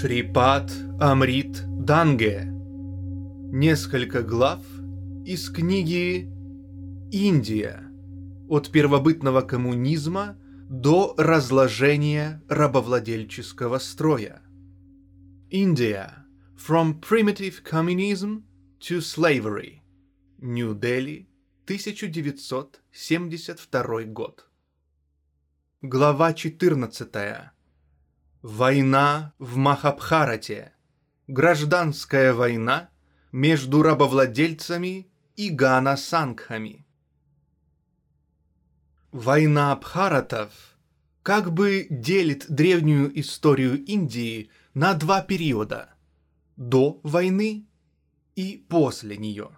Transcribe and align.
Шрипат 0.00 0.72
Амрит 0.98 1.62
Данге. 1.84 2.48
Несколько 3.52 4.22
глав 4.22 4.64
из 5.26 5.50
книги 5.50 6.26
«Индия. 7.12 7.84
От 8.48 8.70
первобытного 8.70 9.42
коммунизма 9.42 10.38
до 10.70 11.14
разложения 11.18 12.42
рабовладельческого 12.48 13.76
строя». 13.76 14.40
Индия. 15.50 16.24
From 16.56 16.98
Primitive 17.02 17.62
Communism 17.62 18.44
to 18.80 19.00
Slavery. 19.00 19.82
Нью-Дели, 20.38 21.28
1972 21.66 24.04
год. 24.04 24.48
Глава 25.82 26.32
14. 26.32 27.52
Война 28.42 29.34
в 29.38 29.56
Махабхарате. 29.56 30.72
Гражданская 31.26 32.32
война 32.32 32.88
между 33.32 33.82
рабовладельцами 33.82 35.10
и 35.36 35.50
гана-сангхами. 35.50 36.86
Война 39.12 39.72
Абхаратов 39.72 40.52
как 41.22 41.52
бы 41.52 41.86
делит 41.90 42.46
древнюю 42.48 43.20
историю 43.20 43.84
Индии 43.84 44.50
на 44.72 44.94
два 44.94 45.20
периода– 45.20 45.90
до 46.56 46.98
войны 47.02 47.66
и 48.36 48.64
после 48.70 49.18
нее. 49.18 49.50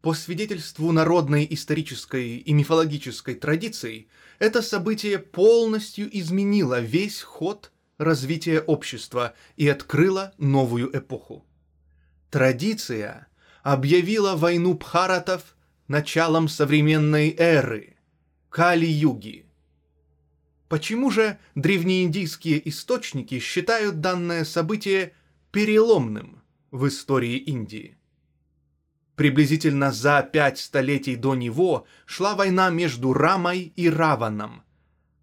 По 0.00 0.12
свидетельству 0.12 0.90
народной 0.90 1.46
исторической 1.48 2.38
и 2.38 2.52
мифологической 2.52 3.36
традиции, 3.36 4.08
это 4.40 4.60
событие 4.60 5.20
полностью 5.20 6.08
изменило 6.18 6.80
весь 6.80 7.22
ход 7.22 7.71
развития 8.02 8.60
общества 8.60 9.34
и 9.56 9.68
открыла 9.68 10.32
новую 10.38 10.96
эпоху. 10.96 11.44
Традиция 12.30 13.28
объявила 13.62 14.36
войну 14.36 14.74
Бхаратов 14.74 15.56
началом 15.88 16.48
современной 16.48 17.34
эры– 17.38 17.96
Кали-юги. 18.50 19.46
Почему 20.68 21.10
же 21.10 21.38
древнеиндийские 21.54 22.66
источники 22.68 23.38
считают 23.38 24.00
данное 24.00 24.44
событие 24.44 25.12
переломным 25.50 26.42
в 26.70 26.88
истории 26.88 27.36
Индии? 27.36 27.98
Приблизительно 29.16 29.92
за 29.92 30.22
пять 30.22 30.58
столетий 30.58 31.16
до 31.16 31.34
него 31.34 31.86
шла 32.06 32.34
война 32.34 32.70
между 32.70 33.12
Рамой 33.12 33.72
и 33.76 33.88
Раваном– 33.90 34.61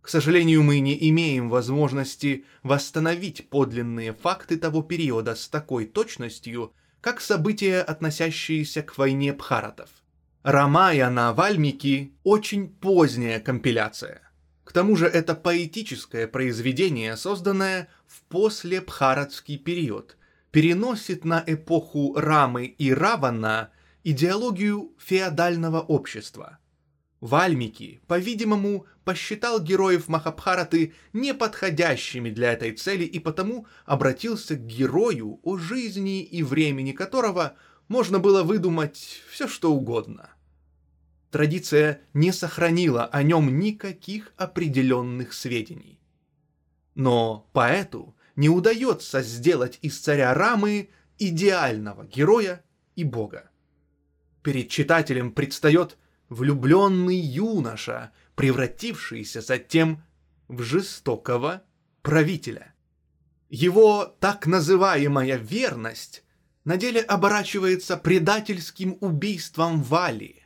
к 0.09 0.11
сожалению, 0.11 0.63
мы 0.63 0.79
не 0.79 0.97
имеем 1.11 1.51
возможности 1.51 2.43
восстановить 2.63 3.47
подлинные 3.47 4.11
факты 4.11 4.57
того 4.57 4.81
периода 4.81 5.35
с 5.35 5.47
такой 5.47 5.85
точностью, 5.85 6.73
как 6.99 7.21
события, 7.21 7.81
относящиеся 7.81 8.81
к 8.81 8.97
войне 8.97 9.33
Бхаратов. 9.33 9.91
Рамая 10.41 11.11
на 11.11 11.31
Вальмики– 11.31 12.11
очень 12.23 12.69
поздняя 12.69 13.39
компиляция. 13.39 14.23
К 14.63 14.71
тому 14.71 14.95
же 14.95 15.05
это 15.05 15.35
поэтическое 15.35 16.25
произведение, 16.25 17.15
созданное 17.15 17.87
в 18.07 18.23
послебхаратский 18.29 19.59
период, 19.59 20.17
переносит 20.49 21.23
на 21.23 21.43
эпоху 21.45 22.15
Рамы 22.15 22.65
и 22.65 22.91
Равана 22.91 23.69
идеологию 24.03 24.91
феодального 24.97 25.81
общества– 25.81 26.57
Вальмики, 27.21 27.99
по-видимому, 28.07 28.85
посчитал 29.03 29.61
героев 29.61 30.07
Махабхараты 30.07 30.93
неподходящими 31.11 32.29
для 32.29 32.53
этой 32.53 32.71
цели 32.71 33.03
и 33.03 33.19
потому 33.19 33.67
обратился 33.85 34.55
к 34.55 34.65
герою, 34.65 35.39
о 35.43 35.57
жизни 35.57 36.23
и 36.23 36.43
времени 36.43 36.93
которого 36.93 37.55
можно 37.89 38.19
было 38.19 38.43
выдумать 38.43 39.21
все 39.29 39.47
что 39.47 39.73
угодно. 39.73 40.29
Традиция 41.29 42.01
не 42.13 42.31
сохранила 42.31 43.05
о 43.05 43.21
нем 43.21 43.59
никаких 43.59 44.31
определенных 44.37 45.33
сведений. 45.33 45.99
Но 46.95 47.49
поэту 47.51 48.15
не 48.37 48.47
удается 48.47 49.21
сделать 49.21 49.77
из 49.81 49.99
царя 49.99 50.33
Рамы 50.33 50.89
идеального 51.17 52.05
героя 52.05 52.63
и 52.95 53.03
бога. 53.03 53.51
Перед 54.41 54.69
читателем 54.69 55.33
предстает– 55.33 55.97
влюбленный 56.29 57.17
юноша, 57.17 58.11
превратившийся 58.35 59.41
затем 59.41 60.03
в 60.47 60.61
жестокого 60.61 61.63
правителя. 62.01 62.73
Его 63.49 64.05
так 64.19 64.45
называемая 64.45 65.37
верность 65.37 66.23
на 66.63 66.77
деле 66.77 67.01
оборачивается 67.01 67.97
предательским 67.97 68.97
убийством 69.01 69.81
Вали, 69.81 70.43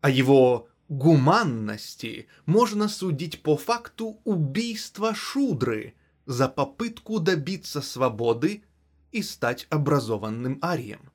а 0.00 0.10
его 0.10 0.68
гуманности 0.88 2.28
можно 2.44 2.88
судить 2.88 3.42
по 3.42 3.56
факту 3.56 4.20
убийства 4.24 5.14
Шудры 5.14 5.94
за 6.26 6.48
попытку 6.48 7.20
добиться 7.20 7.80
свободы 7.80 8.64
и 9.12 9.22
стать 9.22 9.66
образованным 9.70 10.58
арием. 10.62 11.10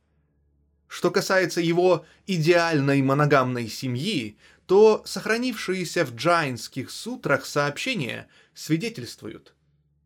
Что 0.91 1.09
касается 1.09 1.61
его 1.61 2.05
идеальной 2.27 3.01
моногамной 3.01 3.69
семьи, 3.69 4.37
то 4.65 5.01
сохранившиеся 5.05 6.03
в 6.03 6.13
джайнских 6.15 6.91
сутрах 6.91 7.45
сообщения 7.45 8.27
свидетельствуют. 8.53 9.55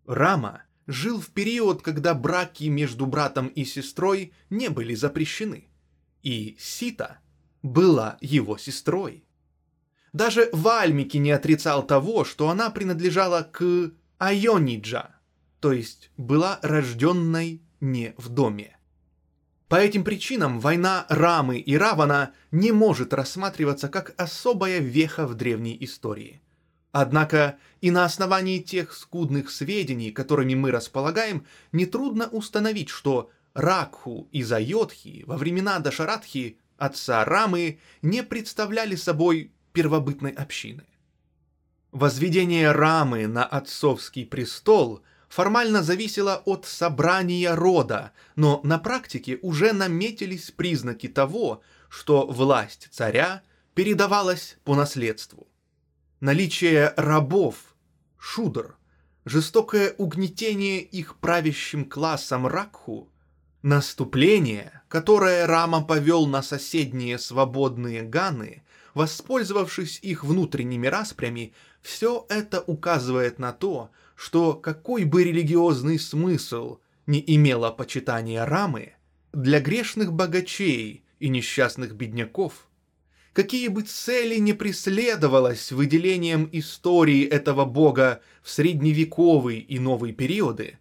Рама 0.06 0.62
жил 0.86 1.20
в 1.20 1.30
период, 1.30 1.82
когда 1.82 2.14
браки 2.14 2.66
между 2.66 3.08
братом 3.08 3.48
и 3.48 3.66
сестрой 3.66 4.32
не 4.52 4.70
были 4.70 4.94
запрещены, 4.94 5.70
и 6.22 6.56
Сита 6.60 7.18
была 7.64 8.20
его 8.22 8.56
сестрой. 8.60 9.26
Даже 10.14 10.50
Вальмики 10.54 11.18
не 11.18 11.32
отрицал 11.32 11.82
того, 11.82 12.26
что 12.26 12.48
она 12.48 12.70
принадлежала 12.70 13.42
к 13.42 13.92
Айониджа, 14.20 15.16
то 15.62 15.72
есть 15.72 16.12
была 16.16 16.60
рожденной 16.62 17.64
не 17.80 18.14
в 18.18 18.30
доме. 18.30 18.75
По 19.68 19.78
этим 19.78 20.04
причинам 20.04 20.60
война 20.60 21.08
Рамы 21.10 21.58
и 21.58 21.76
Равана 21.76 22.34
не 22.52 22.72
может 22.72 23.14
рассматриваться 23.14 23.90
как 23.90 24.14
особая 24.18 24.80
веха 24.80 25.26
в 25.26 25.34
древней 25.34 25.76
истории. 25.82 26.42
Однако 26.92 27.58
и 27.82 27.90
на 27.92 28.06
основании 28.06 28.60
тех 28.60 28.94
скудных 28.94 29.50
сведений, 29.50 30.12
которыми 30.12 30.54
мы 30.54 30.72
располагаем, 30.72 31.46
нетрудно 31.72 32.28
установить, 32.28 32.90
что 32.90 33.32
Ракху 33.54 34.30
и 34.32 34.44
Зайотхи 34.44 35.24
во 35.26 35.36
времена 35.36 35.80
Дашаратхи, 35.80 36.60
отца 36.78 37.26
Рамы, 37.26 37.80
не 38.02 38.24
представляли 38.24 38.96
собой 38.96 39.52
первобытной 39.74 40.32
общины. 40.32 40.84
Возведение 41.92 42.72
Рамы 42.72 43.28
на 43.28 43.44
отцовский 43.44 44.26
престол– 44.26 45.02
формально 45.36 45.84
зависело 45.84 46.42
от 46.46 46.66
собрания 46.66 47.56
рода, 47.56 48.14
но 48.38 48.62
на 48.64 48.80
практике 48.80 49.38
уже 49.42 49.74
наметились 49.74 50.50
признаки 50.50 51.10
того, 51.10 51.62
что 51.90 52.26
власть 52.26 52.88
царя 52.92 53.42
передавалась 53.74 54.56
по 54.64 54.76
наследству. 54.76 55.50
Наличие 56.22 56.94
рабов, 56.96 57.76
шудр, 58.18 58.78
жестокое 59.26 59.94
угнетение 59.98 60.80
их 60.80 61.18
правящим 61.18 61.84
классом 61.84 62.48
Ракху, 62.48 63.10
наступление, 63.62 64.84
которое 64.88 65.48
Рама 65.48 65.84
повел 65.84 66.28
на 66.28 66.44
соседние 66.44 67.20
свободные 67.20 68.04
ганы, 68.04 68.64
воспользовавшись 68.94 70.00
их 70.02 70.24
внутренними 70.24 70.88
распрями, 70.88 71.54
все 71.82 72.26
это 72.30 72.62
указывает 72.62 73.38
на 73.38 73.52
то, 73.52 73.92
что 74.16 74.54
какой 74.54 75.04
бы 75.04 75.24
религиозный 75.24 76.00
смысл 76.00 76.80
не 77.06 77.24
имело 77.26 77.70
почитание 77.72 78.44
Рамы, 78.44 78.94
для 79.34 79.60
грешных 79.60 80.14
богачей 80.14 81.04
и 81.20 81.30
несчастных 81.30 81.94
бедняков, 81.94 82.68
какие 83.34 83.68
бы 83.68 83.82
цели 83.82 84.38
не 84.38 84.54
преследовалось 84.54 85.72
выделением 85.72 86.50
истории 86.52 87.26
этого 87.26 87.66
бога 87.66 88.22
в 88.42 88.50
средневековый 88.50 89.60
и 89.60 89.78
новый 89.78 90.14
периоды, 90.14 90.80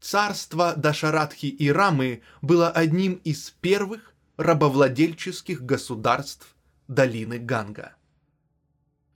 царство 0.00 0.74
Дашаратхи 0.76 1.46
и 1.46 1.70
Рамы 1.70 2.22
было 2.40 2.70
одним 2.70 3.14
из 3.24 3.50
первых 3.60 4.14
рабовладельческих 4.36 5.62
государств 5.62 6.54
долины 6.88 7.38
Ганга. 7.38 7.94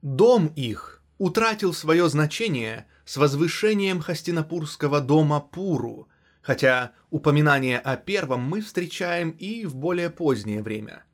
Дом 0.02 0.48
их 0.48 1.02
утратил 1.18 1.72
свое 1.72 2.08
значение 2.10 2.86
с 3.04 3.16
возвышением 3.16 4.00
Хастинапурского 4.00 5.00
дома 5.00 5.40
Пуру, 5.40 6.08
хотя 6.42 6.92
упоминание 7.10 7.78
о 7.78 7.96
первом 7.96 8.42
мы 8.42 8.60
встречаем 8.60 9.30
и 9.30 9.66
в 9.66 9.74
более 9.74 10.10
позднее 10.10 10.62
время. 10.62 11.04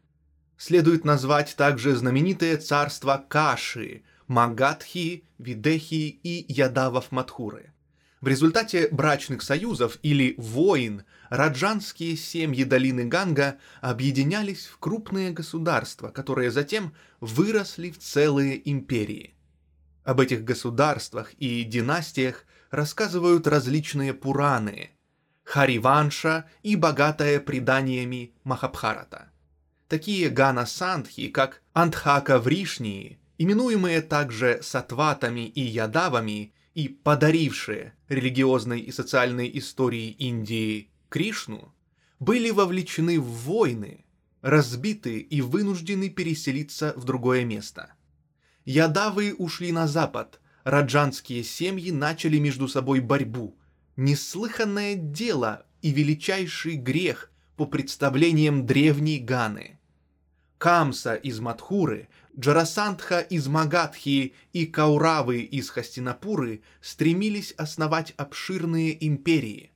Следует 0.56 1.04
назвать 1.04 1.56
также 1.56 1.96
знаменитое 1.96 2.56
царство 2.58 3.24
Каши, 3.28 4.02
Магадхи, 4.26 5.24
Видехи 5.38 6.20
и 6.22 6.44
Ядавов 6.52 7.10
Мадхуры. 7.12 7.72
В 8.20 8.28
результате 8.28 8.88
брачных 8.88 9.40
союзов 9.40 9.98
или 10.02 10.34
войн 10.36 11.04
раджанские 11.30 12.16
семьи 12.18 12.64
долины 12.64 13.06
Ганга 13.06 13.56
объединялись 13.80 14.66
в 14.66 14.78
крупные 14.78 15.30
государства, 15.30 16.10
которые 16.10 16.50
затем 16.50 16.92
выросли 17.20 17.90
в 17.90 17.98
целые 17.98 18.60
империи. 18.70 19.34
Об 20.10 20.18
этих 20.18 20.42
государствах 20.42 21.34
и 21.34 21.62
династиях 21.62 22.44
рассказывают 22.72 23.46
различные 23.46 24.12
Пураны, 24.12 24.90
Хариванша 25.44 26.46
и 26.64 26.74
богатая 26.74 27.38
преданиями 27.38 28.32
Махабхарата. 28.42 29.30
Такие 29.86 30.28
гана-сандхи, 30.28 31.28
как 31.28 31.62
Антхака-вришнии, 31.74 33.20
именуемые 33.38 34.02
также 34.02 34.58
сатватами 34.64 35.46
и 35.46 35.60
ядавами, 35.60 36.54
и 36.74 36.88
подарившие 36.88 37.94
религиозной 38.08 38.80
и 38.80 38.90
социальной 38.90 39.48
истории 39.58 40.10
Индии 40.10 40.90
Кришну, 41.08 41.72
были 42.18 42.50
вовлечены 42.50 43.20
в 43.20 43.30
войны, 43.44 44.04
разбиты 44.40 45.20
и 45.20 45.40
вынуждены 45.40 46.08
переселиться 46.08 46.94
в 46.96 47.04
другое 47.04 47.44
место. 47.44 47.94
Ядавы 48.70 49.34
ушли 49.36 49.72
на 49.72 49.88
запад, 49.88 50.38
раджанские 50.62 51.42
семьи 51.42 51.90
начали 51.90 52.38
между 52.38 52.68
собой 52.68 53.00
борьбу. 53.00 53.58
Неслыханное 53.96 54.94
дело 54.94 55.66
и 55.82 55.90
величайший 55.90 56.76
грех 56.76 57.32
по 57.56 57.66
представлениям 57.66 58.66
древней 58.66 59.18
Ганы. 59.18 59.80
Камса 60.56 61.16
из 61.16 61.40
Мадхуры 61.40 62.10
Джарасандха 62.38 63.18
из 63.18 63.48
Магадхи 63.48 64.34
и 64.52 64.66
Кауравы 64.66 65.40
из 65.40 65.68
Хастинапуры 65.68 66.62
стремились 66.80 67.50
основать 67.56 68.14
обширные 68.18 69.04
империи. 69.04 69.72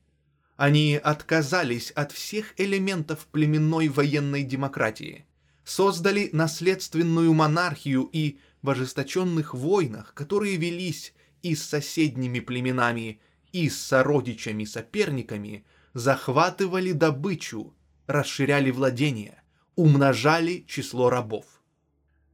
Они 0.56 0.94
отказались 0.94 1.90
от 1.90 2.12
всех 2.12 2.54
элементов 2.58 3.26
племенной 3.32 3.88
военной 3.88 4.44
демократии, 4.44 5.26
создали 5.64 6.30
наследственную 6.32 7.32
монархию 7.32 8.08
и 8.12 8.38
в 8.64 8.70
ожесточенных 8.70 9.52
войнах, 9.52 10.14
которые 10.14 10.56
велись 10.56 11.12
и 11.42 11.54
с 11.54 11.62
соседними 11.62 12.40
племенами, 12.40 13.20
и 13.52 13.68
с 13.68 13.78
сородичами-соперниками, 13.78 15.66
захватывали 15.92 16.92
добычу, 16.92 17.74
расширяли 18.06 18.70
владения, 18.70 19.44
умножали 19.76 20.64
число 20.66 21.10
рабов. 21.10 21.44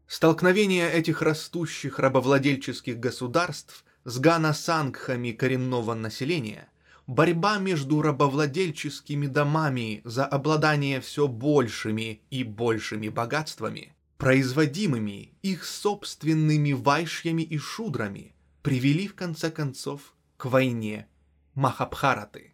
Столкновение 0.07 0.89
этих 0.93 1.21
растущих 1.21 1.99
рабовладельческих 1.99 3.01
государств 3.01 3.85
с 4.05 4.21
гана-сангхами 4.21 5.33
коренного 5.33 5.95
населения, 5.95 6.69
борьба 7.09 7.59
между 7.59 8.03
рабовладельческими 8.03 9.27
домами 9.27 10.01
за 10.05 10.27
обладание 10.27 11.01
все 11.01 11.27
большими 11.27 12.23
и 12.31 12.45
большими 12.45 13.09
богатствами, 13.09 13.97
производимыми 14.21 15.33
их 15.41 15.65
собственными 15.65 16.73
вайшьями 16.73 17.41
и 17.41 17.57
шудрами, 17.57 18.35
привели 18.61 19.09
в 19.09 19.15
конце 19.15 19.51
концов 19.51 20.15
к 20.37 20.45
войне 20.45 21.09
Махабхараты. 21.55 22.53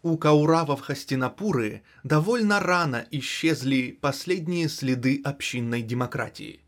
У 0.00 0.16
кауравов 0.16 0.80
Хастинапуры 0.80 1.82
довольно 2.04 2.58
рано 2.58 3.06
исчезли 3.10 3.98
последние 4.00 4.70
следы 4.70 5.20
общинной 5.22 5.82
демократии. 5.82 6.62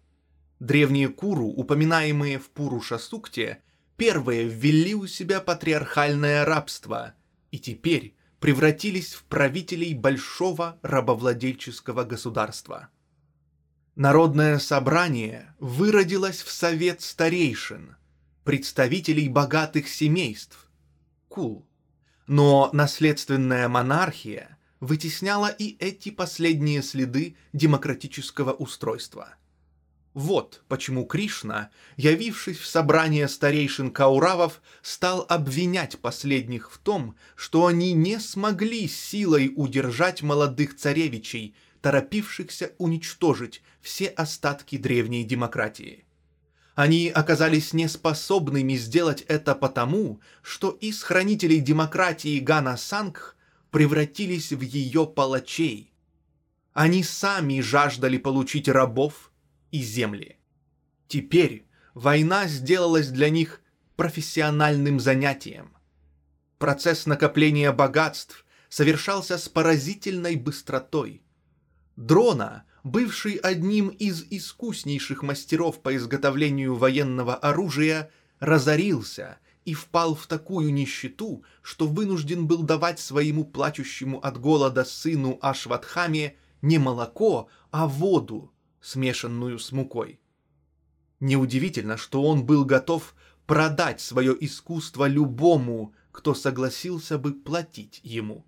Древние 0.61 1.09
Куру, 1.09 1.47
упоминаемые 1.47 2.39
в 2.39 2.51
Пуруша-сукте, 2.51 3.63
первые 3.97 4.47
ввели 4.47 4.95
у 4.95 5.07
себя 5.07 5.41
патриархальное 5.41 6.45
рабство 6.45 7.15
и 7.51 7.59
теперь 7.59 8.15
превратились 8.41 9.15
в 9.15 9.25
правителей 9.25 9.95
большого 9.95 10.79
рабовладельческого 10.83 12.05
государства. 12.05 12.91
Народное 13.97 14.59
собрание 14.59 15.55
выродилось 15.59 16.43
в 16.43 16.53
совет 16.53 17.01
старейшин, 17.01 17.97
представителей 18.45 19.31
богатых 19.31 19.89
семейств, 19.89 20.71
кул. 21.29 21.67
Но 22.27 22.69
наследственная 22.75 23.69
монархия 23.71 24.59
вытесняла 24.81 25.49
и 25.49 25.79
эти 25.79 26.11
последние 26.11 26.83
следы 26.83 27.37
демократического 27.55 28.53
устройства– 28.53 29.35
вот 30.17 30.63
почему 30.69 31.05
Кришна, 31.05 31.69
явившись 31.99 32.57
в 32.57 32.67
собрание 32.67 33.29
старейшин 33.29 33.91
Кауравов, 33.91 34.63
стал 34.81 35.27
обвинять 35.29 35.99
последних 35.99 36.73
в 36.73 36.79
том, 36.79 37.17
что 37.35 37.67
они 37.67 37.93
не 37.93 38.19
смогли 38.19 38.89
силой 38.89 39.53
удержать 39.55 40.23
молодых 40.23 40.75
царевичей, 40.75 41.55
торопившихся 41.87 42.73
уничтожить 42.79 43.63
все 43.81 44.09
остатки 44.09 44.77
древней 44.77 45.23
демократии. 45.23 46.05
Они 46.75 47.09
оказались 47.09 47.73
неспособными 47.73 48.75
сделать 48.75 49.21
это 49.29 49.55
потому, 49.55 50.21
что 50.43 50.71
из 50.71 51.05
хранителей 51.05 51.61
демократии 51.61 52.41
Гана 52.41 52.77
Сангх 52.77 53.37
превратились 53.71 54.51
в 54.51 54.63
ее 54.63 55.07
палачей. 55.07 55.93
Они 56.73 57.05
сами 57.05 57.61
жаждали 57.61 58.19
получить 58.19 58.67
рабов, 58.67 59.31
и 59.71 59.81
земли. 59.81 60.41
Теперь 61.07 61.69
война 61.95 62.49
сделалась 62.49 63.11
для 63.11 63.31
них 63.31 63.61
профессиональным 63.95 64.99
занятием. 64.99 65.77
Процесс 66.59 67.07
накопления 67.07 67.71
богатств 67.71 68.45
совершался 68.71 69.39
с 69.39 69.49
поразительной 69.49 70.35
быстротой. 70.35 71.23
Дрона, 71.97 72.65
бывший 72.85 73.37
одним 73.37 73.89
из 73.89 74.25
искуснейших 74.31 75.23
мастеров 75.23 75.81
по 75.81 75.97
изготовлению 75.97 76.77
военного 76.77 77.35
оружия, 77.35 78.11
разорился 78.39 79.39
и 79.65 79.73
впал 79.73 80.15
в 80.15 80.27
такую 80.27 80.73
нищету, 80.73 81.43
что 81.63 81.87
вынужден 81.87 82.47
был 82.47 82.63
давать 82.63 83.01
своему 83.01 83.45
плачущему 83.45 84.19
от 84.25 84.39
голода 84.39 84.85
сыну 84.85 85.39
Ашватхаме 85.41 86.37
не 86.61 86.79
молоко, 86.79 87.49
а 87.71 87.87
воду, 87.89 88.53
смешанную 88.81 89.59
с 89.59 89.73
мукой. 89.73 90.21
Неудивительно, 91.19 91.97
что 91.97 92.23
он 92.23 92.45
был 92.45 92.67
готов 92.67 93.15
продать 93.47 94.01
свое 94.03 94.37
искусство 94.39 95.09
любому, 95.09 95.95
кто 96.13 96.35
согласился 96.35 97.19
бы 97.19 97.33
платить 97.33 98.01
ему. 98.03 98.45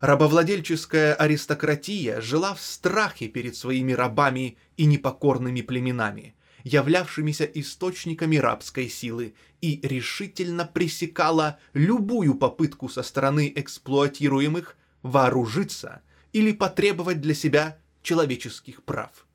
Рабовладельческая 0.00 1.14
аристократия 1.14 2.20
жила 2.20 2.54
в 2.54 2.60
страхе 2.60 3.26
перед 3.26 3.56
своими 3.56 3.92
рабами 3.92 4.56
и 4.76 4.84
непокорными 4.84 5.60
племенами, 5.60 6.36
являвшимися 6.62 7.44
источниками 7.44 8.36
рабской 8.36 8.88
силы, 8.88 9.34
и 9.60 9.80
решительно 9.82 10.64
пресекала 10.64 11.58
любую 11.72 12.36
попытку 12.36 12.88
со 12.88 13.02
стороны 13.02 13.52
эксплуатируемых 13.56 14.76
вооружиться 15.02 16.02
или 16.32 16.52
потребовать 16.52 17.20
для 17.20 17.34
себя 17.34 17.78
человеческих 18.02 18.84
прав. 18.84 19.26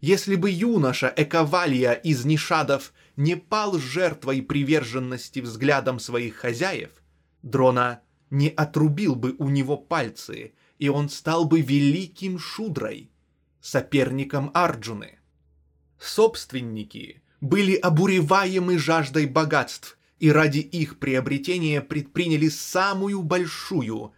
Если 0.00 0.36
бы 0.36 0.50
юноша 0.50 1.12
Эковалья 1.14 1.92
из 1.92 2.24
Нишадов 2.24 2.94
не 3.16 3.36
пал 3.36 3.78
жертвой 3.78 4.40
приверженности 4.40 5.40
взглядам 5.40 5.98
своих 5.98 6.36
хозяев, 6.36 6.90
Дрона 7.42 8.00
не 8.30 8.48
отрубил 8.48 9.14
бы 9.14 9.34
у 9.38 9.48
него 9.48 9.76
пальцы, 9.76 10.54
и 10.78 10.88
он 10.88 11.08
стал 11.08 11.44
бы 11.44 11.60
великим 11.60 12.38
шудрой, 12.38 13.10
соперником 13.60 14.50
Арджуны. 14.54 15.18
Собственники 15.98 17.22
были 17.40 17.74
обуреваемы 17.74 18.78
жаждой 18.78 19.26
богатств, 19.26 19.98
и 20.18 20.30
ради 20.30 20.58
их 20.58 20.98
приобретения 20.98 21.80
предприняли 21.80 22.48
самую 22.48 23.22
большую 23.22 24.12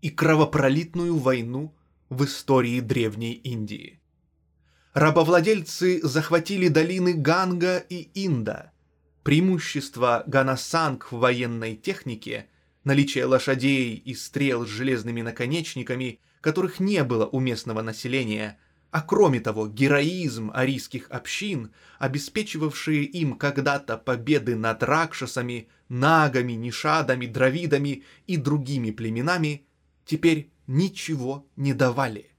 и 0.00 0.10
кровопролитную 0.10 1.16
войну 1.16 1.74
в 2.08 2.24
истории 2.24 2.80
Древней 2.80 3.34
Индии 3.34 4.00
рабовладельцы 4.92 6.00
захватили 6.02 6.68
долины 6.68 7.14
Ганга 7.14 7.78
и 7.78 8.10
Инда. 8.14 8.72
Преимущество 9.22 10.24
Ганасанг 10.26 11.12
в 11.12 11.18
военной 11.18 11.76
технике, 11.76 12.48
наличие 12.84 13.24
лошадей 13.24 13.94
и 13.94 14.14
стрел 14.14 14.66
с 14.66 14.68
железными 14.68 15.22
наконечниками, 15.22 16.20
которых 16.40 16.80
не 16.80 17.04
было 17.04 17.26
у 17.26 17.40
местного 17.40 17.82
населения, 17.82 18.58
а 18.90 19.02
кроме 19.02 19.40
того 19.40 19.68
героизм 19.68 20.50
арийских 20.52 21.06
общин, 21.10 21.70
обеспечивавшие 21.98 23.04
им 23.04 23.36
когда-то 23.36 23.96
победы 23.96 24.56
над 24.56 24.82
ракшасами, 24.82 25.68
нагами, 25.88 26.52
нишадами, 26.52 27.26
дравидами 27.26 28.02
и 28.26 28.36
другими 28.36 28.90
племенами, 28.90 29.64
теперь 30.04 30.50
ничего 30.66 31.46
не 31.56 31.72
давали. 31.72 32.30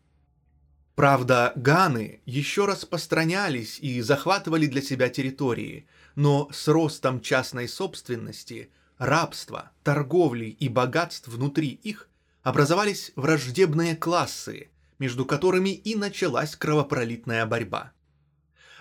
Правда, 0.95 1.53
ганы 1.55 2.21
еще 2.25 2.65
распространялись 2.65 3.79
и 3.79 4.01
захватывали 4.01 4.65
для 4.65 4.81
себя 4.81 5.09
территории, 5.09 5.87
но 6.15 6.49
с 6.51 6.67
ростом 6.67 7.21
частной 7.21 7.67
собственности 7.67 8.69
рабства, 9.01 9.71
торговли 9.83 10.45
и 10.45 10.69
богатств 10.69 11.27
внутри 11.27 11.69
их 11.69 12.07
образовались 12.43 13.11
враждебные 13.15 13.95
классы, 13.95 14.69
между 14.99 15.25
которыми 15.25 15.71
и 15.71 15.95
началась 15.95 16.55
кровопролитная 16.55 17.47
борьба. 17.47 17.93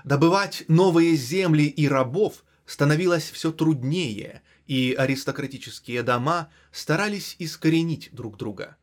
Добывать 0.04 0.64
новые 0.68 1.16
земли 1.16 1.64
и 1.64 1.88
рабов 1.88 2.44
становилось 2.66 3.30
все 3.30 3.50
труднее, 3.50 4.42
и 4.66 4.94
аристократические 4.96 6.02
дома 6.02 6.50
старались 6.70 7.34
искоренить 7.38 8.10
друг 8.12 8.36
друга. 8.36 8.76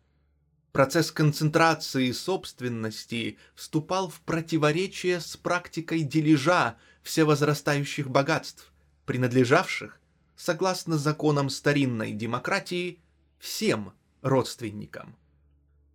Процесс 0.72 1.12
концентрации 1.12 2.12
собственности 2.14 3.38
вступал 3.54 4.10
в 4.10 4.22
противоречие 4.22 5.22
с 5.22 5.38
практикой 5.38 6.02
дележа 6.02 6.78
всевозрастающих 7.04 8.10
богатств, 8.10 8.72
принадлежавших, 9.06 9.97
согласно 10.38 10.98
законам 10.98 11.50
старинной 11.50 12.14
демократии, 12.14 13.02
всем 13.40 13.92
родственникам. 14.22 15.18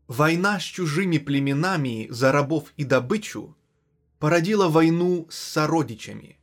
Война 0.09 0.61
с 0.61 0.65
чужими 0.65 1.19
племенами 1.19 2.09
за 2.11 2.33
рабов 2.33 2.73
и 2.77 2.85
добычу 2.85 3.57
породила 4.19 4.69
войну 4.69 5.27
с 5.31 5.39
сородичами. 5.39 6.39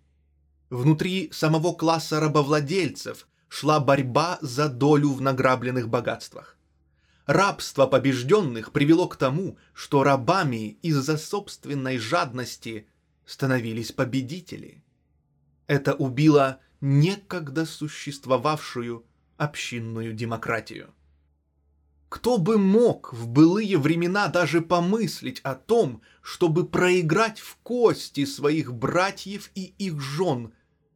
Внутри 0.69 1.29
самого 1.31 1.73
класса 1.73 2.19
рабовладельцев 2.19 3.27
шла 3.47 3.79
борьба 3.79 4.39
за 4.41 4.69
долю 4.69 5.09
в 5.09 5.21
награбленных 5.21 5.89
богатствах. 5.89 6.57
Рабство 7.25 7.85
побежденных 7.85 8.71
привело 8.71 9.07
к 9.07 9.15
тому, 9.17 9.57
что 9.73 10.03
рабами 10.03 10.79
из-за 10.81 11.17
собственной 11.17 11.97
жадности 11.97 12.87
становились 13.25 13.91
победители. 13.91 14.83
Это 15.67 15.93
убило 15.93 16.59
некогда 16.81 17.65
существовавшую 17.65 19.05
общинную 19.37 20.13
демократию. 20.13 20.93
Кто 22.09 22.39
бы 22.39 22.57
мог 22.57 23.13
в 23.13 23.27
былые 23.27 23.77
времена 23.77 24.27
даже 24.27 24.61
помыслить 24.61 25.41
о 25.41 25.53
том, 25.53 26.01
чтобы 26.21 26.67
проиграть 26.67 27.39
в 27.39 27.57
кости 27.57 28.25
своих 28.25 28.73
братьев 28.73 29.51
и 29.53 29.73
их 29.77 30.01
жен 30.01 30.51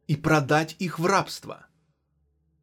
и 0.08 0.16
продать 0.16 0.74
их 0.80 0.98
в 0.98 1.06
рабство? 1.06 1.66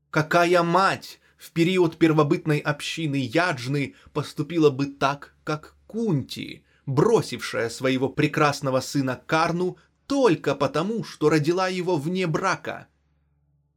Какая 0.09 0.63
мать 0.63 1.21
в 1.37 1.51
период 1.51 1.97
первобытной 1.97 2.59
общины 2.59 3.15
Яджны 3.15 3.95
поступила 4.11 4.69
бы 4.69 4.87
так, 4.87 5.33
как 5.45 5.77
Кунти, 5.87 6.65
бросившая 6.85 7.69
своего 7.69 8.09
прекрасного 8.09 8.81
сына 8.81 9.21
Карну 9.25 9.77
только 10.07 10.55
потому, 10.55 11.05
что 11.05 11.29
родила 11.29 11.69
его 11.69 11.95
вне 11.95 12.27
брака? 12.27 12.87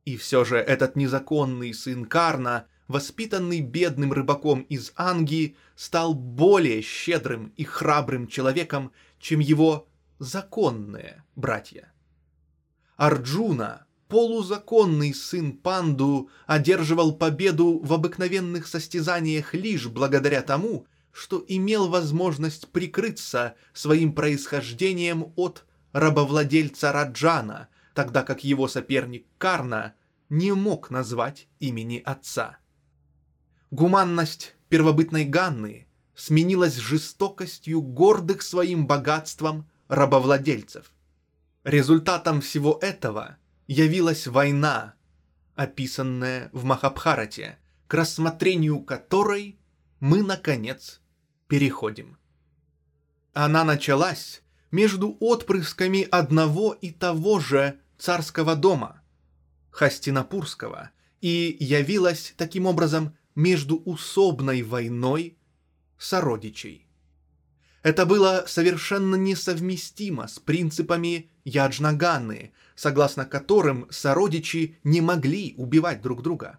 И 0.04 0.16
все 0.16 0.44
же 0.44 0.56
этот 0.56 0.96
незаконный 0.96 1.72
сын 1.72 2.04
Карна– 2.04 2.66
воспитанный 2.88 3.60
бедным 3.60 4.12
рыбаком 4.12 4.62
из 4.62 4.92
Ангии, 4.96 5.56
стал 5.76 6.14
более 6.14 6.82
щедрым 6.82 7.52
и 7.56 7.64
храбрым 7.64 8.26
человеком, 8.28 8.92
чем 9.18 9.40
его 9.40 9.88
законные 10.18 11.24
братья. 11.34 11.92
Арджуна, 12.96 13.86
полузаконный 14.08 15.14
сын 15.14 15.52
Панду, 15.52 16.30
одерживал 16.46 17.16
победу 17.16 17.80
в 17.82 17.92
обыкновенных 17.92 18.66
состязаниях 18.66 19.54
лишь 19.54 19.86
благодаря 19.88 20.42
тому, 20.42 20.86
что 21.10 21.44
имел 21.46 21.88
возможность 21.88 22.68
прикрыться 22.68 23.54
своим 23.72 24.12
происхождением 24.12 25.32
от 25.36 25.64
рабовладельца 25.92 26.92
Раджана, 26.92 27.68
тогда 27.94 28.22
как 28.22 28.44
его 28.44 28.68
соперник 28.68 29.26
Карна 29.38 29.94
не 30.28 30.52
мог 30.52 30.90
назвать 30.90 31.48
имени 31.60 32.02
отца. 32.04 32.58
Гуманность 33.70 34.54
первобытной 34.68 35.24
Ганны 35.24 35.86
сменилась 36.14 36.76
жестокостью 36.76 37.80
гордых 37.80 38.42
своим 38.42 38.86
богатством 38.86 39.68
рабовладельцев. 39.88 40.92
Результатом 41.62 42.40
всего 42.40 42.78
этого 42.82 43.38
явилась 43.66 44.26
война, 44.26 44.94
описанная 45.54 46.50
в 46.52 46.64
Махабхарате, 46.64 47.58
к 47.86 47.94
рассмотрению 47.94 48.80
которой 48.80 49.58
мы, 50.00 50.22
наконец, 50.22 51.00
переходим. 51.46 52.18
Она 53.32 53.64
началась 53.64 54.42
между 54.70 55.16
отпрысками 55.20 56.02
одного 56.10 56.72
и 56.72 56.90
того 56.90 57.40
же 57.40 57.80
царского 57.98 58.56
дома, 58.56 59.02
Хастинапурского, 59.70 60.90
и 61.20 61.56
явилась 61.58 62.34
таким 62.36 62.66
образом 62.66 63.16
междуусобной 63.34 64.62
войной 64.62 65.38
сородичей. 65.98 66.86
Это 67.82 68.06
было 68.06 68.44
совершенно 68.46 69.16
несовместимо 69.16 70.26
с 70.26 70.38
принципами 70.38 71.30
Яджнаганы, 71.44 72.52
согласно 72.74 73.26
которым 73.26 73.86
сородичи 73.90 74.78
не 74.84 75.02
могли 75.02 75.54
убивать 75.58 76.00
друг 76.00 76.22
друга. 76.22 76.58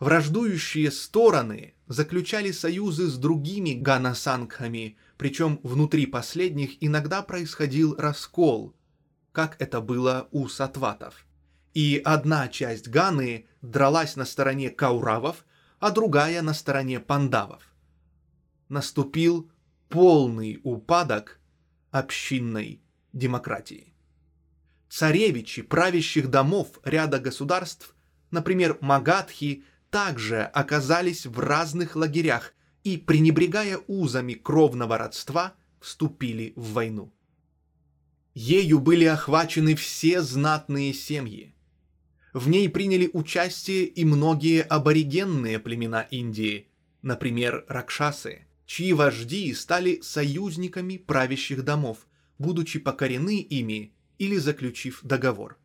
Враждующие 0.00 0.90
стороны 0.90 1.74
заключали 1.88 2.52
союзы 2.52 3.06
с 3.08 3.16
другими 3.16 3.72
ганасангхами, 3.72 4.98
причем 5.16 5.60
внутри 5.62 6.06
последних 6.06 6.82
иногда 6.84 7.22
происходил 7.22 7.96
раскол, 7.96 8.76
как 9.32 9.60
это 9.60 9.80
было 9.80 10.28
у 10.30 10.48
сатватов. 10.48 11.26
И 11.74 12.00
одна 12.04 12.48
часть 12.48 12.88
Ганы 12.88 13.46
дралась 13.62 14.16
на 14.16 14.24
стороне 14.24 14.70
кауравов, 14.70 15.44
а 15.78 15.90
другая 15.90 16.42
на 16.42 16.54
стороне 16.54 16.98
пандавов. 17.00 17.62
Наступил 18.68 19.50
полный 19.88 20.60
упадок 20.64 21.40
общинной 21.90 22.82
демократии. 23.12 23.94
Царевичи 24.88 25.62
правящих 25.62 26.28
домов 26.30 26.78
ряда 26.84 27.18
государств, 27.18 27.94
например, 28.30 28.78
Магадхи, 28.80 29.64
также 29.90 30.42
оказались 30.42 31.26
в 31.26 31.38
разных 31.38 31.96
лагерях 31.96 32.54
и, 32.84 32.96
пренебрегая 32.96 33.78
узами 33.86 34.34
кровного 34.34 34.98
родства, 34.98 35.54
вступили 35.80 36.52
в 36.56 36.72
войну. 36.72 37.12
Ею 38.40 38.78
были 38.78 39.04
охвачены 39.04 39.74
все 39.74 40.22
знатные 40.22 40.94
семьи– 40.94 41.52
в 42.32 42.48
ней 42.48 42.68
приняли 42.68 43.10
участие 43.12 43.86
и 43.86 44.04
многие 44.04 44.62
аборигенные 44.62 45.58
племена 45.58 46.02
Индии, 46.02 46.68
например, 47.02 47.64
ракшасы, 47.66 48.46
чьи 48.64 48.92
вожди 48.92 49.52
стали 49.54 49.98
союзниками 50.02 50.98
правящих 50.98 51.64
домов, 51.64 52.06
будучи 52.38 52.78
покорены 52.78 53.40
ими 53.40 53.92
или 54.18 54.36
заключив 54.36 55.00
договор. 55.02 55.58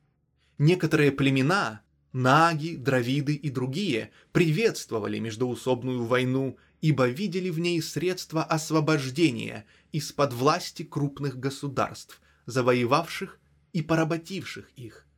Некоторые 0.57 1.11
племена, 1.11 1.81
наги, 2.11 2.75
дравиды 2.75 3.35
и 3.35 3.51
другие, 3.51 4.09
приветствовали 4.31 5.19
междоусобную 5.19 6.05
войну, 6.05 6.57
ибо 6.81 7.07
видели 7.07 7.51
в 7.51 7.59
ней 7.59 7.83
средства 7.83 8.43
освобождения 8.43 9.65
из-под 9.91 10.33
власти 10.33 10.81
крупных 10.81 11.37
государств, 11.37 12.19
завоевавших 12.45 13.39
и 13.73 13.81
поработивших 13.81 14.69
их– 14.75 15.07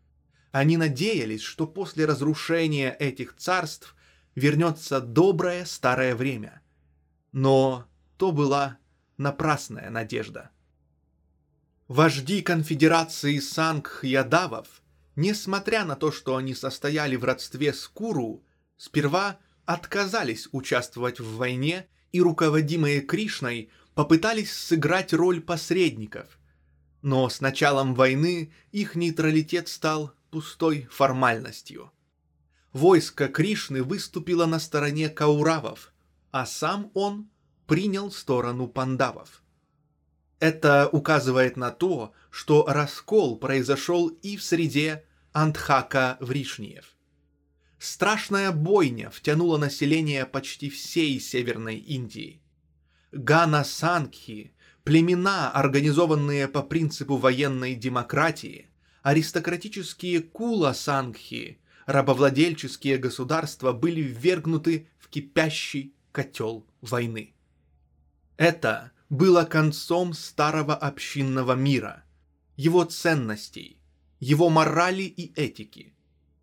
они 0.55 0.77
надеялись, 0.77 1.41
что 1.41 1.67
после 1.67 2.05
разрушения 2.05 2.95
этих 2.97 3.35
царств 3.35 3.93
вернется 4.35 5.01
доброе 5.01 5.65
старое 5.65 6.15
время. 6.15 6.61
Но 7.33 7.85
то 8.15 8.31
была 8.31 8.77
напрасная 9.17 9.89
надежда. 9.89 10.51
Вожди 11.89 12.41
конфедерации 12.41 13.39
Сангх-Ядавов, 13.39 14.81
несмотря 15.17 15.83
на 15.83 15.97
то, 15.97 16.09
что 16.13 16.37
они 16.37 16.55
состояли 16.55 17.17
в 17.17 17.25
родстве 17.25 17.73
с 17.73 17.85
Куру, 17.89 18.41
сперва 18.77 19.39
отказались 19.65 20.47
участвовать 20.53 21.19
в 21.19 21.35
войне 21.35 21.85
и, 22.13 22.21
руководимые 22.21 23.01
Кришной, 23.01 23.71
попытались 23.93 24.53
сыграть 24.53 25.11
роль 25.11 25.41
посредников. 25.41 26.39
Но 27.05 27.29
с 27.29 27.39
началом 27.39 27.93
войны 27.93 28.51
их 28.71 28.95
нейтралитет 28.95 29.67
стал 29.67 30.15
пустой 30.31 30.87
формальностью. 30.89 31.91
Войско 32.73 33.27
Кришны 33.27 33.83
выступило 33.83 34.47
на 34.47 34.57
стороне 34.57 35.09
Кауравов, 35.09 35.93
а 36.31 36.47
сам 36.47 36.89
он 36.95 37.29
принял 37.67 38.09
сторону 38.09 38.67
пандавов. 38.67 39.43
Это 40.39 40.89
указывает 40.91 41.57
на 41.57 41.69
то, 41.69 42.11
что 42.31 42.65
раскол 42.67 43.37
произошел 43.37 44.07
и 44.07 44.35
в 44.35 44.43
среде 44.43 45.05
Антхака 45.31 46.17
Вришниев. 46.19 46.97
Страшная 47.77 48.51
бойня 48.51 49.11
втянула 49.11 49.59
население 49.59 50.25
почти 50.25 50.71
всей 50.71 51.19
Северной 51.19 51.77
Индии. 51.77 52.41
Гана 53.11 53.63
Сангхи, 53.63 54.54
племена, 54.85 55.51
организованные 55.51 56.47
по 56.47 56.61
принципу 56.61 57.17
военной 57.17 57.75
демократии, 57.75 58.69
аристократические 59.01 60.21
кула-сангхи, 60.21 61.59
рабовладельческие 61.87 62.97
государства 62.97 63.73
были 63.73 64.01
ввергнуты 64.01 64.87
в 64.99 65.09
кипящий 65.09 65.93
котел 66.11 66.65
войны. 66.81 67.33
Это 68.37 68.91
было 69.09 69.43
концом 69.43 70.13
старого 70.13 70.75
общинного 70.75 71.53
мира, 71.53 72.03
его 72.55 72.83
ценностей, 72.83 73.79
его 74.19 74.49
морали 74.49 75.03
и 75.03 75.33
этики, 75.33 75.95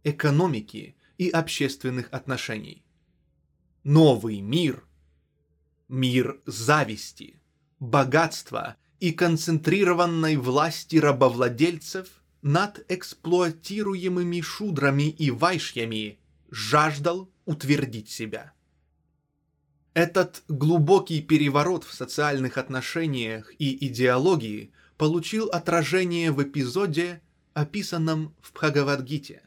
экономики 0.02 0.96
и 1.16 1.30
общественных 1.30 2.08
отношений. 2.10 2.84
Новый 3.84 4.40
мир, 4.40 4.84
мир 5.88 6.40
зависти, 6.46 7.41
богатства 7.82 8.76
и 9.00 9.10
концентрированной 9.10 10.36
власти 10.36 10.96
рабовладельцев 10.98 12.22
над 12.40 12.84
эксплуатируемыми 12.88 14.40
шудрами 14.40 15.10
и 15.10 15.32
вайшьями 15.32 16.20
жаждал 16.48 17.28
утвердить 17.44 18.08
себя. 18.08 18.52
Этот 19.94 20.44
глубокий 20.46 21.20
переворот 21.20 21.82
в 21.82 21.92
социальных 21.92 22.56
отношениях 22.56 23.52
и 23.58 23.88
идеологии 23.88 24.72
получил 24.96 25.48
отражение 25.48 26.30
в 26.30 26.40
эпизоде, 26.40 27.20
описанном 27.52 28.32
в 28.40 28.52
Бхагавадгите. 28.52 29.42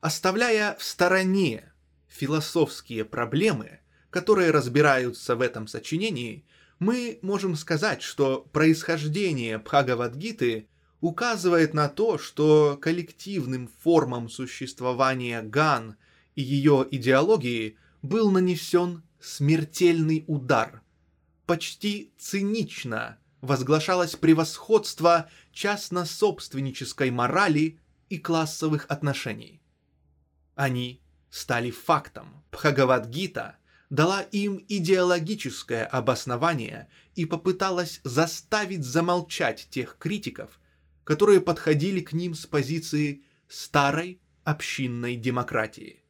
Оставляя 0.00 0.76
в 0.76 0.84
стороне 0.84 1.72
философские 2.06 3.04
проблемы, 3.04 3.80
которые 4.10 4.52
разбираются 4.52 5.34
в 5.34 5.40
этом 5.40 5.66
сочинении, 5.66 6.44
мы 6.82 7.20
можем 7.22 7.54
сказать, 7.54 8.02
что 8.02 8.40
происхождение 8.52 9.58
Бхагавадгиты 9.58 10.66
указывает 11.00 11.74
на 11.74 11.88
то, 11.88 12.18
что 12.18 12.76
коллективным 12.82 13.70
формам 13.84 14.28
существования 14.28 15.42
Ган 15.42 15.94
и 16.34 16.42
ее 16.42 16.84
идеологии 16.90 17.76
был 18.02 18.32
нанесен 18.32 19.04
смертельный 19.20 20.24
удар. 20.26 20.82
Почти 21.46 22.12
цинично 22.18 23.18
возглашалось 23.42 24.16
превосходство 24.16 25.30
частно-собственнической 25.52 27.12
морали 27.12 27.78
и 28.08 28.18
классовых 28.18 28.86
отношений. 28.88 29.62
Они 30.56 31.00
стали 31.30 31.70
фактом. 31.70 32.42
Бхагавадгита 32.50 33.56
дала 33.92 34.22
им 34.22 34.64
идеологическое 34.68 35.84
обоснование 35.84 36.88
и 37.14 37.26
попыталась 37.26 38.00
заставить 38.04 38.84
замолчать 38.84 39.68
тех 39.68 39.98
критиков, 39.98 40.58
которые 41.04 41.42
подходили 41.42 42.00
к 42.00 42.14
ним 42.14 42.34
с 42.34 42.46
позиции 42.46 43.22
старой 43.48 44.18
общинной 44.44 45.16
демократии. 45.16 46.02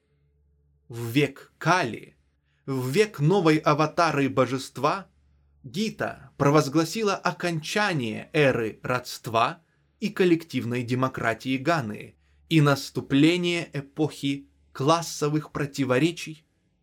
В 0.87 1.09
век 1.09 1.53
Кали– 1.59 2.15
в 2.67 2.89
век 2.91 3.19
новой 3.19 3.57
аватары 3.57 4.29
божества 4.29 5.09
Гита 5.65 6.31
провозгласила 6.37 7.17
окончание 7.17 8.31
эры 8.33 8.79
родства 8.85 9.61
и 9.99 10.11
коллективной 10.11 10.85
демократии 10.85 11.57
Ганы 11.57 12.15
и 12.49 12.61
наступление 12.61 13.69
эпохи 13.73 14.47
классовых 14.73 15.51
противоречий 15.51 16.42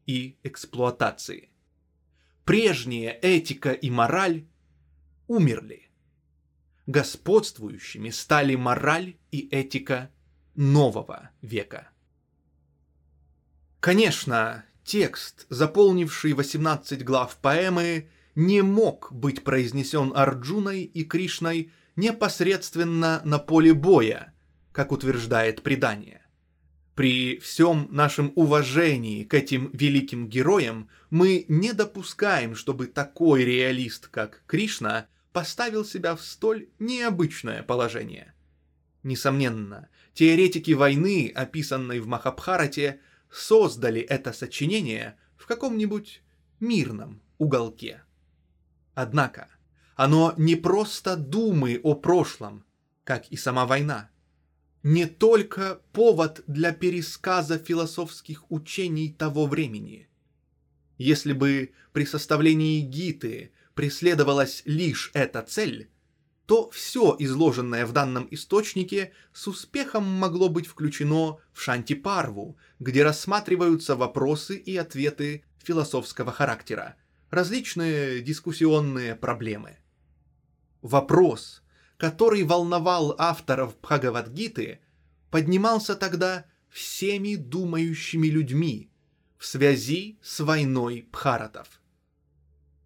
и 0.09 0.39
эксплуатации. 0.41 1.51
Прежняя 2.43 3.11
этика 3.11 3.73
и 3.73 3.91
мораль 3.91 4.47
умерли. 5.27 5.91
Господствующими 6.87 8.09
стали 8.09 8.55
мораль 8.55 9.17
и 9.29 9.47
этика 9.51 10.09
нового 10.55 11.29
века. 11.43 11.89
Конечно, 13.79 14.65
Текст, 14.83 15.45
заполнивший 15.49 16.33
18 16.33 17.05
глав 17.05 17.37
поэмы, 17.37 18.09
не 18.33 18.63
мог 18.63 19.11
быть 19.11 19.43
произнесен 19.43 20.11
Арджуной 20.15 20.81
и 20.81 21.03
Кришной 21.03 21.71
непосредственно 21.95 23.21
на 23.23 23.37
поле 23.37 23.75
боя, 23.75 24.33
как 24.71 24.91
утверждает 24.91 25.61
предание. 25.61 26.18
При 26.99 27.39
всем 27.39 27.87
нашем 27.91 28.33
уважении 28.35 29.23
к 29.23 29.33
этим 29.33 29.69
великим 29.71 30.27
героям 30.27 30.89
мы 31.09 31.45
не 31.47 31.71
допускаем, 31.71 32.55
чтобы 32.55 32.87
такой 32.87 33.45
реалист, 33.45 34.07
как 34.07 34.43
Кришна, 34.47 35.07
поставил 35.31 35.85
себя 35.85 36.17
в 36.17 36.21
столь 36.21 36.67
необычное 36.77 37.63
положение. 37.63 38.33
Несомненно, 39.03 39.87
теоретики 40.13 40.71
войны, 40.71 41.31
описанной 41.33 42.01
в 42.01 42.07
Махабхарате, 42.07 42.99
создали 43.31 44.01
это 44.01 44.33
сочинение 44.33 45.17
в 45.37 45.45
каком-нибудь 45.45 46.21
мирном 46.59 47.21
уголке. 47.37 48.03
Однако, 48.93 49.47
оно 49.95 50.33
не 50.35 50.57
просто 50.57 51.15
думы 51.15 51.79
о 51.81 51.95
прошлом, 51.95 52.65
как 53.05 53.29
и 53.29 53.37
сама 53.37 53.65
война. 53.65 54.09
Не 54.83 55.07
только 55.07 55.81
повод 55.91 56.41
для 56.47 56.71
пересказа 56.71 57.57
философских 57.57 58.49
учений 58.49 59.09
того 59.11 59.45
времени. 59.45 60.07
Если 60.97 61.33
бы 61.33 61.73
при 61.91 62.05
составлении 62.05 62.79
Гиты 62.79 63.51
преследовалась 63.73 64.61
лишь 64.65 65.11
эта 65.13 65.41
цель, 65.41 65.89
то 66.45 66.69
все 66.71 67.15
изложенное 67.19 67.85
в 67.85 67.91
данном 67.91 68.27
источнике 68.31 69.13
с 69.33 69.47
успехом 69.47 70.03
могло 70.03 70.49
быть 70.49 70.65
включено 70.65 71.37
в 71.53 71.61
Шанти-Парву, 71.61 72.57
где 72.79 73.03
рассматриваются 73.03 73.95
вопросы 73.95 74.55
и 74.57 74.75
ответы 74.77 75.43
философского 75.61 76.31
характера, 76.31 76.95
различные 77.29 78.21
дискуссионные 78.21 79.15
проблемы. 79.15 79.77
Вопрос, 80.81 81.61
который 81.99 82.43
волновал 82.43 83.13
авторов 83.17 83.77
Бхагавадгиты, 83.81 84.79
поднимался 85.29 85.95
тогда 85.95 86.45
всеми 86.69 87.35
думающими 87.35 88.27
людьми 88.27 88.89
в 89.37 89.45
связи 89.45 90.17
с 90.21 90.39
войной 90.39 91.05
Бхаратов. 91.11 91.81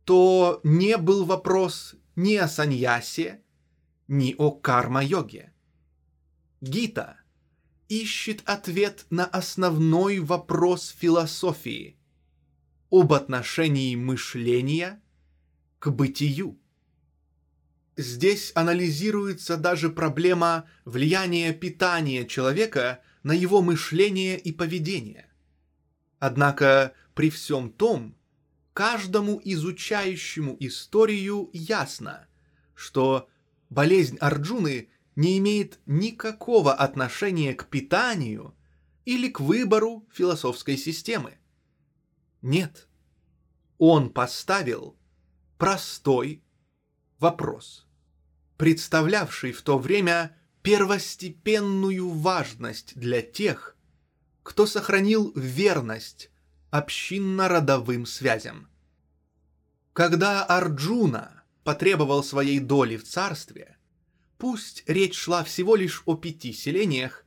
То 0.04 0.60
не 0.63 0.97
был 0.97 1.26
вопрос 1.26 1.95
ни 2.15 2.34
о 2.36 2.47
саньясе, 2.47 3.43
ни 4.08 4.34
о 4.36 4.49
карма-йоге. 4.49 5.54
Гита 6.60 7.17
ищет 7.89 8.41
ответ 8.45 9.06
на 9.12 9.26
основной 9.26 10.19
вопрос 10.19 10.88
философии 10.88 11.97
об 12.89 13.13
отношении 13.13 13.95
мышления 13.95 15.04
к 15.78 15.91
бытию. 15.91 16.58
Здесь 17.95 18.51
анализируется 18.56 19.56
даже 19.56 19.89
проблема 19.89 20.67
влияния 20.84 21.53
питания 21.53 22.25
человека 22.25 23.01
на 23.21 23.34
его 23.34 23.62
мышление 23.62 24.39
и 24.39 24.51
поведение. 24.51 25.29
Однако 26.19 26.93
при 27.13 27.29
всем 27.29 27.71
том, 27.71 28.15
каждому 28.73 29.39
изучающему 29.43 30.58
историю 30.60 31.49
ясно, 31.53 32.27
что 32.73 33.29
болезнь 33.69 34.17
Арджуны 34.17 34.89
не 35.15 35.38
имеет 35.38 35.79
никакого 35.86 36.73
отношения 36.73 37.53
к 37.53 37.67
питанию 37.67 38.56
или 39.06 39.29
к 39.29 39.39
выбору 39.39 40.08
философской 40.12 40.77
системы. 40.77 41.38
Нет. 42.41 42.88
Он 43.77 44.10
поставил 44.10 44.97
простой 45.58 46.43
вопрос, 47.19 47.82
представлявший 48.57 49.51
в 49.51 49.61
то 49.61 49.77
время 49.77 50.35
первостепенную 50.61 52.09
важность 52.09 52.95
для 52.95 53.21
тех, 53.21 53.75
кто 54.43 54.65
сохранил 54.65 55.31
верность 55.35 56.29
общинно-родовым 56.69 58.05
связям. 58.05 58.69
Когда 59.93 60.43
Арджуна 60.43 61.43
потребовал 61.63 62.23
своей 62.23 62.59
доли 62.59 62.97
в 62.97 63.03
царстве, 63.03 63.77
пусть 64.37 64.83
речь 64.87 65.15
шла 65.15 65.43
всего 65.43 65.75
лишь 65.75 66.01
о 66.05 66.15
пяти 66.15 66.51
селениях, 66.51 67.25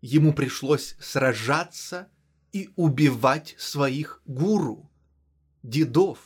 ему 0.00 0.32
пришлось 0.32 0.96
сражаться 1.00 2.08
и 2.52 2.70
убивать 2.76 3.54
своих 3.58 4.22
гуру, 4.26 4.90
дедов, 5.62 6.18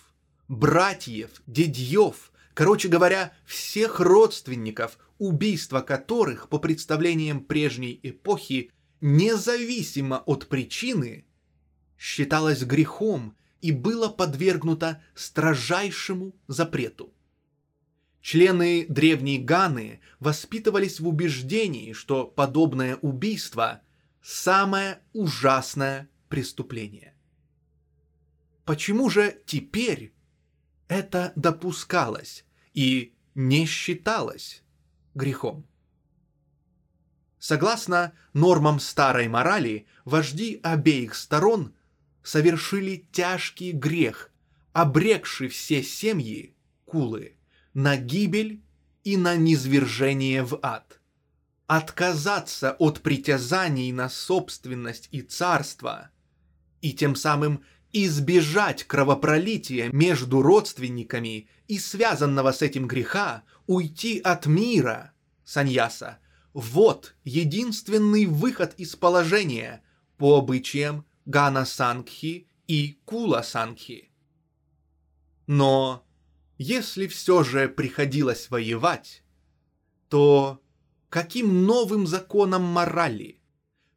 братьев, 0.48 1.30
дедьев, 1.46 2.32
короче 2.58 2.88
говоря, 2.88 3.32
всех 3.44 4.00
родственников, 4.00 4.98
убийство 5.18 5.80
которых, 5.80 6.48
по 6.48 6.58
представлениям 6.58 7.44
прежней 7.44 8.00
эпохи, 8.02 8.72
независимо 9.00 10.24
от 10.26 10.48
причины, 10.48 11.24
считалось 11.96 12.64
грехом 12.64 13.36
и 13.60 13.70
было 13.70 14.08
подвергнуто 14.08 15.00
строжайшему 15.14 16.34
запрету. 16.48 17.14
Члены 18.22 18.86
древней 18.88 19.38
Ганы 19.38 20.00
воспитывались 20.18 20.98
в 20.98 21.06
убеждении, 21.06 21.92
что 21.92 22.26
подобное 22.26 22.96
убийство 22.96 23.82
самое 24.20 24.98
ужасное 25.12 26.10
преступление. 26.28 27.14
Почему 28.64 29.08
же 29.10 29.40
теперь 29.46 30.12
это 30.88 31.32
допускалось 31.36 32.44
и 32.74 33.14
не 33.34 33.66
считалось 33.66 34.62
грехом? 35.14 35.66
Согласно 37.38 38.12
нормам 38.32 38.80
старой 38.80 39.28
морали, 39.28 39.86
вожди 40.04 40.60
обеих 40.62 41.14
сторон 41.14 41.74
совершили 42.22 43.06
тяжкий 43.12 43.72
грех, 43.72 44.30
обрекший 44.72 45.48
все 45.48 45.82
семьи, 45.82 46.54
кулы, 46.84 47.36
на 47.74 47.96
гибель 47.96 48.62
и 49.04 49.16
на 49.16 49.36
низвержение 49.36 50.42
в 50.42 50.58
ад. 50.62 51.00
Отказаться 51.66 52.72
от 52.72 53.00
притязаний 53.02 53.92
на 53.92 54.08
собственность 54.08 55.08
и 55.12 55.22
царство 55.22 56.10
и 56.80 56.92
тем 56.92 57.14
самым 57.14 57.64
избежать 57.92 58.84
кровопролития 58.84 59.90
между 59.92 60.42
родственниками 60.42 61.48
и 61.66 61.78
связанного 61.78 62.52
с 62.52 62.62
этим 62.62 62.86
греха, 62.86 63.44
уйти 63.66 64.18
от 64.18 64.46
мира, 64.46 65.12
саньяса, 65.44 66.18
вот 66.52 67.14
единственный 67.24 68.26
выход 68.26 68.74
из 68.76 68.96
положения 68.96 69.82
по 70.16 70.38
обычаям 70.38 71.06
Гана 71.24 71.64
Сангхи 71.64 72.48
и 72.66 72.98
Кула 73.04 73.42
Сангхи. 73.42 74.10
Но 75.46 76.04
если 76.58 77.06
все 77.06 77.44
же 77.44 77.68
приходилось 77.68 78.50
воевать, 78.50 79.22
то 80.08 80.60
каким 81.08 81.64
новым 81.64 82.06
законом 82.06 82.62
морали, 82.62 83.37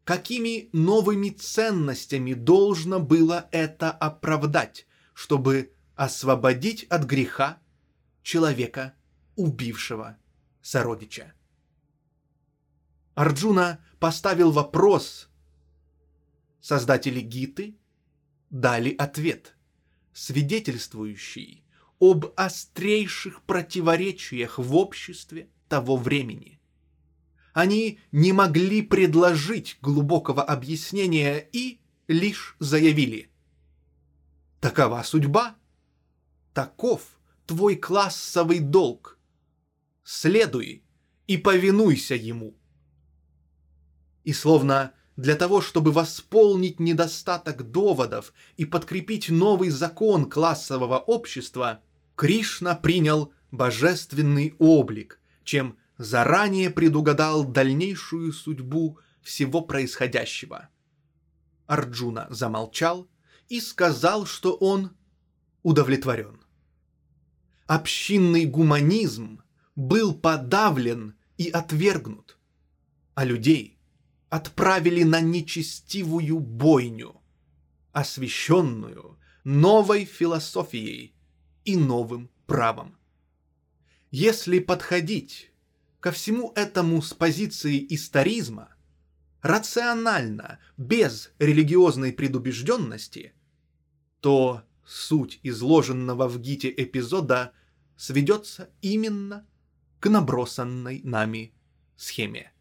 какими 0.03 0.69
новыми 0.73 1.29
ценностями 1.29 2.33
должно 2.33 2.99
было 2.99 3.47
это 3.51 3.91
оправдать, 3.91 4.87
чтобы 5.13 5.73
освободить 5.95 6.83
от 6.85 7.03
греха 7.03 7.59
человека, 8.23 8.93
убившего 9.35 10.17
сородича? 10.61 11.33
Арджуна 13.15 13.83
поставил 13.99 14.51
вопрос. 14.51 15.29
Создатели 16.59 17.19
Гиты 17.19 17.75
дали 18.49 18.95
ответ, 18.95 19.55
свидетельствующий 20.13 21.63
об 21.99 22.33
острейших 22.35 23.43
противоречиях 23.43 24.57
в 24.57 24.75
обществе 24.75 25.49
того 25.67 25.97
времени. 25.97 26.60
Они 27.53 27.99
не 28.11 28.31
могли 28.33 28.81
предложить 28.81 29.77
глубокого 29.81 30.43
объяснения 30.43 31.47
и 31.51 31.81
лишь 32.07 32.55
заявили. 32.59 33.29
Такова 34.59 35.01
судьба. 35.03 35.55
Таков 36.53 37.19
твой 37.45 37.75
классовый 37.75 38.59
долг. 38.59 39.17
Следуй 40.03 40.83
и 41.27 41.37
повинуйся 41.37 42.15
ему. 42.15 42.55
И 44.23 44.33
словно 44.33 44.93
для 45.17 45.35
того, 45.35 45.61
чтобы 45.61 45.91
восполнить 45.91 46.79
недостаток 46.79 47.69
доводов 47.69 48.33
и 48.57 48.65
подкрепить 48.65 49.29
новый 49.29 49.69
закон 49.69 50.29
классового 50.29 50.97
общества, 50.97 51.81
Кришна 52.15 52.75
принял 52.75 53.33
божественный 53.51 54.55
облик, 54.57 55.19
чем 55.43 55.77
заранее 56.01 56.69
предугадал 56.69 57.43
дальнейшую 57.45 58.33
судьбу 58.33 58.99
всего 59.21 59.61
происходящего. 59.61 60.69
Арджуна 61.67 62.27
замолчал 62.29 63.07
и 63.49 63.61
сказал, 63.61 64.25
что 64.25 64.53
он 64.53 64.95
удовлетворен. 65.63 66.41
Общинный 67.67 68.45
гуманизм 68.45 69.43
был 69.75 70.13
подавлен 70.13 71.15
и 71.37 71.49
отвергнут, 71.49 72.37
а 73.13 73.23
людей 73.23 73.77
отправили 74.29 75.03
на 75.03 75.21
нечестивую 75.21 76.39
бойню, 76.39 77.21
освященную 77.91 79.19
новой 79.43 80.05
философией 80.05 81.13
и 81.63 81.77
новым 81.77 82.29
правом. 82.47 82.97
Если 84.09 84.59
подходить 84.59 85.50
ко 86.01 86.11
всему 86.11 86.51
этому 86.55 87.01
с 87.01 87.13
позиции 87.13 87.85
историзма, 87.89 88.73
рационально, 89.41 90.59
без 90.75 91.31
религиозной 91.37 92.11
предубежденности, 92.11 93.33
то 94.19 94.63
суть 94.83 95.39
изложенного 95.43 96.27
в 96.27 96.39
Гите 96.39 96.73
эпизода 96.75 97.53
сведется 97.95 98.71
именно 98.81 99.45
к 99.99 100.09
набросанной 100.09 101.01
нами 101.03 101.53
схеме. 101.95 102.51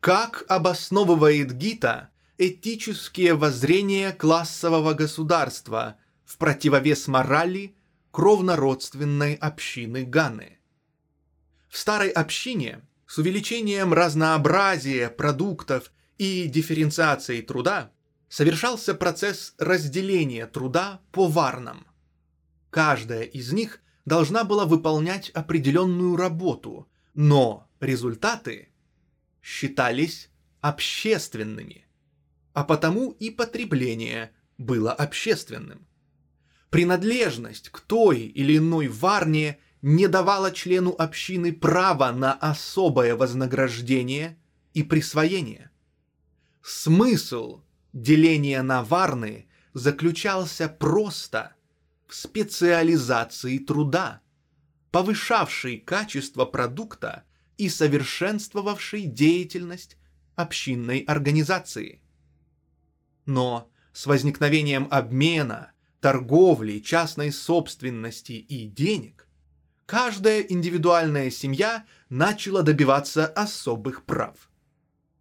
Как 0.00 0.44
обосновывает 0.48 1.56
Гита 1.56 2.10
этические 2.36 3.34
воззрения 3.34 4.12
классового 4.12 4.92
государства 4.92 5.96
в 6.26 6.36
противовес 6.36 7.08
морали 7.08 7.74
кровнородственной 8.10 9.34
общины 9.34 10.04
Ганы? 10.04 10.55
В 11.76 11.78
старой 11.78 12.08
общине 12.08 12.80
с 13.06 13.18
увеличением 13.18 13.92
разнообразия 13.92 15.10
продуктов 15.10 15.92
и 16.16 16.46
дифференциацией 16.46 17.42
труда 17.42 17.92
совершался 18.30 18.94
процесс 18.94 19.52
разделения 19.58 20.46
труда 20.46 21.02
по 21.12 21.28
варнам. 21.28 21.86
Каждая 22.70 23.24
из 23.24 23.52
них 23.52 23.82
должна 24.06 24.44
была 24.44 24.64
выполнять 24.64 25.28
определенную 25.28 26.16
работу, 26.16 26.88
но 27.12 27.68
результаты 27.80 28.70
считались 29.42 30.30
общественными, 30.62 31.86
а 32.54 32.64
потому 32.64 33.10
и 33.10 33.28
потребление 33.28 34.32
было 34.56 34.94
общественным. 34.94 35.86
Принадлежность 36.70 37.68
к 37.68 37.80
той 37.80 38.20
или 38.20 38.56
иной 38.56 38.88
варне 38.88 39.58
не 39.86 40.08
давала 40.08 40.50
члену 40.50 40.96
общины 40.98 41.52
права 41.52 42.10
на 42.10 42.32
особое 42.32 43.14
вознаграждение 43.14 44.36
и 44.74 44.82
присвоение. 44.82 45.70
Смысл 46.60 47.60
деления 47.92 48.64
на 48.64 48.82
варны 48.82 49.46
заключался 49.74 50.68
просто 50.68 51.54
в 52.08 52.16
специализации 52.16 53.58
труда, 53.58 54.22
повышавшей 54.90 55.78
качество 55.78 56.46
продукта 56.46 57.22
и 57.56 57.68
совершенствовавший 57.68 59.04
деятельность 59.04 59.98
общинной 60.34 60.98
организации. 60.98 62.02
Но 63.24 63.70
с 63.92 64.06
возникновением 64.06 64.88
обмена, 64.90 65.70
торговли, 66.00 66.80
частной 66.80 67.30
собственности 67.30 68.32
и 68.32 68.66
денег, 68.66 69.25
каждая 69.86 70.40
индивидуальная 70.40 71.30
семья 71.30 71.86
начала 72.08 72.62
добиваться 72.62 73.26
особых 73.26 74.04
прав. 74.04 74.50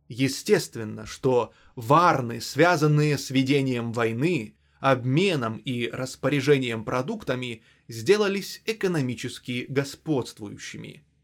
Естественно, 0.07 1.05
что 1.05 1.53
варны, 1.75 2.41
связанные 2.41 3.17
с 3.17 3.29
ведением 3.29 3.93
войны, 3.93 4.55
обменом 4.79 5.57
и 5.57 5.89
распоряжением 5.89 6.83
продуктами, 6.83 7.63
сделались 7.87 8.61
экономически 8.65 9.65
господствующими– 9.69 11.03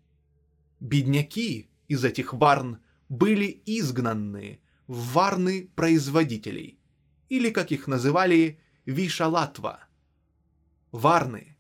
Бедняки 0.82 1.69
из 1.88 2.04
этих 2.04 2.34
варн 2.34 2.80
были 3.08 3.62
изгнаны 3.67 4.62
в 4.88 5.13
варны 5.13 5.69
производителей, 5.75 6.80
или, 7.30 7.51
как 7.51 7.71
их 7.71 7.86
называли, 7.86 8.60
вишалатва. 8.88 9.82
Варны 10.91 11.51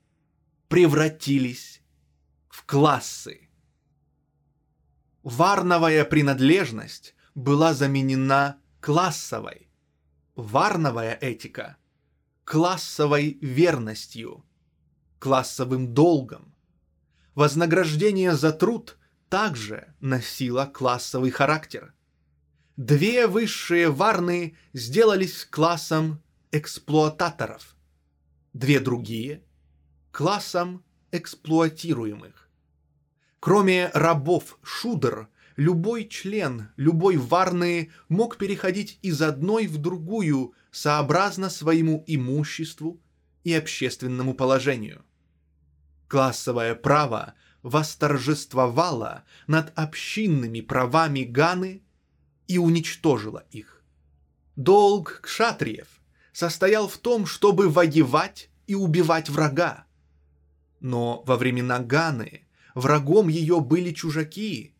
превратились 0.71 1.81
в 2.47 2.65
классы. 2.65 3.49
Варновая 5.21 6.05
принадлежность 6.05 7.13
была 7.35 7.73
заменена 7.73 8.57
классовой. 8.79 9.69
Варновая 10.35 11.17
этика– 11.19 11.75
классовой 12.45 13.37
верностью, 13.41 14.45
классовым 15.19 15.93
долгом. 15.93 16.55
Вознаграждение 17.35 18.33
за 18.33 18.53
труд 18.53 18.97
также 19.27 19.93
носила 19.99 20.67
классовый 20.67 21.31
характер. 21.31 21.93
Две 22.77 23.27
высшие 23.27 23.89
варны 23.89 24.55
сделались 24.71 25.43
классом 25.43 26.23
эксплуататоров, 26.53 27.75
две 28.53 28.79
другие– 28.79 29.43
классом 30.11 30.83
эксплуатируемых. 31.11 32.49
Кроме 33.39 33.89
рабов 33.93 34.59
шудр, 34.61 35.27
любой 35.55 36.07
член 36.07 36.69
любой 36.75 37.17
варны 37.17 37.91
мог 38.09 38.37
переходить 38.37 38.99
из 39.01 39.21
одной 39.21 39.67
в 39.67 39.77
другую 39.77 40.53
сообразно 40.71 41.49
своему 41.49 42.03
имуществу 42.07 43.01
и 43.43 43.53
общественному 43.53 44.33
положению. 44.33 45.03
Классовое 46.07 46.75
право 46.75 47.33
восторжествовало 47.63 49.23
над 49.47 49.71
общинными 49.77 50.61
правами 50.61 51.23
Ганы 51.23 51.83
и 52.47 52.57
уничтожило 52.57 53.45
их. 53.51 53.83
Долг 54.55 55.21
кшатриев 55.23 55.87
состоял 56.33 56.87
в 56.87 56.97
том, 56.97 57.25
чтобы 57.25 57.69
воевать 57.69 58.49
и 58.67 58.75
убивать 58.75 59.29
врага. 59.29 59.85
Но 60.81 61.23
во 61.25 61.37
времена 61.37 61.79
Ганы 61.79 62.47
врагом 62.73 63.29
ее 63.29 63.61
были 63.61 63.91
чужаки. 63.91 64.73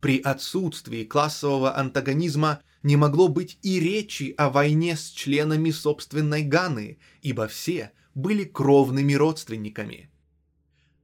При 0.00 0.20
отсутствии 0.20 1.04
классового 1.04 1.76
антагонизма 1.76 2.60
не 2.82 2.96
могло 2.96 3.28
быть 3.28 3.58
и 3.62 3.78
речи 3.78 4.34
о 4.36 4.50
войне 4.50 4.96
с 4.96 5.10
членами 5.10 5.70
собственной 5.70 6.42
Ганы, 6.42 6.98
ибо 7.20 7.46
все 7.46 7.92
были 8.14 8.44
кровными 8.44 9.12
родственниками. 9.12 10.10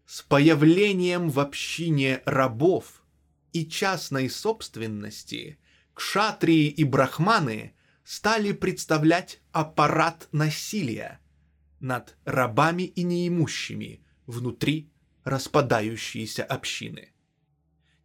С 0.06 0.22
появлением 0.22 1.28
в 1.30 1.38
общине 1.38 2.22
рабов 2.24 3.02
и 3.52 3.66
частной 3.66 4.30
собственности 4.30 5.58
кшатрии 5.92 6.68
и 6.68 6.82
брахманы 6.84 7.74
стали 8.04 8.52
представлять 8.52 9.40
аппарат 9.52 10.28
насилия 10.32 11.20
над 11.80 12.16
рабами 12.24 12.84
и 12.84 13.02
неимущими 13.02 14.02
внутри 14.26 14.90
распадающейся 15.24 16.44
общины. 16.44 17.12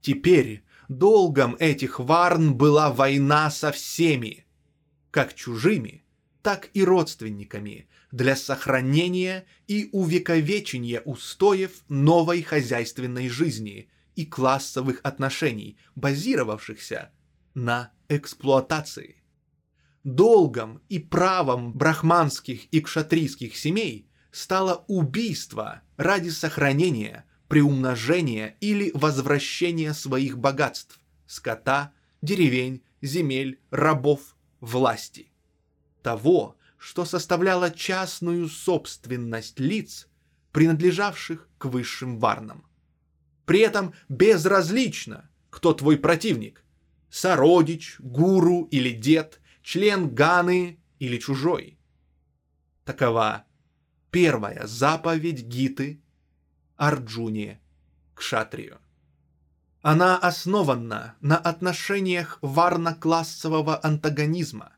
Теперь 0.01 0.63
долгом 0.89 1.55
этих 1.59 1.99
варн 1.99 2.55
была 2.55 2.91
война 2.91 3.49
со 3.49 3.71
всеми, 3.71 4.45
как 5.11 5.33
чужими, 5.33 6.03
так 6.41 6.69
и 6.73 6.83
родственниками, 6.83 7.87
для 8.11 8.35
сохранения 8.35 9.45
и 9.67 9.89
увековечения 9.91 11.01
устоев 11.01 11.83
новой 11.87 12.43
хозяйственной 12.43 13.29
жизни 13.29 13.89
и 14.15 14.25
классовых 14.25 14.99
отношений, 15.03 15.77
базировавшихся 15.95 17.11
на 17.53 17.91
эксплуатации. 18.09 19.22
Долгом 20.03 20.81
и 20.89 20.99
правом 20.99 21.71
брахманских 21.71 22.65
и 22.65 22.81
кшатрийских 22.81 23.55
семей 23.55 24.09
стало 24.31 24.83
убийство 24.87 25.81
ради 25.95 26.27
сохранения, 26.27 27.25
приумножения 27.47 28.57
или 28.59 28.91
возвращения 28.93 29.93
своих 29.93 30.37
богатств– 30.37 30.99
скота, 31.27 31.93
деревень, 32.21 32.83
земель, 33.01 33.61
рабов, 33.71 34.35
власти. 34.59 35.31
Того, 36.01 36.57
что 36.77 37.05
составляло 37.05 37.71
частную 37.71 38.49
собственность 38.49 39.57
лиц, 39.59 40.09
принадлежавших 40.51 41.47
к 41.57 41.65
высшим 41.65 42.19
варнам. 42.19 42.65
При 43.45 43.59
этом 43.59 43.93
безразлично, 44.09 45.29
кто 45.49 45.73
твой 45.73 45.97
противник– 45.97 46.65
сородич, 47.09 47.97
гуру 47.99 48.67
или 48.71 48.89
дед, 48.89 49.39
член 49.63 50.13
Ганы 50.13 50.79
или 50.99 51.17
чужой. 51.17 51.79
Такова 52.85 53.45
первая 54.11 54.67
заповедь 54.67 55.43
Гиты 55.43 56.03
Арджуне 56.75 57.61
к 58.13 58.21
Шатрию. 58.21 58.79
Она 59.81 60.17
основана 60.17 61.15
на 61.21 61.37
отношениях 61.37 62.37
варно-классового 62.41 63.79
антагонизма, 63.83 64.73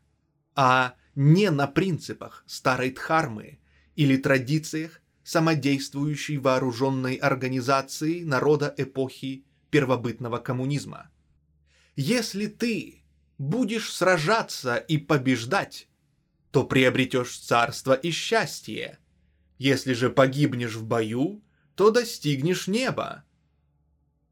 а 0.55 0.95
не 1.15 1.51
на 1.51 1.67
принципах 1.67 2.43
старой 2.47 2.91
Дхармы 2.91 3.59
или 3.95 4.17
традициях 4.17 5.01
самодействующей 5.23 6.37
вооруженной 6.37 7.15
организации 7.15 8.23
народа 8.23 8.73
эпохи 8.77 9.45
первобытного 9.69 10.37
коммунизма. 10.37 11.09
Если 11.95 12.47
ты 12.47 13.04
будешь 13.37 13.93
сражаться 13.93 14.77
и 14.77 14.97
побеждать, 14.97 15.87
то 16.51 16.63
приобретешь 16.63 17.37
царство 17.37 17.93
и 17.93 18.11
счастье– 18.11 18.99
если 19.57 19.93
же 19.93 20.09
погибнешь 20.09 20.75
в 20.75 20.85
бою, 20.85 21.41
то 21.75 21.91
достигнешь 21.91 22.67
неба. 22.67 23.23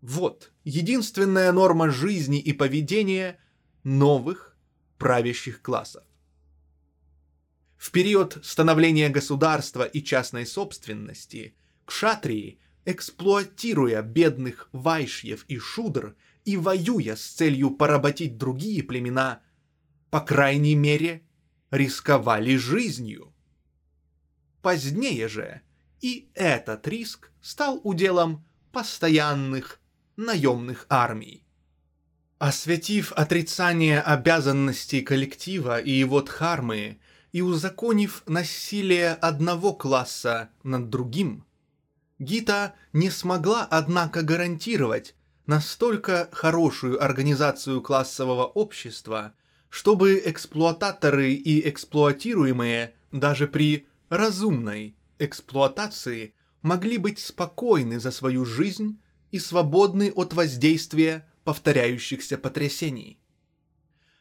Вот 0.02 0.52
единственная 0.64 1.52
норма 1.52 1.90
жизни 1.90 2.40
и 2.40 2.52
поведения 2.52 3.40
новых 3.84 4.58
правящих 4.98 5.62
классов. 5.62 6.04
В 7.78 7.92
период 7.92 8.40
становления 8.44 9.10
государства 9.10 9.84
и 9.84 10.02
частной 10.02 10.46
собственности 10.46 11.56
кшатрии, 11.86 12.60
эксплуатируя 12.86 14.02
бедных 14.02 14.70
вайшьев 14.72 15.46
и 15.48 15.58
шудр 15.58 16.16
и 16.46 16.58
воюя 16.58 17.16
с 17.16 17.22
целью 17.26 17.72
поработить 17.72 18.38
другие 18.38 18.84
племена, 18.84 19.42
по 20.10 20.22
крайней 20.22 20.76
мере, 20.76 21.24
рисковали 21.72 22.56
жизнью. 22.56 23.34
Позднее 24.62 25.28
же 25.28 25.62
и 26.04 26.30
этот 26.34 26.88
риск 26.88 27.32
стал 27.42 27.80
уделом 27.84 28.46
постоянных 28.72 29.80
наемных 30.18 30.86
армий. 30.90 31.46
Осветив 32.40 33.14
отрицание 33.14 34.02
обязанностей 34.02 35.02
коллектива 35.02 35.80
и 35.80 35.92
его 35.92 36.22
дхармы 36.22 37.00
и 37.32 37.42
узаконив 37.42 38.24
насилие 38.28 39.14
одного 39.14 39.74
класса 39.74 40.50
над 40.64 40.90
другим, 40.90 41.46
Гита 42.20 42.76
не 42.92 43.10
смогла, 43.10 43.66
однако, 43.70 44.22
гарантировать 44.24 45.16
настолько 45.46 46.30
хорошую 46.32 47.04
организацию 47.04 47.82
классового 47.82 48.46
общества, 48.46 49.34
чтобы 49.70 50.22
эксплуататоры 50.26 51.34
и 51.34 51.68
эксплуатируемые 51.68 52.94
даже 53.12 53.48
при 53.48 53.88
разумной 54.10 54.96
эксплуатации 55.20 56.34
могли 56.62 56.98
быть 56.98 57.20
спокойны 57.20 58.00
за 58.00 58.12
свою 58.12 58.46
жизнь 58.46 59.00
и 59.32 59.40
свободны 59.40 60.12
от 60.16 60.34
воздействия 60.34 61.28
повторяющихся 61.44 62.38
потрясений. 62.38 63.20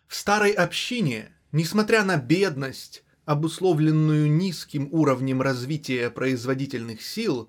В 0.06 0.16
старой 0.16 0.52
общине, 0.52 1.32
несмотря 1.52 2.04
на 2.04 2.16
бедность, 2.16 3.04
обусловленную 3.24 4.30
низким 4.30 4.88
уровнем 4.90 5.40
развития 5.40 6.10
производительных 6.10 7.02
сил, 7.02 7.48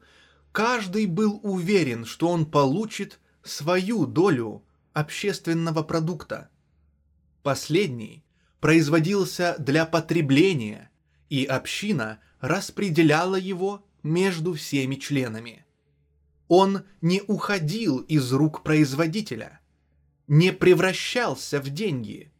каждый 0.51 1.07
был 1.07 1.39
уверен, 1.41 2.05
что 2.05 2.29
он 2.29 2.45
получит 2.45 3.19
свою 3.43 4.05
долю 4.05 4.63
общественного 4.93 5.83
продукта. 5.83 6.49
Последний 7.41 8.23
производился 8.59 9.55
для 9.59 9.85
потребления, 9.85 10.89
и 11.29 11.45
община 11.45 12.19
распределяла 12.39 13.35
его 13.35 13.85
между 14.03 14.53
всеми 14.53 14.95
членами. 14.95 15.65
Он 16.47 16.83
не 17.01 17.21
уходил 17.27 17.99
из 17.99 18.31
рук 18.31 18.63
производителя, 18.63 19.59
не 20.27 20.53
превращался 20.53 21.59
в 21.59 21.69
деньги, 21.69 22.31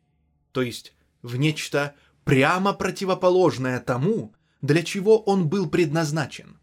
то 0.52 0.62
есть 0.62 0.94
в 1.22 1.36
нечто 1.36 1.96
прямо 2.24 2.74
противоположное 2.74 3.80
тому, 3.80 4.34
для 4.62 4.84
чего 4.84 5.20
он 5.20 5.50
был 5.50 5.70
предназначен, 5.70 6.60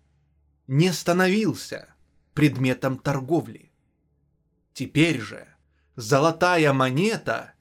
не 0.66 0.92
становился 0.92 1.94
предметом 2.34 2.96
торговли. 2.98 3.69
Теперь 4.72 5.20
же 5.20 5.46
золотая 5.96 6.72
монета, 6.72 7.54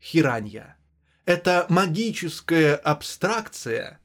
хиранья, 0.00 0.76
это 1.24 1.66
магическая 1.68 2.76
абстракция 2.76 4.00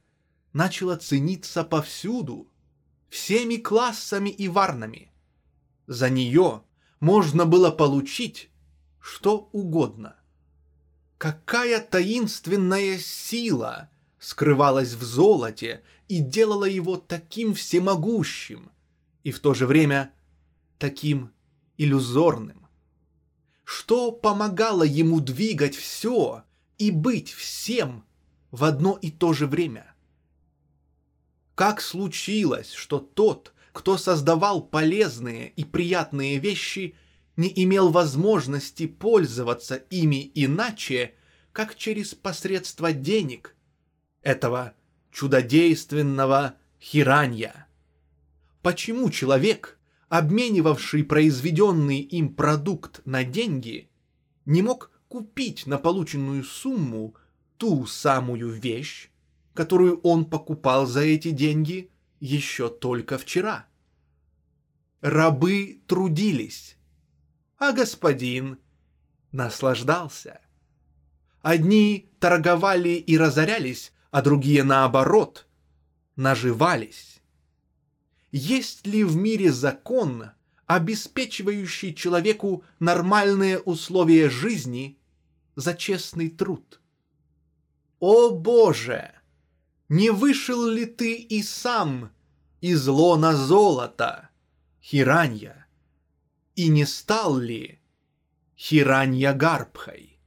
начала 0.52 0.96
цениться 0.96 1.64
повсюду, 1.64 2.48
всеми 3.08 3.56
классами 3.56 4.30
и 4.30 4.48
варнами. 4.48 5.12
За 5.86 6.10
нее 6.10 6.62
можно 7.00 7.46
было 7.46 7.70
получить 7.70 8.50
что 9.00 9.48
угодно. 9.52 10.16
Какая 11.18 11.80
таинственная 11.80 12.98
сила 12.98 13.90
скрывалась 14.18 14.92
в 14.92 15.02
золоте 15.02 15.82
и 16.08 16.20
делала 16.20 16.64
его 16.64 16.96
таким 16.96 17.54
всемогущим 17.54 18.70
и 19.22 19.32
в 19.32 19.40
то 19.40 19.54
же 19.54 19.66
время 19.66 20.12
таким 20.78 21.32
иллюзорным. 21.80 22.66
Что 23.64 24.12
помогало 24.12 24.82
ему 24.82 25.18
двигать 25.20 25.74
все 25.74 26.44
и 26.76 26.90
быть 26.90 27.32
всем 27.32 28.04
в 28.50 28.64
одно 28.64 28.98
и 29.00 29.10
то 29.10 29.32
же 29.32 29.46
время? 29.46 29.94
Как 31.54 31.80
случилось, 31.80 32.72
что 32.72 32.98
тот, 32.98 33.54
кто 33.72 33.96
создавал 33.96 34.60
полезные 34.60 35.48
и 35.56 35.64
приятные 35.64 36.38
вещи, 36.38 36.96
не 37.36 37.50
имел 37.64 37.88
возможности 37.88 38.86
пользоваться 38.86 39.76
ими 39.76 40.30
иначе, 40.34 41.14
как 41.52 41.76
через 41.76 42.14
посредство 42.14 42.92
денег, 42.92 43.56
этого 44.20 44.74
чудодейственного 45.10 46.56
хиранья. 46.78 47.66
Почему 48.60 49.08
человек, 49.08 49.78
обменивавший 50.10 51.04
произведенный 51.04 52.00
им 52.00 52.34
продукт 52.34 53.00
на 53.06 53.22
деньги, 53.22 53.88
не 54.44 54.60
мог 54.60 54.90
купить 55.06 55.66
на 55.66 55.78
полученную 55.78 56.42
сумму 56.42 57.14
ту 57.56 57.86
самую 57.86 58.50
вещь, 58.50 59.08
которую 59.54 60.00
он 60.00 60.24
покупал 60.24 60.84
за 60.86 61.02
эти 61.02 61.30
деньги 61.30 61.92
еще 62.18 62.68
только 62.68 63.18
вчера? 63.18 63.66
Рабы 65.00 65.80
трудились, 65.86 66.76
а 67.56 67.72
господин 67.72 68.58
наслаждался. 69.30 70.40
Одни 71.40 72.10
торговали 72.18 72.90
и 72.90 73.16
разорялись, 73.16 73.92
а 74.10 74.22
другие, 74.22 74.64
наоборот, 74.64 75.46
наживались. 76.16 77.19
Есть 78.32 78.86
ли 78.86 79.02
в 79.02 79.16
мире 79.16 79.52
закон, 79.52 80.30
обеспечивающий 80.66 81.94
человеку 81.94 82.64
нормальные 82.78 83.58
условия 83.58 84.30
жизни 84.30 84.98
за 85.56 85.74
честный 85.74 86.30
труд? 86.30 86.80
О 87.98 88.30
Боже! 88.30 89.12
Не 89.88 90.10
вышел 90.10 90.66
ли 90.66 90.86
ты 90.86 91.16
и 91.16 91.42
сам 91.42 92.12
из 92.60 92.86
лона 92.86 93.34
золота, 93.34 94.30
Хиранья? 94.80 95.66
И 96.54 96.68
не 96.68 96.86
стал 96.86 97.36
ли 97.36 97.80
Хиранья 98.56 99.32
Гарбхой? 99.32 100.20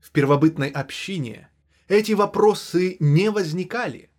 В 0.00 0.10
первобытной 0.10 0.70
общине 0.70 1.50
эти 1.88 2.12
вопросы 2.12 2.96
не 3.00 3.30
возникали. 3.30 4.10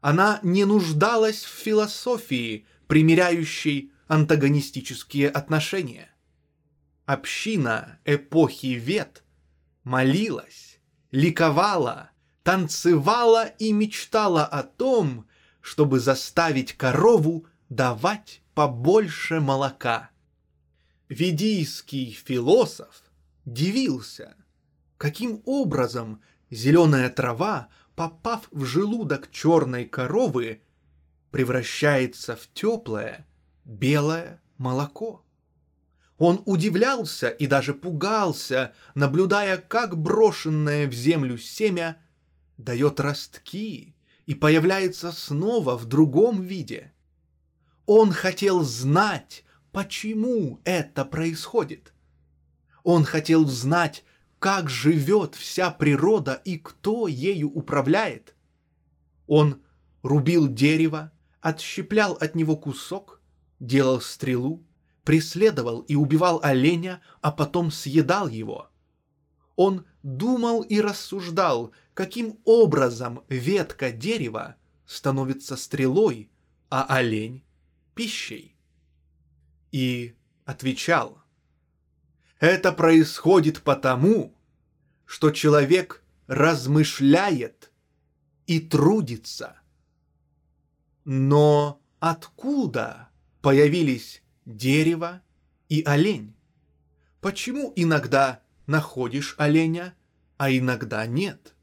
Она 0.00 0.40
не 0.42 0.64
нуждалась 0.64 1.44
в 1.44 1.50
философии, 1.50 2.66
примиряющей 2.86 3.92
антагонистические 4.08 5.28
отношения. 5.28 6.10
Община 7.04 8.00
эпохи 8.04 8.74
Вет 8.74 9.24
молилась, 9.84 10.80
ликовала, 11.10 12.10
танцевала 12.42 13.44
и 13.46 13.72
мечтала 13.72 14.44
о 14.44 14.62
том, 14.62 15.26
чтобы 15.60 16.00
заставить 16.00 16.72
корову 16.72 17.46
давать 17.68 18.42
побольше 18.54 19.40
молока. 19.40 20.10
Ведийский 21.08 22.12
философ 22.12 23.02
дивился, 23.44 24.36
каким 24.96 25.42
образом 25.44 26.22
зеленая 26.50 27.10
трава, 27.10 27.68
попав 28.00 28.48
в 28.50 28.64
желудок 28.64 29.30
черной 29.30 29.84
коровы, 29.84 30.62
превращается 31.30 32.34
в 32.34 32.48
теплое 32.54 33.26
белое 33.66 34.40
молоко. 34.56 35.22
Он 36.16 36.42
удивлялся 36.46 37.28
и 37.28 37.46
даже 37.46 37.74
пугался, 37.74 38.72
наблюдая, 38.94 39.58
как 39.58 39.98
брошенное 39.98 40.88
в 40.88 40.94
землю 40.94 41.36
семя 41.36 42.00
дает 42.56 43.00
ростки 43.00 43.94
и 44.24 44.34
появляется 44.34 45.12
снова 45.12 45.76
в 45.76 45.84
другом 45.84 46.40
виде. 46.40 46.94
Он 47.84 48.12
хотел 48.12 48.62
знать, 48.62 49.44
почему 49.72 50.62
это 50.64 51.04
происходит. 51.04 51.92
Он 52.82 53.04
хотел 53.04 53.46
знать, 53.46 54.04
как 54.40 54.70
живет 54.70 55.34
вся 55.34 55.70
природа 55.70 56.40
и 56.44 56.58
кто 56.58 57.06
ею 57.06 57.50
управляет. 57.50 58.34
Он 59.26 59.62
рубил 60.02 60.48
дерево, 60.48 61.12
отщеплял 61.42 62.14
от 62.14 62.34
него 62.34 62.56
кусок, 62.56 63.20
делал 63.60 64.00
стрелу, 64.00 64.64
преследовал 65.04 65.80
и 65.80 65.94
убивал 65.94 66.40
оленя, 66.42 67.02
а 67.20 67.30
потом 67.32 67.70
съедал 67.70 68.28
его. 68.28 68.70
Он 69.56 69.84
думал 70.02 70.62
и 70.62 70.80
рассуждал, 70.80 71.72
каким 71.92 72.38
образом 72.46 73.22
ветка 73.28 73.92
дерева 73.92 74.56
становится 74.86 75.54
стрелой, 75.56 76.30
а 76.70 76.86
олень— 76.88 77.44
пищей. 77.94 78.56
И 79.70 80.14
отвечал, 80.46 81.19
это 82.40 82.72
происходит 82.72 83.62
потому, 83.62 84.34
что 85.04 85.30
человек 85.30 86.02
размышляет 86.26 87.70
и 88.46 88.60
трудится. 88.60 89.60
Но 91.04 91.80
откуда 91.98 93.10
появились 93.42 94.22
дерево 94.46 95.22
и 95.68 95.82
олень? 95.84 96.34
Почему 97.20 97.72
иногда 97.76 98.42
находишь 98.66 99.34
оленя, 99.36 99.94
а 100.38 100.50
иногда 100.50 101.06
нет? 101.06 101.54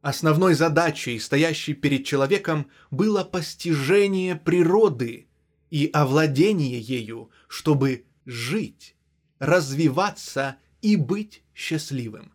Основной 0.00 0.54
задачей, 0.54 1.18
стоящей 1.18 1.74
перед 1.74 2.04
человеком, 2.04 2.70
было 2.92 3.24
постижение 3.24 4.36
природы 4.36 5.26
и 5.70 5.90
овладение 5.92 6.78
ею, 6.80 7.30
чтобы 7.48 8.04
жить 8.24 8.95
развиваться 9.38 10.56
и 10.80 10.96
быть 10.96 11.42
счастливым. 11.54 12.32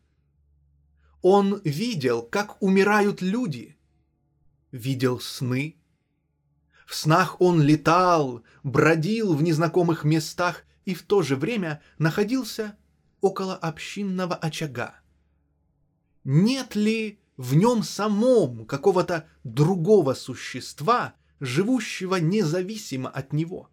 Он 1.22 1.62
видел, 1.64 2.24
как 2.24 2.62
умирают 2.62 3.22
люди, 3.22 3.78
видел 4.72 5.20
сны. 5.20 5.78
В 6.86 6.96
снах 6.96 7.40
он 7.40 7.62
летал, 7.62 8.44
бродил 8.64 9.36
в 9.36 9.44
незнакомых 9.44 10.04
местах 10.04 10.64
и 10.86 10.94
в 10.94 11.04
то 11.04 11.22
же 11.22 11.36
время 11.36 11.82
находился 12.00 12.76
около 13.22 13.56
общинного 13.56 14.36
очага. 14.36 14.96
Нет 16.24 16.76
ли 16.76 17.20
в 17.38 17.56
нем 17.56 17.84
самом 17.84 18.66
какого-то 18.66 19.28
другого 19.44 20.14
существа, 20.14 21.16
живущего 21.40 22.16
независимо 22.16 23.10
от 23.10 23.34
него, 23.34 23.70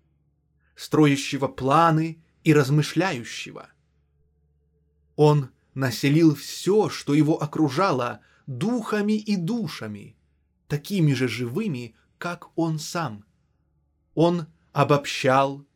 строящего 0.75 1.49
планы 1.49 2.23
и 2.44 2.53
размышляющего. 2.53 3.70
Он 5.16 5.51
населил 5.74 6.35
все, 6.35 6.88
что 6.88 7.14
его 7.14 7.42
окружало, 7.42 8.20
духами 8.46 9.12
и 9.12 9.37
душами, 9.37 10.16
такими 10.66 11.12
же 11.12 11.29
живыми, 11.29 11.94
как 12.18 12.57
он 12.57 12.79
сам. 12.79 13.24
Он 14.14 14.46
обобщал, 14.72 15.66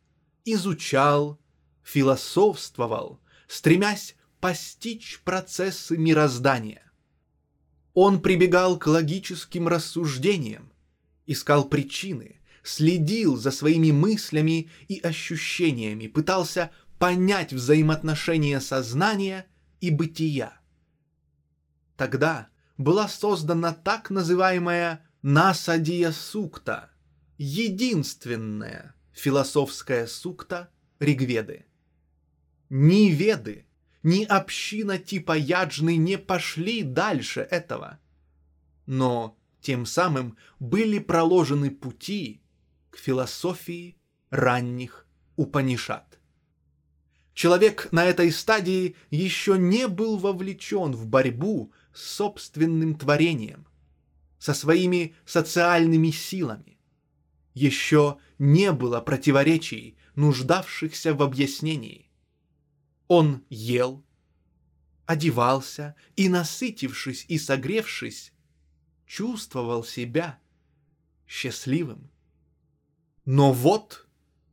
изучал, 0.45 1.39
философствовал, 1.83 3.19
стремясь 3.47 4.15
постичь 4.39 5.21
процессы 5.23 5.97
мироздания. 5.97 6.91
Он 7.93 8.21
прибегал 8.21 8.79
к 8.79 8.87
логическим 8.87 9.67
рассуждениям, 9.67 10.73
искал 11.25 11.65
причины, 11.65 12.41
следил 12.63 13.35
за 13.37 13.51
своими 13.51 13.91
мыслями 13.91 14.69
и 14.87 14.99
ощущениями, 14.99 16.07
пытался 16.07 16.71
понять 16.97 17.53
взаимоотношения 17.53 18.59
сознания 18.59 19.45
и 19.81 19.91
бытия. 19.91 20.59
Тогда 21.97 22.47
была 22.77 23.07
создана 23.07 23.73
так 23.73 24.09
называемая 24.09 25.05
Насадия 25.21 26.11
Сукта, 26.11 26.89
единственная 27.37 28.95
философская 29.11 30.07
сукта 30.07 30.69
Ригведы. 30.99 31.65
Ни 32.69 33.09
веды, 33.09 33.67
ни 34.01 34.23
община 34.23 34.97
типа 34.97 35.37
Яджны 35.37 35.95
не 35.95 36.17
пошли 36.17 36.83
дальше 36.83 37.41
этого. 37.41 37.99
Но 38.85 39.37
тем 39.61 39.85
самым 39.85 40.37
были 40.59 40.99
проложены 40.99 41.71
пути, 41.71 42.42
к 42.93 42.97
философии 42.97 43.97
ранних 44.29 45.07
Упанишат. 45.35 46.19
Человек 47.33 47.91
на 47.91 48.05
этой 48.05 48.31
стадии 48.31 48.95
еще 49.09 49.57
не 49.57 49.87
был 49.87 50.19
вовлечен 50.19 50.91
в 50.91 51.07
борьбу 51.07 51.73
с 51.91 52.03
собственным 52.03 52.93
творением, 52.95 53.65
со 54.37 54.53
своими 54.53 55.15
социальными 55.25 56.11
силами. 56.11 56.77
Еще 57.55 58.19
не 58.37 58.71
было 58.71 59.01
противоречий, 59.01 59.97
нуждавшихся 60.15 61.15
в 61.15 61.23
объяснении. 61.23 62.11
Он 63.07 63.43
ел, 63.49 64.05
одевался 65.07 65.95
и, 66.15 66.29
насытившись 66.29 67.25
и 67.27 67.39
согревшись, 67.39 68.33
чувствовал 69.07 69.83
себя 69.83 70.39
счастливым. 71.25 72.12
Но 73.25 73.53
вот 73.53 74.05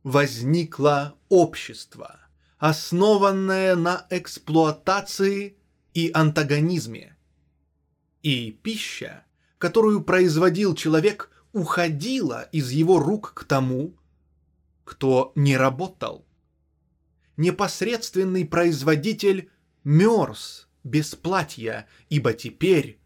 возникло 0.03 1.17
общество, 1.29 2.19
основанное 2.57 3.75
на 3.75 4.07
эксплуатации 4.09 5.57
и 5.93 6.11
антагонизме. 6.13 7.17
И 8.23 8.51
пища, 8.51 9.25
которую 9.57 10.03
производил 10.03 10.75
человек, 10.75 11.29
уходила 11.53 12.43
из 12.51 12.71
его 12.71 12.99
рук 12.99 13.33
к 13.33 13.43
тому, 13.43 13.97
кто 14.83 15.31
не 15.35 15.57
работал. 15.57 16.25
Непосредственный 17.35 18.45
производитель 18.45 19.49
мерз 19.83 20.69
без 20.83 21.15
платья, 21.15 21.87
ибо 22.09 22.33
теперь 22.33 22.99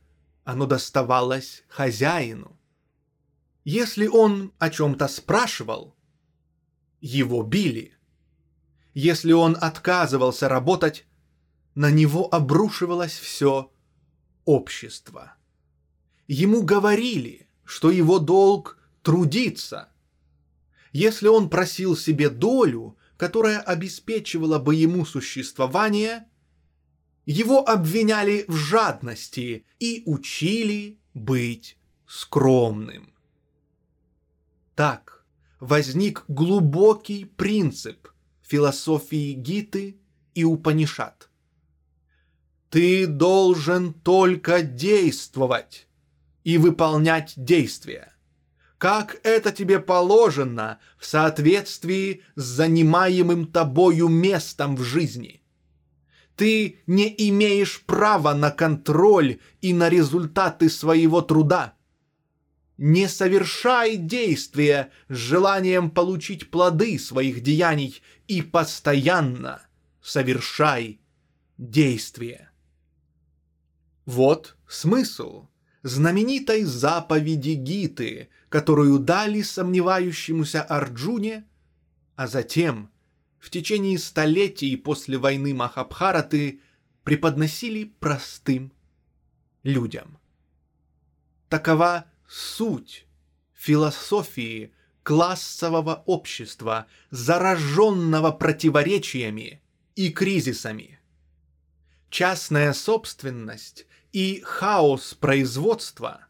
оно 0.43 0.65
доставалось 0.67 1.63
хозяину. 1.67 2.59
Если 3.65 4.05
он 4.05 4.53
о 4.59 4.69
чем-то 4.69 5.07
спрашивал, 5.07 5.95
его 7.01 7.41
били. 7.41 7.97
Если 8.93 9.31
он 9.31 9.57
отказывался 9.59 10.47
работать, 10.47 11.07
на 11.73 11.89
него 11.89 12.31
обрушивалось 12.31 13.17
все 13.17 13.71
общество. 14.45 15.33
Ему 16.27 16.61
говорили, 16.61 17.49
что 17.63 17.89
его 17.89 18.19
долг 18.19 18.77
трудиться. 19.01 19.89
Если 20.91 21.27
он 21.27 21.49
просил 21.49 21.97
себе 21.97 22.29
долю, 22.29 22.97
которая 23.17 23.61
обеспечивала 23.61 24.59
бы 24.59 24.75
ему 24.75 25.07
существование, 25.07 26.27
его 27.25 27.67
обвиняли 27.67 28.45
в 28.47 28.55
жадности 28.55 29.65
и 29.79 30.03
учили 30.05 30.99
быть 31.15 31.79
скромным. 32.05 33.14
Так 34.75 35.23
возник 35.61 36.25
глубокий 36.27 37.23
принцип 37.23 38.09
философии 38.43 39.31
Гиты 39.31 39.97
и 40.33 40.43
Упанишат. 40.43 41.29
Ты 42.69 43.07
должен 43.07 43.93
только 43.93 44.61
действовать 44.61 45.87
и 46.43 46.57
выполнять 46.57 47.33
действия, 47.37 48.13
как 48.77 49.17
это 49.23 49.53
тебе 49.53 49.79
положено 49.79 50.79
в 50.99 51.05
соответствии 51.05 52.23
с 52.35 52.43
занимаемым 52.43 53.47
тобою 53.47 54.09
местом 54.09 54.75
в 54.75 54.83
жизни. 54.83 55.41
Ты 56.35 56.79
не 56.85 57.15
имеешь 57.29 57.81
права 57.85 58.33
на 58.33 58.51
контроль 58.51 59.39
и 59.61 59.73
на 59.73 59.87
результаты 59.87 60.69
своего 60.69 61.21
труда. 61.21 61.75
Не 62.77 63.07
совершай 63.07 63.95
действия 63.95 64.91
с 65.07 65.15
желанием 65.15 65.89
получить 65.89 66.51
плоды 66.51 66.99
своих 66.99 67.41
деяний 67.41 68.01
и 68.27 68.41
постоянно 68.41 69.65
совершай 70.01 70.99
действия. 71.57 72.51
Вот 74.05 74.57
смысл 74.67 75.47
знаменитой 75.83 76.63
заповеди 76.63 77.51
Гиты, 77.51 78.29
которую 78.49 78.99
дали 78.99 79.41
сомневающемуся 79.41 80.61
Арджуне, 80.61 81.45
а 82.15 82.27
затем 82.27 82.91
в 83.39 83.49
течение 83.49 83.97
столетий 83.99 84.75
после 84.75 85.17
войны 85.17 85.53
Махабхараты 85.53 86.59
преподносили 87.03 87.85
простым 87.99 88.73
людям. 89.63 90.17
Такова 91.47 92.05
суть 92.27 93.05
философии 93.53 94.71
классового 95.03 96.03
общества, 96.05 96.87
зараженного 97.11 98.31
противоречиями 98.31 99.61
и 99.95 100.09
кризисами. 100.09 100.99
Частная 102.09 102.73
собственность 102.73 103.85
и 104.13 104.41
хаос 104.43 105.13
производства, 105.13 106.27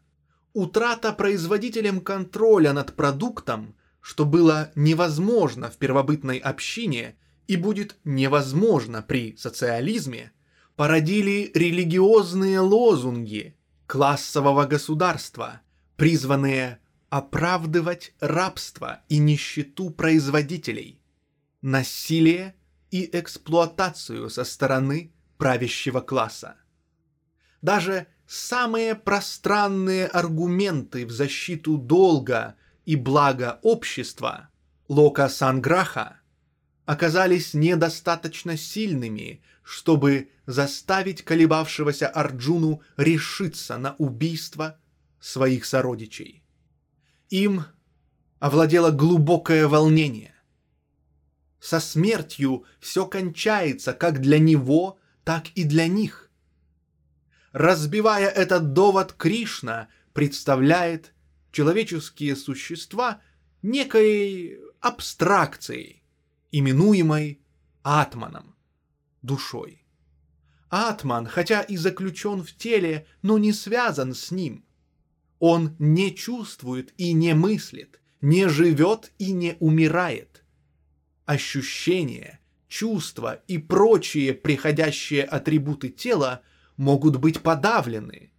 утрата 0.52 1.12
производителем 1.12 2.00
контроля 2.00 2.72
над 2.72 2.94
продуктом, 2.96 3.74
что 4.00 4.24
было 4.24 4.70
невозможно 4.74 5.70
в 5.70 5.76
первобытной 5.76 6.38
общине 6.38 7.16
и 7.46 7.56
будет 7.56 7.96
невозможно 8.04 9.02
при 9.02 9.36
социализме, 9.36 10.32
породили 10.74 11.50
религиозные 11.54 12.60
лозунги 12.60 13.56
классового 13.86 14.64
государства– 14.66 15.60
призванные 15.96 16.78
оправдывать 17.08 18.14
рабство 18.20 19.02
и 19.08 19.18
нищету 19.18 19.90
производителей, 19.90 21.00
насилие 21.62 22.54
и 22.90 23.08
эксплуатацию 23.12 24.28
со 24.30 24.44
стороны 24.44 25.12
правящего 25.38 26.00
класса. 26.00 26.56
Даже 27.62 28.06
самые 28.26 28.94
пространные 28.94 30.06
аргументы 30.06 31.06
в 31.06 31.10
защиту 31.10 31.78
долга 31.78 32.56
и 32.84 32.96
блага 32.96 33.58
общества 33.62 34.50
Лока 34.88 35.28
Санграха 35.28 36.20
оказались 36.84 37.54
недостаточно 37.54 38.56
сильными, 38.56 39.42
чтобы 39.62 40.30
заставить 40.46 41.22
колебавшегося 41.22 42.06
Арджуну 42.08 42.82
решиться 42.96 43.78
на 43.78 43.96
убийство 43.98 44.78
своих 45.20 45.64
сородичей. 45.64 46.42
Им 47.30 47.64
овладело 48.38 48.90
глубокое 48.90 49.66
волнение. 49.66 50.34
Со 51.58 51.80
смертью 51.80 52.64
все 52.78 53.06
кончается 53.06 53.92
как 53.92 54.20
для 54.20 54.38
него, 54.38 54.98
так 55.24 55.48
и 55.54 55.64
для 55.64 55.88
них. 55.88 56.30
Разбивая 57.52 58.28
этот 58.28 58.74
довод, 58.74 59.14
Кришна 59.14 59.88
представляет 60.12 61.14
человеческие 61.50 62.36
существа 62.36 63.22
некой 63.62 64.60
абстракцией, 64.80 66.02
именуемой 66.52 67.40
атманом, 67.82 68.54
душой. 69.22 69.86
Атман, 70.68 71.26
хотя 71.26 71.62
и 71.62 71.78
заключен 71.78 72.42
в 72.42 72.52
теле, 72.52 73.06
но 73.22 73.38
не 73.38 73.54
связан 73.54 74.14
с 74.14 74.30
ним. 74.30 74.65
Он 75.38 75.76
не 75.78 76.14
чувствует 76.14 76.94
и 76.96 77.12
не 77.12 77.34
мыслит, 77.34 78.00
не 78.20 78.48
живет 78.48 79.12
и 79.18 79.32
не 79.32 79.56
умирает. 79.60 80.42
Ощущения, 81.24 82.40
чувства 82.68 83.42
и 83.46 83.58
прочие 83.58 84.32
приходящие 84.32 85.24
атрибуты 85.24 85.88
тела 85.88 86.42
могут 86.76 87.16
быть 87.16 87.42
подавлены, 87.42 88.32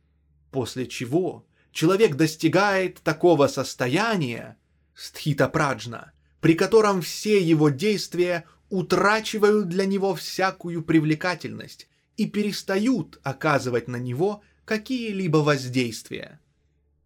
после 0.51 0.87
чего 0.87 1.45
человек 1.71 2.15
достигает 2.15 3.01
такого 3.01 3.47
состояния, 3.47 4.57
стхита 4.95 5.47
праджна, 5.47 6.13
при 6.41 6.55
котором 6.55 7.01
все 7.01 7.41
его 7.41 7.69
действия 7.69 8.45
утрачивают 8.69 9.69
для 9.69 9.85
него 9.85 10.15
всякую 10.15 10.81
привлекательность 10.83 11.87
и 12.15 12.25
перестают 12.25 13.19
оказывать 13.23 13.87
на 13.87 13.97
него 13.97 14.41
какие-либо 14.65 15.37
воздействия. 15.37 16.39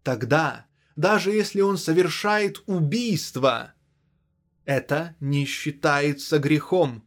Тогда, 0.02 0.66
даже 0.96 1.30
если 1.30 1.60
он 1.60 1.78
совершает 1.78 2.62
убийство, 2.66 3.74
это 4.64 5.16
не 5.20 5.44
считается 5.44 6.38
грехом. 6.38 7.04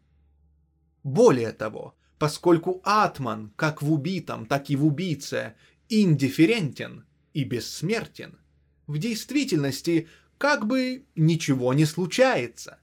Более 1.04 1.52
того, 1.52 1.96
поскольку 2.18 2.82
атман, 2.84 3.52
как 3.56 3.82
в 3.82 3.92
убитом, 3.92 4.46
так 4.46 4.70
и 4.70 4.76
в 4.76 4.86
убийце, 4.86 5.56
индифферентен 5.90 7.06
и 7.34 7.44
бессмертен, 7.44 8.40
в 8.88 8.98
действительности 8.98 10.08
как 10.38 10.66
бы 10.66 11.06
ничего 11.16 11.74
не 11.74 11.86
случается. 11.86 12.80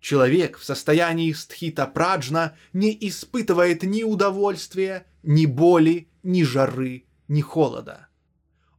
Человек 0.00 0.56
в 0.58 0.64
состоянии 0.64 1.32
стхита 1.32 1.86
праджна 1.86 2.56
не 2.72 2.96
испытывает 3.08 3.82
ни 3.82 4.02
удовольствия, 4.02 5.06
ни 5.22 5.44
боли, 5.46 6.08
ни 6.22 6.42
жары, 6.42 7.04
ни 7.28 7.42
холода 7.42 8.09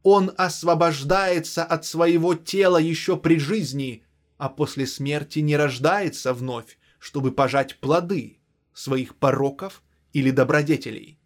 он 0.02 0.32
освобождается 0.36 1.64
от 1.64 1.84
своего 1.84 2.34
тела 2.34 2.78
еще 2.78 3.16
при 3.16 3.38
жизни, 3.38 4.04
а 4.36 4.48
после 4.48 4.86
смерти 4.86 5.38
не 5.38 5.56
рождается 5.56 6.32
вновь, 6.34 6.78
чтобы 6.98 7.32
пожать 7.32 7.78
плоды 7.78 8.38
своих 8.72 9.16
пороков 9.16 9.82
или 10.12 10.30
добродетелей. 10.30 11.18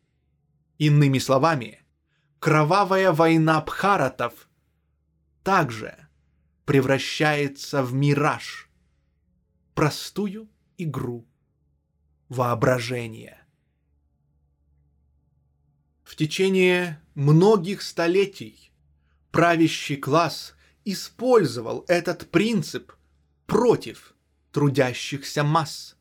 Иными 0.78 1.18
словами, 1.18 1.82
кровавая 2.38 3.12
война 3.12 3.60
Бхаратов 3.62 4.48
также 5.42 5.96
превращается 6.66 7.82
в 7.82 7.94
мираж, 7.94 8.68
простую 9.74 10.48
игру 10.76 11.26
воображения. 12.28 13.46
В 16.02 16.14
течение 16.14 17.00
многих 17.14 17.82
столетий 17.82 18.65
правящий 19.36 19.98
класс 19.98 20.54
использовал 20.86 21.84
этот 21.88 22.30
принцип 22.30 22.94
против 23.44 24.14
трудящихся 24.50 25.44
масс, 25.44 25.98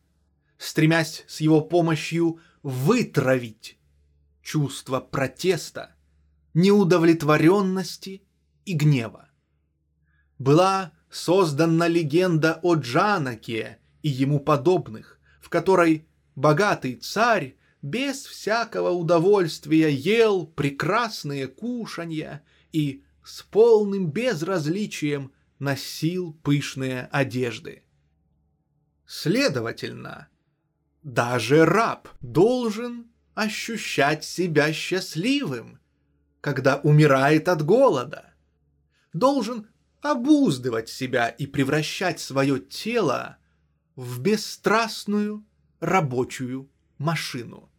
стремясь 0.57 1.25
с 1.27 1.41
его 1.41 1.59
помощью 1.59 2.39
вытравить 2.63 3.77
чувство 4.41 5.01
протеста, 5.01 5.97
неудовлетворенности 6.53 8.23
и 8.63 8.73
гнева. 8.73 9.27
Была 10.39 10.93
создана 11.09 11.89
легенда 11.89 12.61
о 12.63 12.75
Джанаке 12.75 13.79
и 14.01 14.07
ему 14.07 14.39
подобных, 14.39 15.19
в 15.41 15.49
которой 15.49 16.07
богатый 16.37 16.95
царь 16.95 17.57
без 17.81 18.23
всякого 18.27 18.91
удовольствия 18.91 19.93
ел 19.93 20.47
прекрасные 20.47 21.49
кушанья 21.49 22.41
и 22.71 23.01
с 23.25 23.41
полным 23.41 24.11
безразличием 24.11 25.33
носил 25.57 26.33
пышные 26.43 27.09
одежды. 27.11 27.83
Следовательно, 29.07 30.29
даже 31.01 31.65
раб 31.65 32.07
должен 32.21 33.07
ощущать 33.33 34.23
себя 34.23 34.71
счастливым, 34.71 35.79
когда 36.39 36.77
умирает 36.77 37.49
от 37.49 37.65
голода. 37.65 38.33
Должен 39.11 39.69
обуздывать 40.01 40.87
себя 40.87 41.27
и 41.27 41.47
превращать 41.47 42.19
свое 42.19 42.59
тело 42.59 43.37
в 43.95 44.19
бесстрастную 44.19 45.43
рабочую 45.79 46.69
машину, 46.99 47.71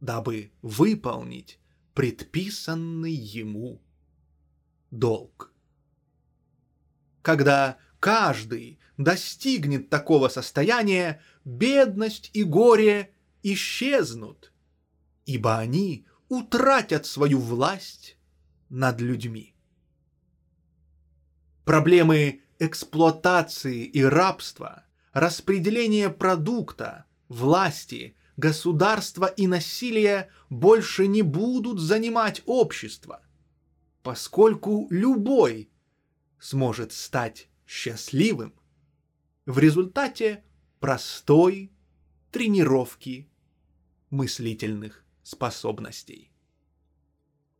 дабы 0.00 0.52
выполнить 0.62 1.58
предписанный 1.92 3.12
ему 3.12 3.82
долг. 4.90 5.52
Когда 7.22 7.78
каждый 8.00 8.78
достигнет 8.96 9.90
такого 9.90 10.28
состояния, 10.28 11.22
бедность 11.44 12.30
и 12.32 12.42
горе 12.44 13.12
исчезнут, 13.42 14.52
ибо 15.26 15.58
они 15.58 16.06
утратят 16.28 17.06
свою 17.06 17.38
власть 17.38 18.16
над 18.68 19.00
людьми. 19.00 19.54
Проблемы 21.64 22.42
эксплуатации 22.58 23.84
и 23.84 24.02
рабства, 24.02 24.84
распределения 25.12 26.10
продукта, 26.10 27.04
власти, 27.28 28.16
государства 28.36 29.26
и 29.26 29.46
насилия 29.46 30.30
больше 30.48 31.06
не 31.06 31.22
будут 31.22 31.80
занимать 31.80 32.42
общество, 32.46 33.20
поскольку 34.08 34.86
любой 34.88 35.70
сможет 36.40 36.94
стать 36.94 37.50
счастливым 37.66 38.54
в 39.44 39.58
результате 39.58 40.44
простой 40.80 41.70
тренировки 42.30 43.28
мыслительных 44.08 45.04
способностей. 45.22 46.32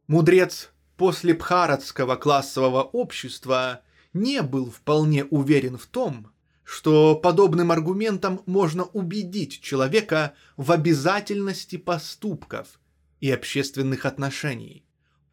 Мудрец 0.07 0.71
после 0.97 1.35
бхаратского 1.35 2.17
классового 2.17 2.83
общества 2.83 3.83
не 4.15 4.41
был 4.41 4.71
вполне 4.71 5.27
уверен 5.27 5.77
в 5.77 5.85
том, 5.85 6.33
что 6.65 7.15
подобным 7.15 7.73
аргументом 7.73 8.41
можно 8.47 8.85
убедить 8.85 9.61
человека 9.61 10.33
в 10.57 10.73
обязательности 10.73 11.77
поступков 11.77 12.81
и 13.21 13.31
общественных 13.31 14.07
отношений, 14.07 14.88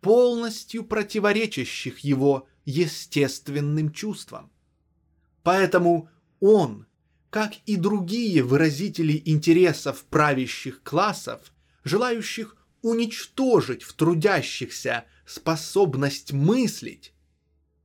полностью 0.05 0.83
противоречащих 0.83 1.97
его 2.01 2.47
естественным 2.63 3.91
чувствам. 3.91 4.51
Поэтому 5.41 6.11
он, 6.39 6.85
как 7.31 7.53
и 7.65 7.75
другие 7.75 8.43
выразители 8.43 9.19
интересов 9.25 10.03
правящих 10.03 10.83
классов, 10.83 11.51
желающих 11.83 12.55
уничтожить 12.83 13.81
в 13.81 13.93
трудящихся 13.93 15.05
способность 15.25 16.31
мыслить 16.33 17.15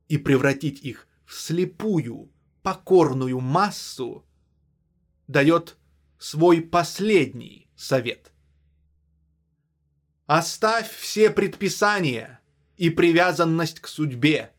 и 0.07 0.19
превратить 0.19 0.79
их 0.81 1.07
в 1.25 1.33
слепую, 1.33 2.31
покорную 2.61 3.39
массу, 3.39 4.23
дает 5.27 5.75
свой 6.19 6.61
последний 6.61 7.67
совет. 7.75 8.30
Оставь 10.33 10.89
все 10.89 11.29
предписания 11.29 12.39
и 12.77 12.89
привязанность 12.89 13.81
к 13.81 13.87
судьбе, 13.89 14.53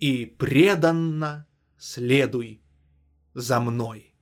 и 0.00 0.24
преданно 0.24 1.46
следуй 1.76 2.62
за 3.34 3.60
мной. 3.60 4.14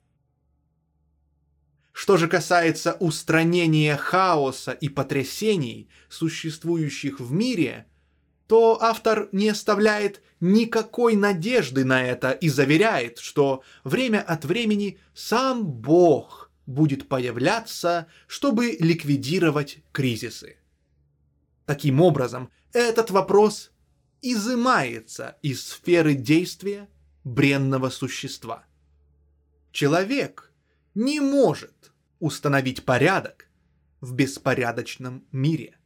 Что 1.93 2.16
же 2.16 2.26
касается 2.26 2.95
устранения 2.95 3.97
хаоса 3.97 4.72
и 4.72 4.89
потрясений, 4.89 5.89
существующих 6.09 7.20
в 7.20 7.30
мире, 7.30 7.87
то 8.49 8.83
автор 8.83 9.28
не 9.30 9.51
оставляет 9.51 10.20
никакой 10.41 11.14
надежды 11.14 11.85
на 11.85 12.03
это 12.03 12.33
и 12.33 12.49
заверяет, 12.49 13.20
что 13.20 13.62
время 13.85 14.20
от 14.20 14.45
времени 14.45 14.99
сам 15.14 15.64
Бог 15.64 16.51
будет 16.66 17.07
появляться, 17.07 18.09
чтобы 18.26 18.76
ликвидировать 18.80 19.78
кризисы. 19.93 20.57
Таким 21.67 22.01
образом, 22.01 22.51
этот 22.73 23.11
вопрос 23.11 23.73
изымается 24.21 25.37
из 25.43 25.67
сферы 25.67 26.15
действия 26.15 26.89
бренного 27.25 27.91
существа. 27.91 28.65
Человек 29.71 30.53
не 30.95 31.21
может 31.21 31.93
установить 32.19 32.85
порядок 32.85 33.49
в 34.01 34.15
беспорядочном 34.15 35.25
мире. 35.33 35.79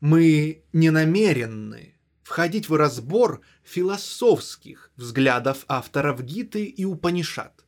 Мы 0.00 0.64
не 0.72 0.90
намеренны 0.90 1.96
входить 2.22 2.68
в 2.68 2.74
разбор 2.74 3.40
философских 3.62 4.92
взглядов 4.96 5.64
авторов 5.68 6.22
Гиты 6.22 6.64
и 6.64 6.84
Упанишат. 6.84 7.64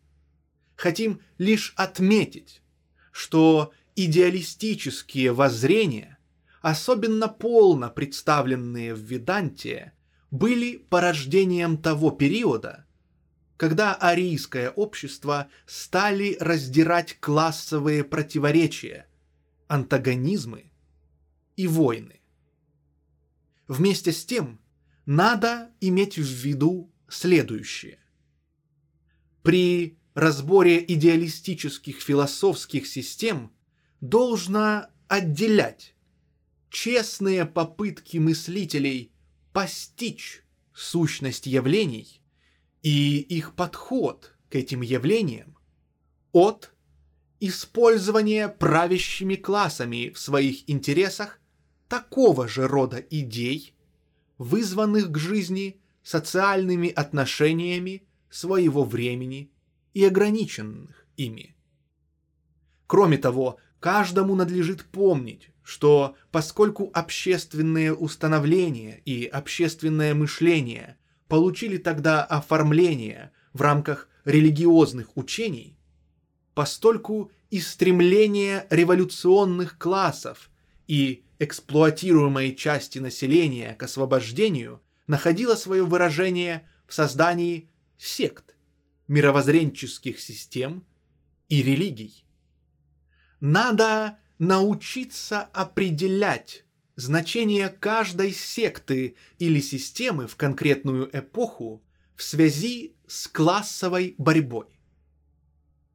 Хотим 0.76 1.20
лишь 1.38 1.72
отметить, 1.76 2.62
что 3.10 3.72
идеалистические 3.98 5.32
воззрения, 5.32 6.18
особенно 6.62 7.26
полно 7.26 7.90
представленные 7.90 8.94
в 8.94 9.00
Веданте, 9.00 9.92
были 10.30 10.76
порождением 10.76 11.76
того 11.76 12.12
периода, 12.12 12.86
когда 13.56 13.96
арийское 13.96 14.70
общество 14.70 15.48
стали 15.66 16.36
раздирать 16.38 17.18
классовые 17.18 18.04
противоречия, 18.04 19.08
антагонизмы 19.66 20.70
и 21.56 21.66
войны. 21.66 22.20
Вместе 23.66 24.12
с 24.12 24.24
тем, 24.24 24.60
надо 25.06 25.72
иметь 25.80 26.18
в 26.18 26.22
виду 26.22 26.92
следующее. 27.08 27.98
При 29.42 29.98
разборе 30.14 30.84
идеалистических 30.86 32.00
философских 32.00 32.86
систем 32.86 33.50
должно 34.00 34.86
отделять 35.08 35.94
честные 36.70 37.44
попытки 37.44 38.18
мыслителей 38.18 39.10
постичь 39.52 40.42
сущность 40.72 41.46
явлений 41.46 42.22
и 42.82 43.18
их 43.18 43.54
подход 43.54 44.36
к 44.50 44.54
этим 44.54 44.82
явлениям 44.82 45.56
от 46.32 46.72
использования 47.40 48.48
правящими 48.48 49.34
классами 49.34 50.10
в 50.10 50.18
своих 50.18 50.68
интересах 50.70 51.40
такого 51.88 52.48
же 52.48 52.68
рода 52.68 52.98
идей, 52.98 53.74
вызванных 54.36 55.10
к 55.10 55.18
жизни 55.18 55.80
социальными 56.02 56.88
отношениями 56.90 58.04
своего 58.30 58.84
времени 58.84 59.50
и 59.94 60.04
ограниченных 60.04 61.06
ими. 61.16 61.56
Кроме 62.86 63.18
того, 63.18 63.58
каждому 63.80 64.34
надлежит 64.34 64.84
помнить, 64.84 65.50
что 65.62 66.16
поскольку 66.30 66.90
общественные 66.94 67.94
установления 67.94 69.00
и 69.04 69.26
общественное 69.26 70.14
мышление 70.14 70.96
получили 71.28 71.76
тогда 71.76 72.24
оформление 72.24 73.32
в 73.52 73.62
рамках 73.62 74.08
религиозных 74.24 75.16
учений, 75.16 75.78
постольку 76.54 77.30
и 77.50 77.60
стремление 77.60 78.66
революционных 78.70 79.78
классов 79.78 80.50
и 80.86 81.24
эксплуатируемой 81.38 82.54
части 82.54 82.98
населения 82.98 83.74
к 83.74 83.82
освобождению 83.82 84.82
находило 85.06 85.54
свое 85.54 85.84
выражение 85.84 86.68
в 86.86 86.94
создании 86.94 87.68
сект, 87.96 88.56
мировоззренческих 89.06 90.20
систем 90.20 90.84
и 91.48 91.62
религий. 91.62 92.24
Надо 93.40 94.18
научиться 94.38 95.42
определять 95.52 96.64
значение 96.96 97.68
каждой 97.68 98.32
секты 98.32 99.16
или 99.38 99.60
системы 99.60 100.26
в 100.26 100.36
конкретную 100.36 101.08
эпоху 101.16 101.82
в 102.16 102.22
связи 102.22 102.96
с 103.06 103.28
классовой 103.28 104.16
борьбой. 104.18 104.66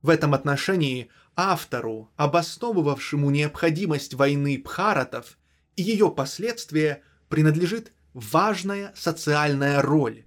В 0.02 0.10
этом 0.10 0.34
отношении 0.34 1.10
автору, 1.36 2.12
обосновывавшему 2.16 3.30
необходимость 3.30 4.14
войны 4.14 4.62
Бхаратов 4.64 5.38
и 5.76 5.84
ее 5.84 6.12
последствия, 6.12 7.04
принадлежит 7.28 7.92
важная 8.14 8.94
социальная 8.96 9.82
роль, 9.82 10.26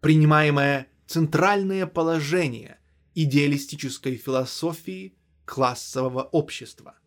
принимаемая 0.00 0.86
центральное 1.06 1.86
положение 1.86 2.78
идеалистической 3.14 4.16
философии 4.16 5.14
классового 5.44 6.22
общества. 6.22 6.98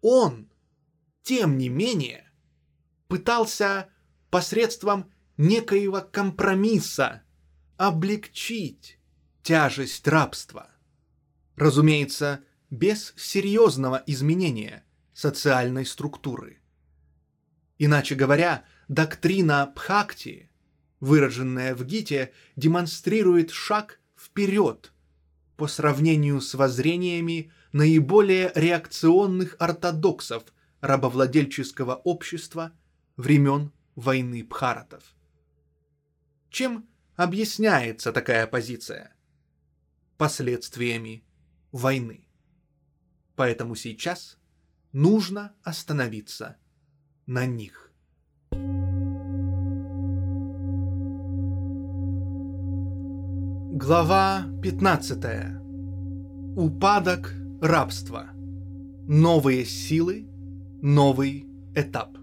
Он, 0.00 0.50
тем 1.22 1.58
не 1.58 1.68
менее, 1.68 2.30
пытался 3.08 3.88
посредством 4.30 5.12
некоего 5.36 6.00
компромисса 6.00 7.22
облегчить 7.76 8.98
тяжесть 9.42 10.06
рабства. 10.08 10.70
Разумеется, 11.56 12.44
без 12.70 13.14
серьезного 13.16 14.02
изменения 14.06 14.84
социальной 15.14 15.86
структуры. 15.86 16.60
Иначе 17.78 18.14
говоря, 18.14 18.64
доктрина 18.88 19.72
Пхакти, 19.74 20.50
выраженная 21.00 21.74
в 21.74 21.84
Гите, 21.84 22.32
демонстрирует 22.56 23.50
шаг 23.50 24.00
вперед 24.16 24.92
по 25.56 25.66
сравнению 25.66 26.40
с 26.40 26.54
воззрениями 26.54 27.50
наиболее 27.72 28.52
реакционных 28.54 29.56
ортодоксов 29.58 30.44
рабовладельческого 30.80 31.94
общества 31.94 32.72
времен 33.16 33.72
войны 33.94 34.44
Бхаратов. 34.44 35.14
Чем 36.50 36.88
объясняется 37.16 38.12
такая 38.12 38.46
позиция? 38.46 39.14
Последствиями 40.16 41.24
войны. 41.72 42.28
Поэтому 43.34 43.74
сейчас 43.74 44.38
нужно 44.92 45.54
остановиться 45.62 46.56
на 47.26 47.44
них. 47.44 47.92
Глава 53.78 54.46
15. 54.62 55.18
Упадок 56.56 57.34
рабства. 57.60 58.30
Новые 59.06 59.66
силы, 59.66 60.26
новый 60.80 61.46
этап. 61.74 62.16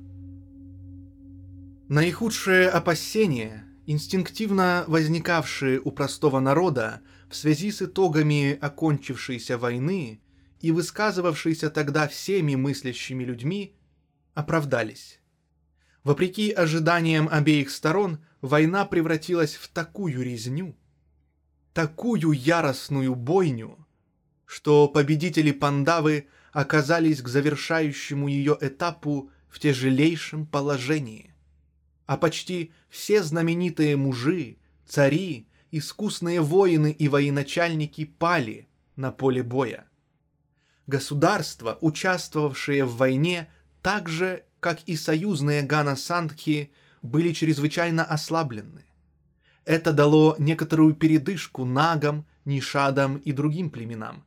Наихудшие 1.89 2.67
опасения, 2.69 3.65
инстинктивно 3.85 4.83
возникавшие 4.87 5.79
у 5.79 5.91
простого 5.91 6.39
народа 6.39 7.01
в 7.29 7.35
связи 7.35 7.69
с 7.69 7.83
итогами 7.83 8.57
окончившейся 8.59 9.59
войны 9.59 10.21
и 10.59 10.71
высказывавшиеся 10.71 11.69
тогда 11.69 12.07
всеми 12.07 12.55
мыслящими 12.55 13.23
людьми, 13.23 13.75
оправдались. 14.33 15.19
Вопреки 16.03 16.49
ожиданиям 16.49 17.29
обеих 17.31 17.69
сторон, 17.69 18.25
война 18.41 18.85
превратилась 18.85 19.53
в 19.53 19.67
такую 19.67 20.23
резню, 20.23 20.75
такую 21.73 22.31
яростную 22.31 23.15
бойню, 23.15 23.77
что 24.45 24.87
победители 24.87 25.51
Пандавы 25.51 26.27
оказались 26.51 27.21
к 27.21 27.27
завершающему 27.27 28.27
ее 28.27 28.57
этапу 28.61 29.31
в 29.49 29.59
тяжелейшем 29.59 30.45
положении. 30.45 31.33
А 32.05 32.17
почти 32.17 32.71
все 32.89 33.23
знаменитые 33.23 33.97
мужи, 33.97 34.57
цари, 34.85 35.47
искусные 35.71 36.41
воины 36.41 36.91
и 36.91 37.07
военачальники 37.07 38.05
пали 38.05 38.67
на 38.95 39.11
поле 39.11 39.41
боя. 39.41 39.87
Государства, 40.85 41.77
участвовавшие 41.81 42.85
в 42.85 42.97
войне, 42.97 43.49
так 43.81 44.09
же, 44.09 44.43
как 44.59 44.83
и 44.83 44.95
союзные 44.95 45.63
Гана 45.63 45.95
Сандхи, 45.95 46.71
были 47.01 47.31
чрезвычайно 47.31 48.03
ослаблены. 48.03 48.85
Это 49.65 49.93
дало 49.93 50.35
некоторую 50.39 50.93
передышку 50.93 51.65
нагам, 51.65 52.25
нишадам 52.45 53.17
и 53.17 53.31
другим 53.31 53.69
племенам. 53.69 54.25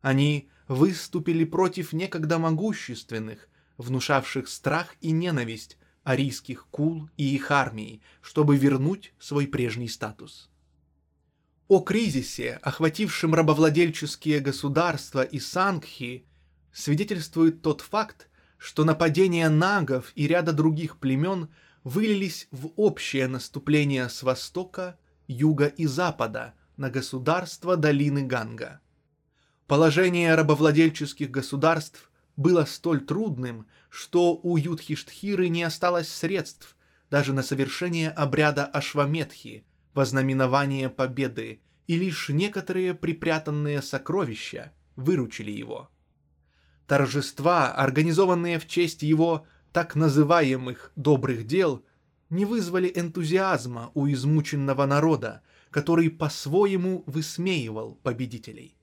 Они 0.00 0.48
выступили 0.66 1.44
против 1.44 1.92
некогда 1.92 2.38
могущественных, 2.38 3.48
внушавших 3.76 4.48
страх 4.48 4.96
и 5.00 5.12
ненависть 5.12 5.78
арийских 6.02 6.66
кул 6.70 7.08
и 7.16 7.34
их 7.34 7.50
армий, 7.50 8.02
чтобы 8.20 8.56
вернуть 8.56 9.14
свой 9.18 9.46
прежний 9.46 9.88
статус. 9.88 10.50
О 11.68 11.80
кризисе, 11.80 12.58
охватившем 12.62 13.34
рабовладельческие 13.34 14.40
государства 14.40 15.22
и 15.22 15.38
сангхи, 15.38 16.26
свидетельствует 16.72 17.62
тот 17.62 17.80
факт, 17.80 18.28
что 18.58 18.84
нападения 18.84 19.48
нагов 19.48 20.12
и 20.14 20.26
ряда 20.26 20.52
других 20.52 20.98
племен 20.98 21.48
вылились 21.84 22.48
в 22.50 22.68
общее 22.76 23.26
наступление 23.26 24.08
с 24.08 24.22
востока, 24.22 24.98
юга 25.26 25.66
и 25.66 25.86
запада 25.86 26.54
на 26.76 26.90
государство 26.90 27.76
долины 27.76 28.22
Ганга. 28.22 28.80
Положение 29.66 30.34
рабовладельческих 30.34 31.30
государств 31.30 32.10
было 32.36 32.64
столь 32.64 33.00
трудным, 33.04 33.66
что 33.88 34.34
у 34.34 34.56
Юдхиштхиры 34.56 35.48
не 35.48 35.62
осталось 35.62 36.08
средств 36.08 36.76
даже 37.10 37.32
на 37.32 37.42
совершение 37.42 38.10
обряда 38.10 38.64
Ашваметхи, 38.64 39.66
вознаменование 39.92 40.88
победы, 40.88 41.60
и 41.86 41.96
лишь 41.96 42.30
некоторые 42.30 42.94
припрятанные 42.94 43.82
сокровища 43.82 44.72
выручили 44.96 45.50
его. 45.50 45.90
Торжества, 46.86 47.72
организованные 47.72 48.58
в 48.58 48.66
честь 48.66 49.02
его 49.02 49.46
так 49.72 49.96
называемых 49.96 50.92
«добрых 50.96 51.46
дел», 51.46 51.84
не 52.30 52.44
вызвали 52.44 52.90
энтузиазма 52.94 53.90
у 53.94 54.06
измученного 54.08 54.86
народа, 54.86 55.42
который 55.70 56.10
по-своему 56.10 57.04
высмеивал 57.06 57.98
победителей. 58.02 58.74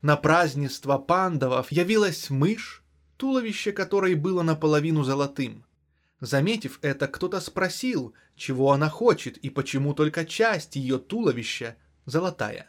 На 0.00 0.16
празднество 0.16 0.98
пандавов 0.98 1.72
явилась 1.72 2.30
мышь, 2.30 2.84
туловище 3.16 3.72
которой 3.72 4.14
было 4.14 4.42
наполовину 4.42 5.02
золотым. 5.02 5.64
Заметив 6.20 6.78
это, 6.82 7.08
кто-то 7.08 7.40
спросил, 7.40 8.14
чего 8.36 8.70
она 8.70 8.88
хочет 8.88 9.38
и 9.38 9.50
почему 9.50 9.92
только 9.92 10.24
часть 10.24 10.76
ее 10.76 10.98
туловища 10.98 11.76
золотая. 12.06 12.68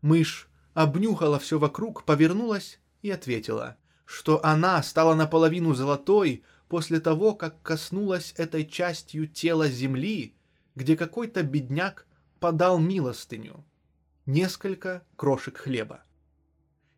Мышь 0.00 0.48
обнюхала 0.72 1.38
все 1.38 1.58
вокруг, 1.58 2.04
повернулась 2.04 2.80
и 3.02 3.10
ответила— 3.10 3.76
что 4.10 4.44
она 4.44 4.82
стала 4.82 5.14
наполовину 5.14 5.72
золотой 5.72 6.42
после 6.66 6.98
того, 6.98 7.32
как 7.32 7.62
коснулась 7.62 8.34
этой 8.36 8.66
частью 8.66 9.28
тела 9.28 9.68
земли, 9.68 10.34
где 10.74 10.96
какой-то 10.96 11.44
бедняк 11.44 12.08
подал 12.40 12.80
милостыню. 12.80 13.64
Несколько 14.26 15.04
крошек 15.14 15.58
хлеба. 15.58 16.02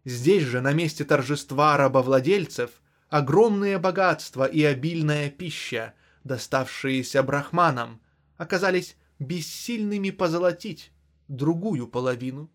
Здесь 0.06 0.44
же, 0.44 0.62
на 0.62 0.72
месте 0.72 1.04
торжества 1.04 1.76
рабовладельцев, 1.76 2.80
огромные 3.10 3.76
богатства 3.76 4.46
и 4.46 4.62
обильная 4.62 5.28
пища, 5.28 5.92
доставшиеся 6.24 7.22
брахманам, 7.22 8.00
оказались 8.38 8.96
бессильными 9.18 10.08
позолотить 10.08 10.92
другую 11.28 11.88
половину 11.88 12.50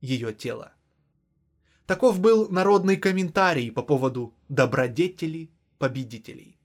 ее 0.00 0.34
тела. 0.34 0.72
Таков 1.90 2.20
был 2.20 2.48
народный 2.50 2.96
комментарий 2.96 3.72
по 3.72 3.82
поводу 3.82 4.32
добродетели 4.48 5.50
победителей. 5.76 6.56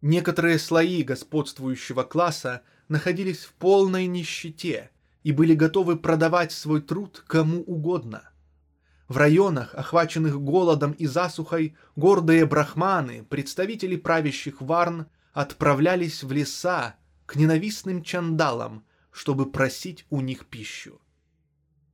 Некоторые 0.00 0.58
слои 0.58 1.02
господствующего 1.02 2.02
класса 2.02 2.62
находились 2.88 3.44
в 3.44 3.52
полной 3.52 4.06
нищете 4.06 4.90
и 5.22 5.32
были 5.32 5.54
готовы 5.54 5.98
продавать 5.98 6.50
свой 6.50 6.80
труд 6.80 7.22
кому 7.26 7.60
угодно. 7.60 8.30
В 9.06 9.18
районах, 9.18 9.74
охваченных 9.74 10.40
голодом 10.40 10.92
и 10.92 11.04
засухой, 11.06 11.76
гордые 11.94 12.46
брахманы, 12.46 13.24
представители 13.24 13.96
правящих 13.96 14.62
варн, 14.62 15.08
отправлялись 15.34 16.22
в 16.22 16.32
леса 16.32 16.96
к 17.26 17.36
ненавистным 17.36 18.02
чандалам, 18.02 18.86
чтобы 19.10 19.52
просить 19.52 20.06
у 20.08 20.22
них 20.22 20.46
пищу. 20.46 21.02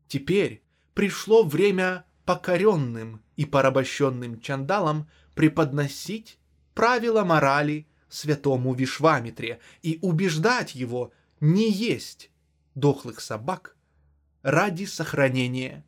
Теперь 0.07 0.63
пришло 0.95 1.43
время 1.43 2.05
покоренным 2.25 3.23
и 3.37 3.45
порабощенным 3.45 4.41
чандалам 4.41 5.09
преподносить 5.35 6.39
правила 6.75 7.25
морали 7.25 7.87
святому 8.09 8.75
Вишвамитре 8.75 9.61
и 9.83 9.99
убеждать 10.03 10.75
его 10.75 11.13
не 11.41 11.71
есть 11.71 12.31
дохлых 12.75 13.21
собак 13.21 13.77
ради 14.43 14.85
сохранения 14.85 15.85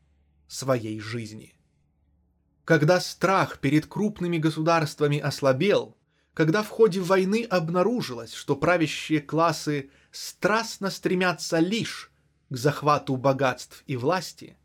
своей 0.48 1.00
жизни. 1.00 1.54
Когда 2.64 3.00
страх 3.00 3.60
перед 3.60 3.86
крупными 3.86 4.38
государствами 4.38 5.18
ослабел, 5.18 5.96
когда 6.34 6.62
в 6.62 6.68
ходе 6.68 7.00
войны 7.00 7.46
обнаружилось, 7.48 8.34
что 8.34 8.56
правящие 8.56 9.20
классы 9.20 9.90
страстно 10.10 10.90
стремятся 10.90 11.58
лишь 11.58 12.10
к 12.50 12.56
захвату 12.56 13.16
богатств 13.16 13.82
и 13.86 13.96
власти, 13.96 14.56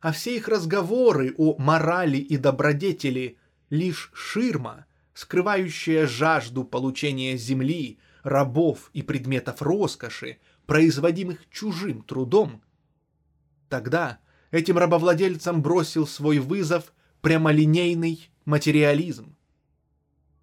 а 0.00 0.12
все 0.12 0.36
их 0.36 0.48
разговоры 0.48 1.34
о 1.36 1.56
морали 1.58 2.16
и 2.16 2.36
добродетели 2.36 3.36
лишь 3.68 4.10
ширма, 4.14 4.86
скрывающая 5.14 6.06
жажду 6.06 6.64
получения 6.64 7.36
земли, 7.36 7.98
рабов 8.22 8.90
и 8.92 9.02
предметов 9.02 9.62
роскоши, 9.62 10.38
производимых 10.66 11.48
чужим 11.50 12.02
трудом, 12.02 12.62
тогда 13.68 14.18
этим 14.50 14.78
рабовладельцам 14.78 15.62
бросил 15.62 16.06
свой 16.06 16.38
вызов 16.38 16.92
прямолинейный 17.20 18.30
материализм. 18.44 19.36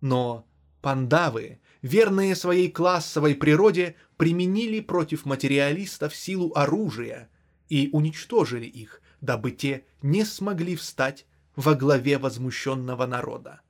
Но 0.02 0.48
пандавы, 0.82 1.60
верные 1.82 2.36
своей 2.36 2.70
классовой 2.70 3.36
природе, 3.36 3.96
применили 4.18 4.80
против 4.80 5.26
материалистов 5.26 6.16
силу 6.16 6.52
оружия 6.56 7.30
и 7.70 7.90
уничтожили 7.92 8.66
их, 8.66 9.02
дабы 9.22 9.52
те 9.52 9.86
не 10.02 10.26
смогли 10.26 10.76
встать 10.76 11.26
во 11.56 11.74
главе 11.76 12.18
возмущенного 12.18 13.06
народа. 13.06 13.62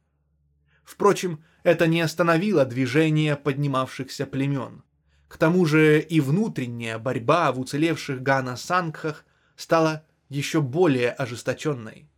Впрочем, 0.84 1.44
это 1.64 1.88
не 1.88 2.02
остановило 2.02 2.66
движение 2.66 3.36
поднимавшихся 3.36 4.26
племен. 4.26 4.84
К 5.28 5.38
тому 5.38 5.66
же 5.66 6.00
и 6.00 6.22
внутренняя 6.22 6.98
борьба 6.98 7.52
в 7.52 7.60
уцелевших 7.60 8.22
Гана-Сангхах 8.22 9.26
стала 9.56 10.06
еще 10.30 10.62
более 10.62 11.12
ожесточенной. 11.12 12.10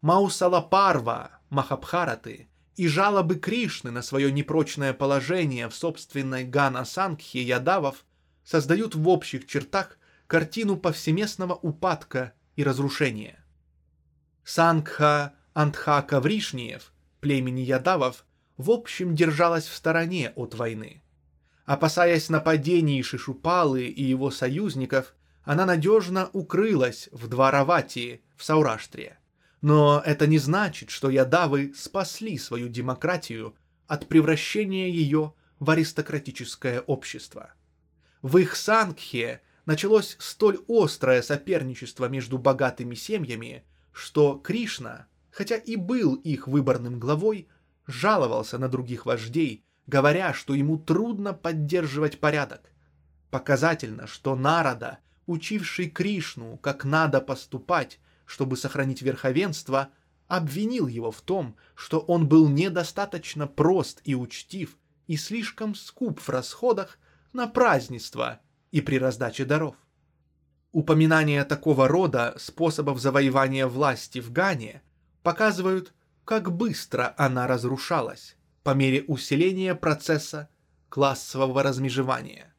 Маусалапарва, 0.00 1.40
Махабхараты 1.50 2.48
и 2.76 2.88
жалобы 2.88 3.34
Кришны 3.34 3.90
на 3.90 4.00
свое 4.00 4.32
непрочное 4.32 4.94
положение 4.94 5.68
в 5.68 5.74
собственной 5.74 6.44
Гана-Сангхе 6.44 7.42
ядавов 7.42 8.06
создают 8.44 8.94
в 8.94 9.06
общих 9.08 9.46
чертах 9.46 9.98
картину 10.26 10.76
повсеместного 10.76 11.54
упадка 11.54 12.32
и 12.60 12.64
разрушения. 12.64 13.42
Сангха 14.44 15.32
Антха 15.54 16.20
Вришниев, 16.20 16.92
племени 17.20 17.60
ядавов, 17.60 18.26
в 18.58 18.70
общем 18.70 19.14
держалась 19.14 19.66
в 19.66 19.74
стороне 19.74 20.32
от 20.36 20.54
войны. 20.54 21.02
Опасаясь 21.64 22.28
нападений 22.28 23.02
Шишупалы 23.02 23.84
и 23.84 24.02
его 24.02 24.30
союзников, 24.30 25.14
она 25.42 25.64
надежно 25.64 26.28
укрылась 26.34 27.08
в 27.12 27.28
Двараватии, 27.28 28.22
в 28.36 28.44
Саураштре. 28.44 29.18
Но 29.62 30.02
это 30.04 30.26
не 30.26 30.38
значит, 30.38 30.90
что 30.90 31.08
ядавы 31.08 31.72
спасли 31.74 32.36
свою 32.36 32.68
демократию 32.68 33.56
от 33.86 34.06
превращения 34.06 34.88
ее 34.88 35.32
в 35.58 35.70
аристократическое 35.70 36.80
общество. 36.82 37.54
В 38.20 38.36
их 38.36 38.54
Сангхе 38.54 39.40
началось 39.70 40.16
столь 40.18 40.58
острое 40.66 41.22
соперничество 41.22 42.08
между 42.08 42.38
богатыми 42.38 42.96
семьями, 42.96 43.62
что 43.92 44.34
Кришна, 44.34 45.06
хотя 45.30 45.54
и 45.54 45.76
был 45.76 46.16
их 46.16 46.48
выборным 46.48 46.98
главой, 46.98 47.46
жаловался 47.86 48.58
на 48.58 48.68
других 48.68 49.06
вождей, 49.06 49.64
говоря, 49.86 50.34
что 50.34 50.54
ему 50.54 50.76
трудно 50.76 51.34
поддерживать 51.34 52.18
порядок. 52.18 52.72
Показательно, 53.30 54.08
что 54.08 54.34
Нарада, 54.34 54.98
учивший 55.26 55.88
Кришну, 55.88 56.58
как 56.58 56.84
надо 56.84 57.20
поступать, 57.20 58.00
чтобы 58.26 58.56
сохранить 58.56 59.02
верховенство, 59.02 59.90
обвинил 60.26 60.88
его 60.88 61.12
в 61.12 61.20
том, 61.20 61.54
что 61.76 62.00
он 62.00 62.26
был 62.26 62.48
недостаточно 62.48 63.46
прост 63.46 64.00
и 64.02 64.16
учтив 64.16 64.76
и 65.06 65.16
слишком 65.16 65.76
скуп 65.76 66.18
в 66.18 66.28
расходах 66.28 66.98
на 67.32 67.46
празднества 67.46 68.40
и 68.70 68.80
при 68.80 68.98
раздаче 68.98 69.44
даров. 69.44 69.76
Упоминания 70.72 71.44
такого 71.44 71.88
рода 71.88 72.34
способов 72.38 73.00
завоевания 73.00 73.66
власти 73.66 74.20
в 74.20 74.30
Гане 74.30 74.82
показывают, 75.22 75.92
как 76.24 76.52
быстро 76.52 77.14
она 77.18 77.46
разрушалась 77.46 78.36
по 78.62 78.70
мере 78.70 79.02
усиления 79.02 79.74
процесса 79.74 80.48
классового 80.88 81.62
размежевания. 81.62 82.54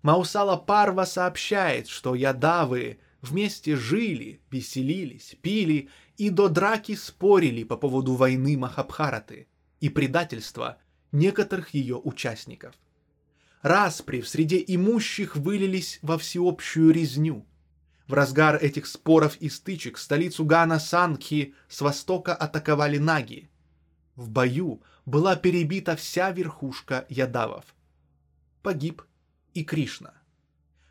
Маусала 0.00 0.56
Парва 0.56 1.04
сообщает, 1.04 1.88
что 1.88 2.14
ядавы 2.14 2.98
вместе 3.20 3.76
жили, 3.76 4.40
веселились, 4.50 5.36
пили 5.42 5.90
и 6.16 6.30
до 6.30 6.48
драки 6.48 6.94
спорили 6.94 7.64
по 7.64 7.76
поводу 7.76 8.14
войны 8.14 8.56
Махабхараты 8.56 9.48
и 9.80 9.88
предательства 9.90 10.78
некоторых 11.12 11.74
ее 11.74 11.96
участников– 11.96 12.74
распри 13.62 14.20
в 14.20 14.28
среде 14.28 14.62
имущих 14.66 15.36
вылились 15.36 15.98
во 16.02 16.18
всеобщую 16.18 16.92
резню. 16.92 17.46
В 18.06 18.14
разгар 18.14 18.56
этих 18.56 18.86
споров 18.86 19.36
и 19.36 19.48
стычек 19.48 19.98
столицу 19.98 20.44
Гана 20.44 20.78
Санки 20.78 21.54
с 21.68 21.80
востока 21.80 22.34
атаковали 22.34 22.98
наги. 22.98 23.50
В 24.16 24.30
бою 24.30 24.82
была 25.04 25.36
перебита 25.36 25.94
вся 25.94 26.30
верхушка 26.30 27.06
ядавов. 27.08 27.64
Погиб 28.62 29.02
и 29.54 29.64
Кришна. 29.64 30.14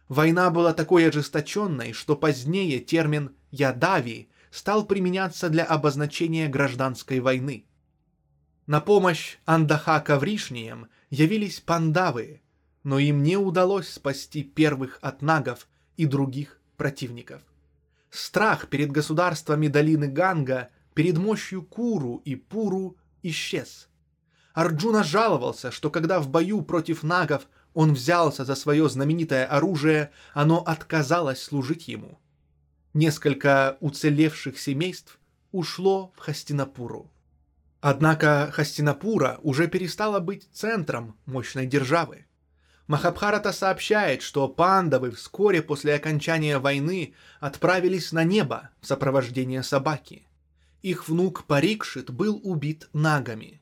Война 0.08 0.50
была 0.52 0.74
такой 0.74 1.10
ожесточенной, 1.10 1.94
что 1.94 2.16
позднее 2.16 2.80
термин 2.80 3.36
«ядави» 3.52 4.30
стал 4.52 4.86
применяться 4.86 5.50
для 5.50 5.66
обозначения 5.66 6.48
гражданской 6.48 7.20
войны. 7.20 7.66
На 8.66 8.80
помощь 8.80 9.38
Андахака 9.46 10.18
Вришниям 10.18 10.88
явились 11.10 11.60
пандавы, 11.60 12.42
но 12.88 13.00
им 13.00 13.22
не 13.22 13.36
удалось 13.36 13.90
спасти 13.90 14.44
первых 14.44 14.98
от 15.02 15.22
нагов 15.22 15.68
и 15.98 16.06
других 16.06 16.62
противников. 16.78 17.42
Страх 18.10 18.70
перед 18.70 18.94
государствами 18.94 19.68
долины 19.68 20.08
Ганга, 20.08 20.70
перед 20.94 21.18
мощью 21.18 21.64
Куру 21.64 22.22
и 22.24 22.36
Пуру 22.36 22.96
исчез. 23.24 23.90
Арджуна 24.54 25.04
жаловался, 25.04 25.70
что 25.70 25.90
когда 25.90 26.22
в 26.22 26.30
бою 26.30 26.62
против 26.62 27.04
нагов 27.04 27.50
он 27.74 27.94
взялся 27.94 28.46
за 28.46 28.56
свое 28.56 28.88
знаменитое 28.88 29.46
оружие, 29.46 30.12
оно 30.34 30.64
отказалось 30.64 31.44
служить 31.44 31.90
ему. 31.90 32.18
Несколько 32.94 33.76
уцелевших 33.82 34.58
семейств 34.58 35.20
ушло 35.52 36.14
в 36.16 36.20
Хастинапуру. 36.20 37.12
Однако 37.82 38.50
Хастинапура 38.54 39.40
уже 39.42 39.68
перестала 39.68 40.22
быть 40.22 40.48
центром 40.54 41.18
мощной 41.26 41.66
державы. 41.66 42.27
Махабхарата 42.88 43.52
сообщает, 43.52 44.22
что 44.22 44.48
пандавы 44.48 45.12
вскоре 45.12 45.62
после 45.62 45.94
окончания 45.94 46.58
войны 46.58 47.14
отправились 47.42 48.14
на 48.14 48.24
небо 48.24 48.70
в 48.80 48.88
сопровождение 48.88 49.62
собаки. 49.62 50.26
Их 50.82 51.10
внук 51.10 51.44
Парикшит 51.46 52.10
был 52.10 52.40
убит 52.44 52.88
нагами. 52.94 53.62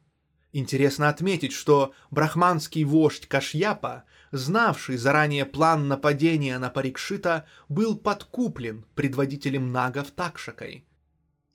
Интересно 0.54 1.10
отметить, 1.10 1.54
что 1.54 1.94
брахманский 2.12 2.84
вождь 2.84 3.28
Кашьяпа, 3.28 4.04
знавший 4.32 4.98
заранее 4.98 5.46
план 5.46 5.88
нападения 5.88 6.58
на 6.60 6.70
Парикшита, 6.70 7.46
был 7.68 7.98
подкуплен 7.98 8.86
предводителем 8.94 9.72
нагов 9.72 10.12
Такшакой. 10.12 10.86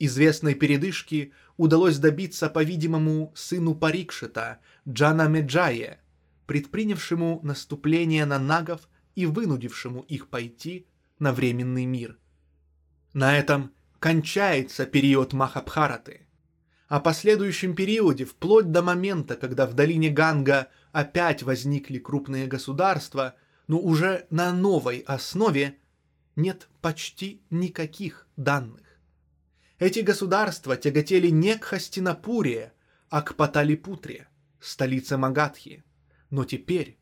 Известной 0.00 0.54
передышки 0.54 1.32
удалось 1.56 1.98
добиться, 1.98 2.48
по-видимому, 2.48 3.32
сыну 3.36 3.76
Парикшита, 3.76 4.58
Джана 4.88 5.28
Меджае– 5.28 5.99
предпринявшему 6.50 7.38
наступление 7.44 8.24
на 8.24 8.40
нагов 8.40 8.88
и 9.14 9.24
вынудившему 9.24 10.00
их 10.00 10.26
пойти 10.26 10.88
на 11.20 11.32
временный 11.32 11.84
мир. 11.84 12.18
На 13.12 13.38
этом 13.38 13.72
кончается 14.00 14.84
период 14.84 15.32
Махабхараты. 15.32 16.26
О 16.88 16.98
последующем 16.98 17.76
периоде, 17.76 18.24
вплоть 18.24 18.72
до 18.72 18.82
момента, 18.82 19.36
когда 19.36 19.64
в 19.64 19.74
долине 19.74 20.10
Ганга 20.10 20.66
опять 20.90 21.44
возникли 21.44 22.00
крупные 22.00 22.48
государства, 22.48 23.36
но 23.68 23.78
уже 23.78 24.26
на 24.30 24.52
новой 24.52 25.04
основе, 25.06 25.78
нет 26.34 26.68
почти 26.80 27.44
никаких 27.50 28.26
данных. 28.36 28.98
Эти 29.78 30.00
государства 30.00 30.76
тяготели 30.76 31.28
не 31.28 31.56
к 31.56 31.62
Хастинапуре, 31.62 32.72
а 33.08 33.22
к 33.22 33.36
Паталипутре, 33.36 34.26
столице 34.58 35.16
Магадхи. 35.16 35.84
Но 36.30 36.44
теперь 36.44 36.96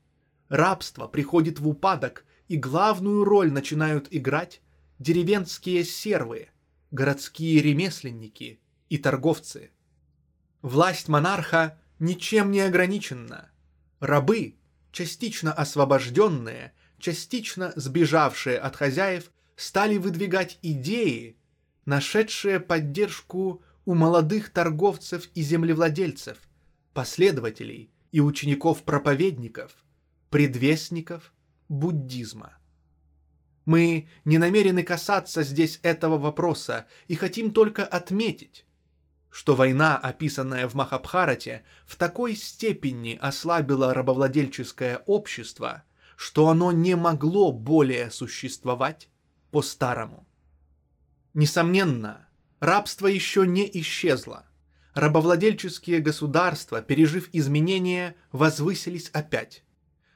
рабство 0.48 1.06
приходит 1.06 1.60
в 1.60 1.68
упадок, 1.68 2.24
и 2.48 2.56
главную 2.56 3.24
роль 3.24 3.52
начинают 3.52 4.08
играть 4.10 4.62
деревенские 4.98 5.84
сервы, 5.84 6.48
городские 6.90 7.60
ремесленники 7.60 8.58
и 8.88 8.96
торговцы. 8.96 9.70
Власть 10.62 11.08
монарха 11.08 11.78
ничем 11.98 12.50
не 12.50 12.60
ограничена. 12.60 13.50
Рабы, 14.00 14.56
частично 14.92 15.52
освобожденные, 15.52 16.72
частично 16.98 17.74
сбежавшие 17.76 18.58
от 18.58 18.76
хозяев, 18.76 19.30
стали 19.56 19.98
выдвигать 19.98 20.58
идеи, 20.62 21.36
нашедшие 21.84 22.60
поддержку 22.60 23.62
у 23.84 23.94
молодых 23.94 24.50
торговцев 24.50 25.28
и 25.34 25.42
землевладельцев, 25.42 26.38
последователей– 26.94 27.92
и 28.12 28.20
учеников-проповедников, 28.20 29.72
предвестников 30.30 31.32
буддизма. 31.68 32.58
Мы 33.64 34.08
не 34.24 34.38
намерены 34.38 34.82
касаться 34.82 35.42
здесь 35.42 35.78
этого 35.82 36.16
вопроса 36.16 36.86
и 37.06 37.14
хотим 37.14 37.52
только 37.52 37.84
отметить, 37.84 38.64
что 39.30 39.54
война, 39.54 39.98
описанная 39.98 40.66
в 40.66 40.74
Махабхарате, 40.74 41.64
в 41.86 41.96
такой 41.96 42.34
степени 42.34 43.18
ослабила 43.20 43.92
рабовладельческое 43.92 45.02
общество, 45.04 45.84
что 46.16 46.48
оно 46.48 46.72
не 46.72 46.96
могло 46.96 47.52
более 47.52 48.10
существовать 48.10 49.10
по-старому. 49.50 50.26
Несомненно, 51.34 52.26
рабство 52.60 53.06
еще 53.06 53.46
не 53.46 53.70
исчезло. 53.80 54.47
Рабовладельческие 54.98 56.00
государства, 56.00 56.82
пережив 56.82 57.28
изменения, 57.32 58.16
возвысились 58.32 59.10
опять. 59.10 59.62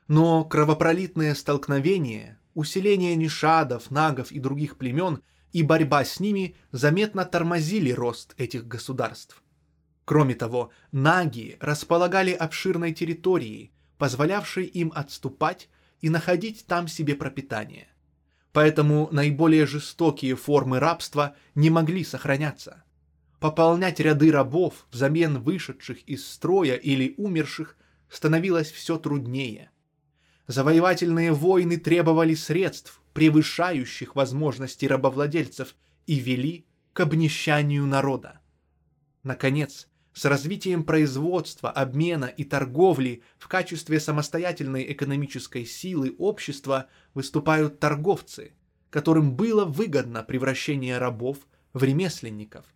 Но 0.09 0.45
кровопролитное 0.45 1.37
столкновение, 1.37 2.41
усиление 2.55 3.15
нишадов, 3.15 3.93
нагов 3.93 4.33
и 4.33 4.41
других 4.41 4.79
племен 4.79 5.23
и 5.53 5.63
борьба 5.63 6.05
с 6.05 6.19
ними 6.19 6.57
заметно 6.73 7.25
тормозили 7.25 7.93
рост 7.93 8.35
этих 8.39 8.67
государств. 8.67 9.45
Кроме 10.05 10.35
того, 10.35 10.73
наги 10.91 11.59
располагали 11.61 12.33
обширной 12.33 12.93
территорией, 12.93 13.71
позволявшей 13.99 14.65
им 14.65 14.91
отступать 14.97 15.69
и 16.01 16.11
находить 16.11 16.67
там 16.67 16.89
себе 16.89 17.15
пропитание. 17.15 17.87
Поэтому 18.51 19.09
наиболее 19.13 19.65
жестокие 19.65 20.35
формы 20.35 20.81
рабства 20.81 21.37
не 21.55 21.71
могли 21.71 22.03
сохраняться. 22.03 22.83
Пополнять 23.43 23.99
ряды 23.99 24.31
рабов 24.31 24.87
взамен 24.93 25.43
вышедших 25.43 26.03
из 26.05 26.25
строя 26.25 26.77
или 26.77 27.15
умерших 27.17 27.77
становилось 28.09 28.71
все 28.71 28.99
труднее. 28.99 29.73
Завоевательные 30.47 31.33
войны 31.33 31.77
требовали 31.77 32.37
средств, 32.37 33.03
превышающих 33.15 34.15
возможности 34.15 34.87
рабовладельцев, 34.87 35.75
и 36.07 36.21
вели 36.21 36.67
к 36.93 37.01
обнищанию 37.01 37.85
народа. 37.85 38.39
Наконец, 39.25 39.89
с 40.13 40.25
развитием 40.25 40.85
производства, 40.85 41.69
обмена 41.69 42.27
и 42.27 42.45
торговли 42.45 43.25
в 43.39 43.49
качестве 43.49 43.99
самостоятельной 43.99 44.93
экономической 44.93 45.67
силы 45.67 46.15
общества 46.17 46.87
выступают 47.13 47.81
торговцы, 47.81 48.53
которым 48.89 49.35
было 49.35 49.65
выгодно 49.65 50.23
превращение 50.23 50.99
рабов 50.99 51.39
в 51.73 51.83
ремесленников. 51.83 52.67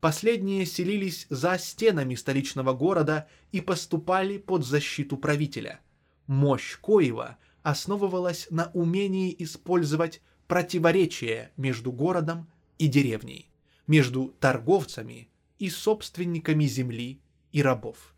Последние 0.00 0.64
селились 0.64 1.26
за 1.28 1.58
стенами 1.58 2.14
столичного 2.14 2.72
города 2.72 3.28
и 3.52 3.60
поступали 3.60 4.38
под 4.38 4.64
защиту 4.64 5.18
правителя. 5.18 5.80
Мощь 6.26 6.78
Коева 6.80 7.36
основывалась 7.62 8.46
на 8.50 8.70
умении 8.72 9.34
использовать 9.38 10.22
противоречия 10.46 11.52
между 11.58 11.92
городом 11.92 12.48
и 12.78 12.88
деревней, 12.88 13.50
между 13.86 14.34
торговцами 14.40 15.28
и 15.58 15.68
собственниками 15.68 16.64
земли 16.64 17.20
и 17.52 17.62
рабов. 17.62 18.14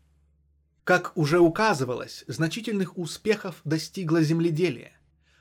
Как 0.85 1.11
уже 1.17 1.39
указывалось, 1.39 2.23
значительных 2.27 2.97
успехов 2.97 3.59
достигло 3.65 4.21
земледелие. 4.21 4.93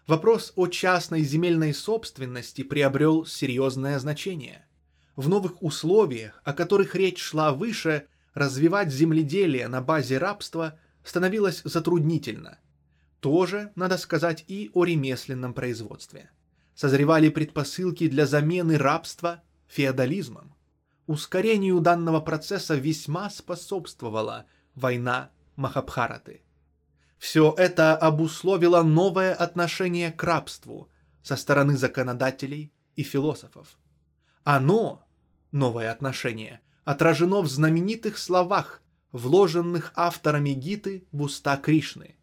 Вопрос 0.09 0.53
о 0.57 0.66
частной 0.66 1.22
земельной 1.22 1.72
собственности 1.72 2.62
приобрел 2.62 3.26
серьезное 3.26 3.99
значение. 4.01 4.66
В 5.16 5.28
новых 5.28 5.62
условиях, 5.62 6.40
о 6.44 6.52
которых 6.52 6.94
речь 6.94 7.20
шла 7.20 7.52
выше, 7.52 8.06
развивать 8.34 8.90
земледелие 8.90 9.68
на 9.68 9.82
базе 9.82 10.18
рабства 10.18 10.78
становилось 11.04 11.62
затруднительно. 11.64 12.58
Тоже, 13.20 13.72
надо 13.74 13.98
сказать, 13.98 14.44
и 14.48 14.70
о 14.72 14.84
ремесленном 14.84 15.54
производстве. 15.54 16.30
Созревали 16.74 17.28
предпосылки 17.28 18.08
для 18.08 18.26
замены 18.26 18.78
рабства 18.78 19.42
феодализмом 19.68 20.54
ускорению 21.06 21.80
данного 21.80 22.20
процесса 22.20 22.74
весьма 22.74 23.30
способствовала 23.30 24.46
война 24.74 25.30
Махабхараты. 25.56 26.42
Все 27.18 27.54
это 27.56 27.96
обусловило 27.96 28.82
новое 28.82 29.34
отношение 29.34 30.10
к 30.10 30.22
рабству 30.24 30.90
со 31.22 31.36
стороны 31.36 31.76
законодателей 31.76 32.72
и 32.96 33.02
философов. 33.02 33.78
Оно, 34.45 35.07
новое 35.51 35.90
отношение, 35.90 36.61
отражено 36.84 37.40
в 37.43 37.49
знаменитых 37.49 38.18
словах, 38.18 38.82
вложенных 39.12 39.93
авторами 39.95 40.51
Гиты 40.51 41.07
в 41.12 41.22
уста 41.22 41.57
Кришны. 41.57 42.16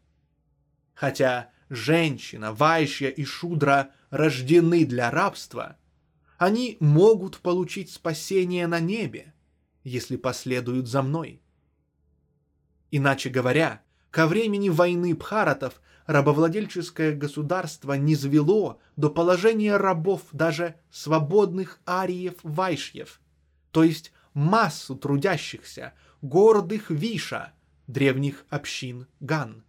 Хотя 0.93 1.51
женщина, 1.69 2.53
вайшья 2.53 3.09
и 3.09 3.23
шудра 3.23 3.91
рождены 4.09 4.85
для 4.85 5.11
рабства– 5.11 5.77
они 6.39 6.77
могут 6.79 7.39
получить 7.39 7.91
спасение 7.91 8.65
на 8.65 8.79
небе, 8.79 9.33
если 9.83 10.15
последуют 10.15 10.87
за 10.87 11.01
мной. 11.01 11.41
Иначе 12.91 13.29
говоря, 13.29 13.83
ко 14.09 14.25
времени 14.25 14.69
войны 14.69 15.13
Бхаратов 15.13 15.81
рабовладельческое 16.09 17.15
государство 17.15 17.93
не 17.93 18.15
звело 18.15 18.79
до 18.95 19.11
положения 19.11 19.77
рабов 19.77 20.23
даже 20.31 20.73
свободных 20.89 21.79
ариев-вайшьев, 21.85 23.21
то 23.69 23.83
есть 23.83 24.11
массу 24.33 24.95
трудящихся, 24.95 25.93
гордых 26.23 26.89
виша, 26.89 27.53
древних 27.85 28.43
общин 28.49 29.05
Ган, 29.19 29.63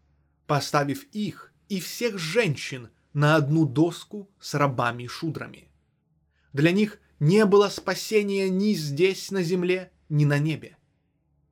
поставив 0.47 1.05
их 1.13 1.53
и 1.69 1.79
всех 1.79 2.19
женщин 2.19 2.89
на 3.13 3.37
одну 3.37 3.67
доску 3.67 4.31
с 4.41 4.55
рабами-шудрами. 4.55 5.69
Для 6.55 6.73
них 6.73 7.01
не 7.19 7.45
было 7.45 7.69
спасения 7.69 8.49
ни 8.49 8.73
здесь, 8.73 9.31
на 9.31 9.43
земле, 9.43 9.93
ни 10.09 10.25
на 10.25 10.39
небе. 10.39 10.79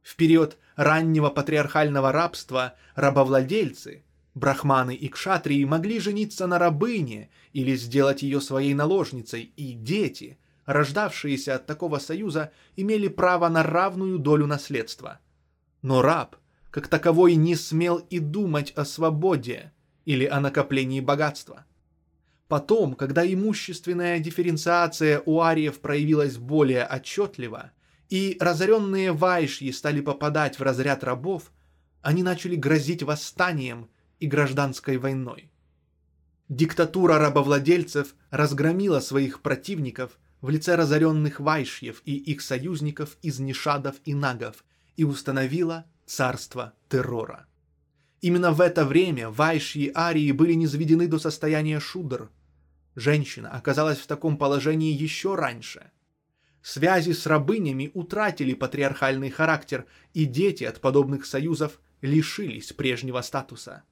В 0.01 0.17
период 0.17 0.57
раннего 0.77 1.29
патриархального 1.29 2.11
рабства 2.11 2.75
рабовладельцы, 2.95 4.03
брахманы 4.39 4.95
и 4.95 5.09
кшатрии 5.09 5.65
могли 5.65 6.01
жениться 6.01 6.47
на 6.47 6.59
рабыне 6.59 7.31
или 7.53 7.77
сделать 7.77 8.23
ее 8.23 8.41
своей 8.41 8.75
наложницей, 8.75 9.53
и 9.57 9.73
дети, 9.73 10.39
рождавшиеся 10.65 11.57
от 11.57 11.67
такого 11.67 11.99
союза, 11.99 12.53
имели 12.77 13.09
право 13.09 13.49
на 13.49 13.63
равную 13.63 14.19
долю 14.19 14.47
наследства. 14.47 15.21
Но 15.83 16.03
раб, 16.03 16.37
как 16.71 16.89
таковой, 16.89 17.35
не 17.35 17.55
смел 17.55 17.99
и 17.99 18.19
думать 18.19 18.73
о 18.77 18.85
свободе 18.85 19.73
или 20.05 20.25
о 20.25 20.41
накоплении 20.41 21.01
богатства. 21.01 21.65
Потом, 22.49 22.95
когда 22.95 23.31
имущественная 23.31 24.19
дифференциация 24.21 25.23
у 25.27 25.41
ариев 25.41 25.81
проявилась 25.81 26.39
более 26.39 26.87
отчетливо, 26.87 27.73
и 28.09 28.39
разоренные 28.41 29.13
вайшьи 29.13 29.71
стали 29.71 30.01
попадать 30.01 30.59
в 30.59 30.63
разряд 30.63 31.05
рабов, 31.05 31.53
они 32.01 32.23
начали 32.23 32.57
грозить 32.57 33.03
восстанием 33.03 33.91
и 34.21 34.27
гражданской 34.27 34.97
войной. 34.97 35.51
Диктатура 36.49 37.19
рабовладельцев 37.19 38.15
разгромила 38.31 39.01
своих 39.01 39.43
противников 39.43 40.19
в 40.41 40.51
лице 40.51 40.77
разоренных 40.77 41.41
вайшьев 41.41 42.03
и 42.05 42.17
их 42.17 42.41
союзников 42.41 43.17
из 43.23 43.39
нишадов 43.39 43.97
и 44.05 44.15
нагов 44.15 44.65
и 44.97 45.05
установила 45.05 45.85
царство 46.07 46.73
террора. 46.89 47.47
Именно 48.21 48.53
в 48.53 48.61
это 48.61 48.85
время 48.85 49.31
вайшьи 49.31 49.93
арии 49.95 50.33
были 50.33 50.55
низведены 50.55 51.07
до 51.07 51.19
состояния 51.19 51.81
шудр– 51.81 52.31
Женщина 52.99 53.53
оказалась 53.53 53.99
в 53.99 54.09
таком 54.09 54.37
положении 54.37 54.93
еще 54.93 55.37
раньше. 55.37 55.93
Связи 56.63 57.13
с 57.13 57.27
рабынями 57.27 57.93
утратили 57.95 58.55
патриархальный 58.55 59.31
характер, 59.31 59.87
и 60.15 60.25
дети 60.25 60.65
от 60.65 60.81
подобных 60.81 61.25
союзов 61.25 61.79
лишились 62.01 62.73
прежнего 62.73 63.21
статуса. 63.21 63.85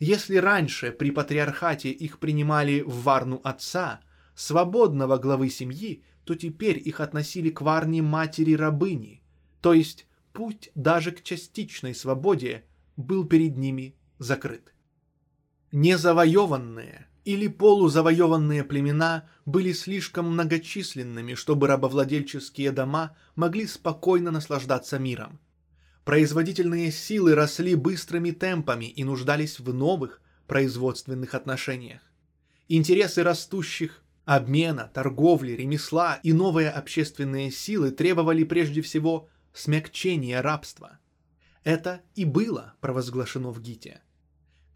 Если 0.00 0.36
раньше 0.36 0.92
при 0.92 1.10
патриархате 1.10 1.90
их 1.90 2.18
принимали 2.18 2.80
в 2.80 3.02
варну 3.02 3.38
отца, 3.44 4.00
свободного 4.34 5.18
главы 5.18 5.50
семьи, 5.50 6.02
то 6.24 6.34
теперь 6.34 6.80
их 6.82 7.00
относили 7.00 7.50
к 7.50 7.60
варне 7.60 8.00
матери-рабыни, 8.00 9.22
то 9.60 9.74
есть 9.74 10.06
путь 10.32 10.70
даже 10.74 11.12
к 11.12 11.22
частичной 11.22 11.94
свободе 11.94 12.64
был 12.96 13.26
перед 13.26 13.58
ними 13.58 13.94
закрыт. 14.18 14.72
Незавоеванные, 15.70 17.06
или 17.26 17.48
полузавоеванные 17.48 18.64
племена 18.64 19.28
были 19.44 19.72
слишком 19.72 20.32
многочисленными, 20.32 21.34
чтобы 21.34 21.66
рабовладельческие 21.66 22.72
дома 22.72 23.16
могли 23.36 23.66
спокойно 23.66 24.30
наслаждаться 24.30 24.98
миром. 24.98 25.38
Производительные 26.04 26.90
силы 26.90 27.34
росли 27.34 27.74
быстрыми 27.74 28.30
темпами 28.30 28.86
и 28.86 29.04
нуждались 29.04 29.60
в 29.60 29.72
новых 29.72 30.20
производственных 30.46 31.34
отношениях. 31.34 32.00
Интересы 32.68 33.22
растущих 33.22 34.02
обмена, 34.24 34.90
торговли, 34.92 35.52
ремесла 35.52 36.20
и 36.22 36.32
новые 36.32 36.70
общественные 36.70 37.50
силы 37.50 37.90
требовали 37.90 38.44
прежде 38.44 38.82
всего 38.82 39.28
смягчения 39.52 40.40
рабства. 40.42 40.98
Это 41.64 42.00
и 42.14 42.24
было 42.24 42.74
провозглашено 42.80 43.50
в 43.50 43.60
Гите– 43.60 44.02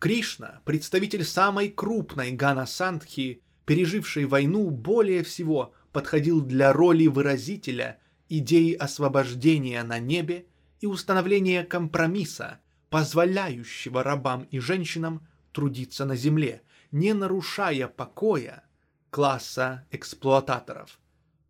Кришна, 0.04 0.60
представитель 0.66 1.24
самой 1.24 1.70
крупной 1.70 2.32
Гана 2.32 2.66
Сандхи, 2.66 3.40
пережившей 3.64 4.26
войну, 4.26 4.68
более 4.68 5.22
всего 5.22 5.72
подходил 5.92 6.42
для 6.42 6.74
роли 6.74 7.06
выразителя 7.06 7.98
идеи 8.28 8.74
освобождения 8.74 9.82
на 9.82 9.98
небе 9.98 10.44
и 10.84 10.86
установления 10.86 11.64
компромисса, 11.64 12.60
позволяющего 12.90 14.02
рабам 14.02 14.42
и 14.50 14.58
женщинам 14.58 15.26
трудиться 15.50 16.04
на 16.04 16.14
земле, 16.14 16.60
не 16.92 17.14
нарушая 17.14 17.88
покоя 17.88 18.64
класса 19.08 19.86
эксплуататоров, 19.90 21.00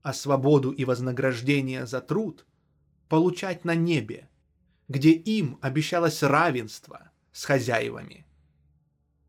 а 0.03 0.13
свободу 0.13 0.71
и 0.71 0.85
вознаграждение 0.85 1.85
за 1.85 2.01
труд 2.01 2.47
получать 3.09 3.65
на 3.65 3.75
небе, 3.75 4.29
где 4.87 5.11
им 5.11 5.59
обещалось 5.61 6.23
равенство 6.23 7.11
с 7.33 7.45
хозяевами. 7.45 8.25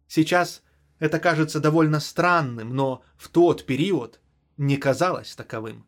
Сейчас 0.08 0.62
это 1.00 1.18
кажется 1.18 1.60
довольно 1.60 2.00
странным, 2.00 2.76
но 2.76 3.02
в 3.18 3.28
тот 3.30 3.66
период 3.66 4.20
не 4.56 4.78
казалось 4.78 5.36
таковым. 5.36 5.84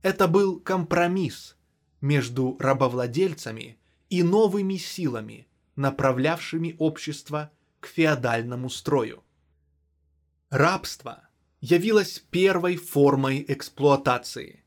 Это 0.00 0.26
был 0.26 0.58
компромисс 0.58 1.54
между 2.02 2.56
рабовладельцами 2.58 3.78
и 4.10 4.22
новыми 4.22 4.76
силами, 4.76 5.46
направлявшими 5.76 6.76
общество 6.78 7.50
к 7.80 7.86
феодальному 7.86 8.68
строю. 8.68 9.24
Рабство 10.50 11.26
явилось 11.62 12.18
первой 12.30 12.76
формой 12.76 13.42
эксплуатации, 13.48 14.64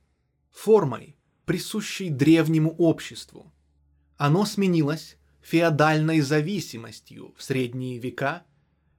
формой, 0.50 1.16
присущей 1.46 2.10
древнему 2.10 2.72
обществу. 2.78 3.54
Оно 4.18 4.46
сменилось 4.46 5.18
феодальной 5.42 6.22
зависимостью 6.22 7.36
в 7.38 7.44
средние 7.44 8.00
века 8.00 8.44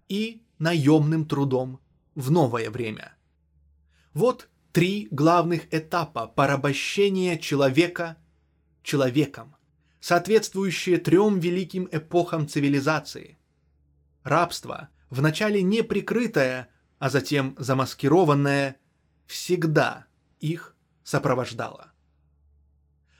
и 0.08 0.42
наемным 0.58 1.26
трудом 1.26 1.80
в 2.14 2.30
новое 2.30 2.70
время. 2.70 3.16
Вот 4.14 4.48
три 4.72 5.08
главных 5.10 5.74
этапа 5.74 6.28
порабощения 6.28 7.36
человека 7.36 8.16
человеком, 8.86 9.56
соответствующие 10.00 10.98
трем 10.98 11.40
великим 11.40 11.88
эпохам 11.90 12.48
цивилизации. 12.48 13.36
Рабство, 14.22 14.88
вначале 15.10 15.60
неприкрытое, 15.62 16.68
а 16.98 17.10
затем 17.10 17.56
замаскированное, 17.58 18.76
всегда 19.26 20.06
их 20.38 20.76
сопровождало. 21.02 21.92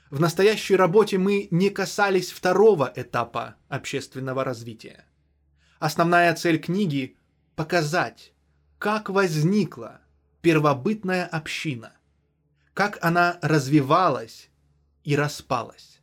В 0.09 0.21
настоящей 0.21 0.77
работе 0.77 1.17
мы 1.17 1.49
не 1.51 1.69
касались 1.69 2.31
второго 2.31 2.91
этапа 2.95 3.55
общественного 3.67 4.45
развития. 4.45 5.05
Основная 5.79 6.33
цель 6.33 6.59
книги– 6.59 7.17
показать, 7.55 8.31
как 8.79 9.09
возникла 9.09 9.99
первобытная 10.41 11.25
община, 11.25 11.91
как 12.73 13.03
она 13.03 13.37
развивалась 13.41 14.49
и 15.07 15.15
распалась, 15.15 16.01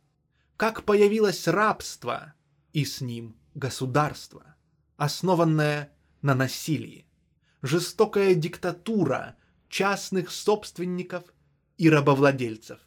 как 0.57 0.83
появилось 0.83 1.47
рабство 1.47 2.33
и 2.73 2.83
с 2.85 3.01
ним 3.01 3.35
государство, 3.53 4.55
основанное 4.97 5.91
на 6.23 6.33
насилии, 6.33 7.05
жестокая 7.61 8.33
диктатура 8.33 9.35
частных 9.69 10.31
собственников 10.31 11.23
и 11.77 11.87
рабовладельцев. 11.87 12.79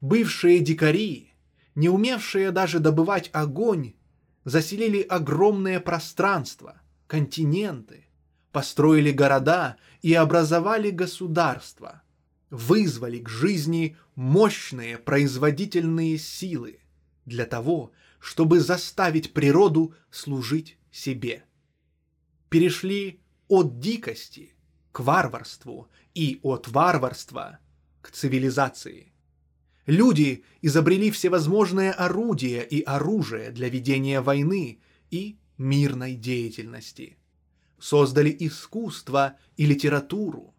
Бывшие 0.00 0.58
дикари, 0.58 1.32
не 1.76 1.88
умевшие 1.88 2.50
даже 2.50 2.80
добывать 2.80 3.30
огонь, 3.32 3.94
заселили 4.42 5.00
огромное 5.00 5.78
пространство, 5.78 6.82
континенты, 7.06 8.08
построили 8.50 9.12
города 9.12 9.76
и 10.02 10.12
образовали 10.12 10.90
государства, 10.90 12.02
вызвали 12.50 13.18
к 13.18 13.28
жизни 13.28 13.96
мощные 14.14 14.98
производительные 14.98 16.18
силы 16.18 16.80
для 17.24 17.46
того, 17.46 17.92
чтобы 18.18 18.60
заставить 18.60 19.32
природу 19.32 19.94
служить 20.10 20.78
себе. 20.90 21.44
Перешли 22.48 23.20
от 23.48 23.80
дикости 23.80 24.54
к 24.92 25.00
варварству 25.00 25.88
и 26.14 26.38
от 26.42 26.68
варварства 26.68 27.58
к 28.00 28.10
цивилизации. 28.10 29.12
Люди 29.86 30.44
изобрели 30.62 31.10
всевозможные 31.10 31.90
орудия 31.90 32.62
и 32.62 32.82
оружие 32.82 33.50
для 33.50 33.68
ведения 33.68 34.20
войны 34.20 34.80
и 35.10 35.38
мирной 35.58 36.14
деятельности– 36.14 37.18
создали 37.84 38.34
искусство 38.40 39.36
и 39.58 39.66
литературу, 39.66 40.53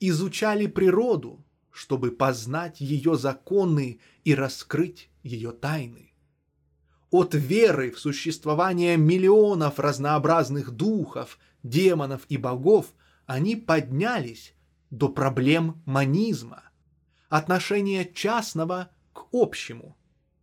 изучали 0.00 0.66
природу, 0.66 1.44
чтобы 1.70 2.10
познать 2.10 2.80
ее 2.80 3.16
законы 3.16 4.00
и 4.24 4.34
раскрыть 4.34 5.10
ее 5.22 5.52
тайны. 5.52 6.12
От 7.10 7.34
веры 7.34 7.90
в 7.90 7.98
существование 7.98 8.96
миллионов 8.96 9.78
разнообразных 9.78 10.70
духов, 10.70 11.38
демонов 11.62 12.22
и 12.28 12.36
богов 12.36 12.86
они 13.26 13.56
поднялись 13.56 14.54
до 14.90 15.08
проблем 15.08 15.82
манизма, 15.86 16.62
отношения 17.28 18.04
частного 18.04 18.90
к 19.12 19.26
общему, 19.32 19.96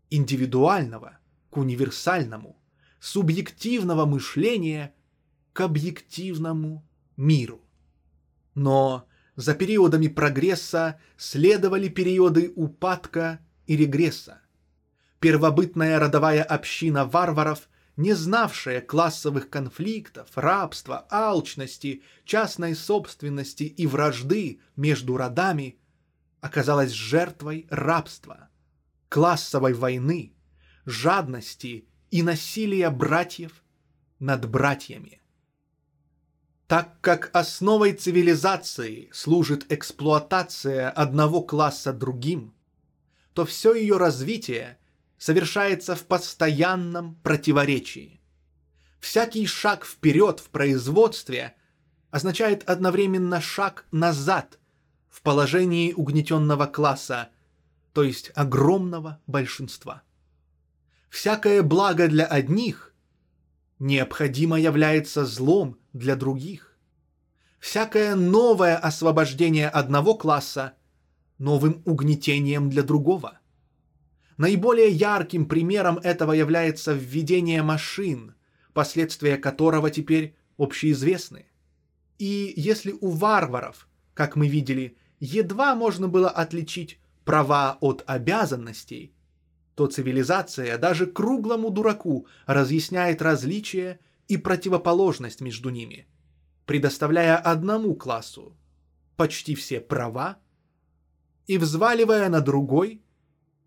индивидуального 0.09 1.19
к 1.49 1.57
универсальному, 1.57 2.57
субъективного 2.99 4.05
мышления 4.05 4.93
к 5.53 5.61
объективному 5.61 6.85
миру. 7.15 7.61
Но 8.55 9.07
за 9.37 9.53
периодами 9.53 10.07
прогресса 10.07 10.99
следовали 11.15 11.87
периоды 11.87 12.51
упадка 12.55 13.39
и 13.67 13.77
регресса. 13.77 14.41
Первобытная 15.19 15.99
родовая 15.99 16.43
община 16.43 17.05
варваров, 17.05 17.69
не 17.95 18.13
знавшая 18.13 18.81
классовых 18.81 19.49
конфликтов, 19.49 20.29
рабства, 20.35 21.05
алчности, 21.09 22.03
частной 22.25 22.75
собственности 22.75 23.63
и 23.63 23.87
вражды 23.87 24.59
между 24.75 25.17
родами, 25.17 25.77
оказалась 26.41 26.91
жертвой 26.91 27.67
рабства, 27.69 28.49
классовой 29.07 29.73
войны, 29.73 30.33
жадности 30.85 31.87
и 32.09 32.23
насилия 32.23 32.89
братьев 32.89 33.63
над 34.19 34.49
братьями. 34.49 35.21
Так 36.67 36.99
как 36.99 37.29
основой 37.33 37.93
цивилизации 37.93 39.09
служит 39.13 39.71
эксплуатация 39.71 40.89
одного 40.89 41.41
класса 41.41 41.93
другим, 41.93 42.53
то 43.33 43.45
все 43.45 43.73
ее 43.73 43.95
развитие 43.95 44.77
совершается 45.17 45.95
в 45.95 46.03
постоянном 46.05 47.15
противоречии. 47.23 48.19
Всякий 48.99 49.45
шаг 49.45 49.85
вперед 49.85 50.41
в 50.41 50.49
производстве 50.49 51.55
означает 52.11 52.69
одновременно 52.69 53.39
шаг 53.39 53.85
назад 53.91 54.59
в 55.09 55.21
положении 55.21 55.93
угнетенного 55.93 56.65
класса, 56.65 57.29
то 57.93 58.03
есть 58.03 58.31
огромного 58.35 59.21
большинства. 59.25 60.03
Всякое 61.09 61.63
благо 61.63 62.09
для 62.09 62.25
одних 62.25 62.93
необходимо 63.79 64.59
является 64.59 65.25
злом 65.25 65.79
для 65.97 66.15
других. 66.15 66.77
Всякое 67.59 68.15
новое 68.15 68.77
освобождение 68.77 69.69
одного 69.69 70.15
класса 70.15 70.73
новым 71.37 71.81
угнетением 71.85 72.69
для 72.69 72.83
другого. 72.83 73.39
Наиболее 74.37 74.89
ярким 74.89 75.47
примером 75.47 75.97
этого 75.97 76.31
является 76.31 76.93
введение 76.93 77.63
машин, 77.63 78.35
последствия 78.73 79.37
которого 79.37 79.89
теперь 79.89 80.35
общеизвестны. 80.57 81.45
И 82.19 82.53
если 82.55 82.93
у 83.01 83.09
варваров, 83.09 83.87
как 84.13 84.35
мы 84.35 84.47
видели, 84.47 84.97
едва 85.19 85.75
можно 85.75 86.07
было 86.07 86.29
отличить 86.29 86.99
права 87.25 87.77
от 87.81 88.03
обязанностей, 88.05 89.13
то 89.75 89.87
цивилизация 89.87 90.77
даже 90.77 91.05
круглому 91.05 91.69
дураку 91.69 92.25
разъясняет 92.45 93.21
различия 93.21 93.99
и 94.27 94.37
противоположность 94.37 95.41
между 95.41 95.69
ними, 95.69 96.07
предоставляя 96.65 97.37
одному 97.37 97.95
классу 97.95 98.57
почти 99.15 99.55
все 99.55 99.79
права 99.79 100.37
и 101.47 101.57
взваливая 101.57 102.29
на 102.29 102.41
другой 102.41 103.01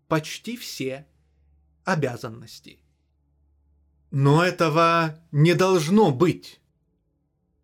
почти 0.07 0.57
все 0.57 1.07
обязанности. 1.83 2.79
Но 4.11 4.43
этого 4.43 5.19
не 5.31 5.53
должно 5.53 6.11
быть. 6.11 6.59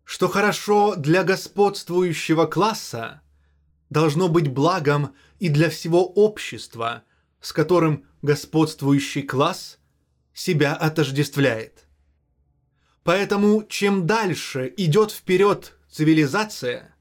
Что 0.04 0.28
хорошо 0.28 0.96
для 0.96 1.22
господствующего 1.22 2.46
класса, 2.46 3.20
должно 3.90 4.28
быть 4.28 4.48
благом 4.48 5.14
и 5.38 5.50
для 5.50 5.68
всего 5.68 6.06
общества, 6.06 7.04
с 7.40 7.52
которым 7.52 8.06
господствующий 8.22 9.22
класс 9.22 9.78
себя 10.32 10.74
отождествляет. 10.74 11.87
Поэтому 13.08 13.64
чем 13.66 14.06
дальше 14.06 14.70
идет 14.76 15.12
вперед 15.12 15.78
цивилизация, 15.90 16.94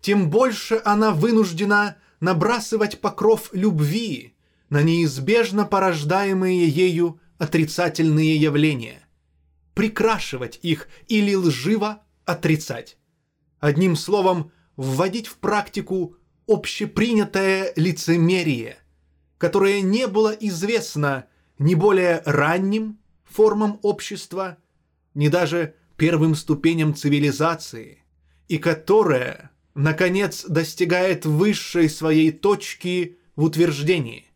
тем 0.00 0.30
больше 0.30 0.80
она 0.84 1.10
вынуждена 1.10 1.96
набрасывать 2.20 3.00
покров 3.00 3.50
любви 3.50 4.36
на 4.68 4.82
неизбежно 4.82 5.64
порождаемые 5.64 6.68
ею 6.68 7.20
отрицательные 7.38 8.36
явления, 8.36 9.02
прикрашивать 9.74 10.60
их 10.62 10.86
или 11.08 11.34
лживо 11.34 12.04
отрицать. 12.24 12.96
Одним 13.58 13.96
словом, 13.96 14.52
вводить 14.76 15.26
в 15.26 15.38
практику 15.38 16.14
общепринятое 16.46 17.72
лицемерие, 17.74 18.78
которое 19.36 19.80
не 19.80 20.06
было 20.06 20.30
известно 20.30 21.26
ни 21.58 21.74
более 21.74 22.22
ранним 22.24 23.00
формам 23.24 23.80
общества, 23.82 24.56
ни 25.14 25.28
даже 25.28 25.74
первым 25.96 26.34
ступеням 26.34 26.94
цивилизации, 26.94 28.04
и 28.48 28.58
которое, 28.58 29.50
наконец, 29.74 30.44
достигает 30.44 31.26
высшей 31.26 31.88
своей 31.88 32.32
точки 32.32 33.18
в 33.36 33.44
утверждении. 33.44 34.26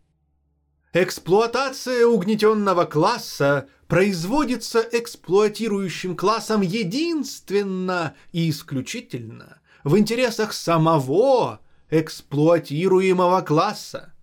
Эксплуатация 0.92 2.06
угнетенного 2.06 2.84
класса 2.84 3.68
производится 3.88 4.80
эксплуатирующим 4.92 6.16
классом 6.16 6.60
единственно 6.60 8.14
и 8.32 8.48
исключительно 8.48 9.60
в 9.82 9.98
интересах 9.98 10.52
самого 10.52 11.60
эксплуатируемого 11.90 13.40
класса. 13.42 14.14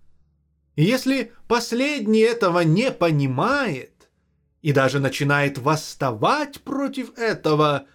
И 0.75 0.83
если 0.83 1.33
последний 1.47 2.21
этого 2.21 2.61
не 2.61 2.91
понимает 2.91 3.90
и 4.62 4.74
даже 4.74 4.99
начинает 4.99 5.57
восставать 5.57 6.62
против 6.62 7.18
этого, 7.18 7.86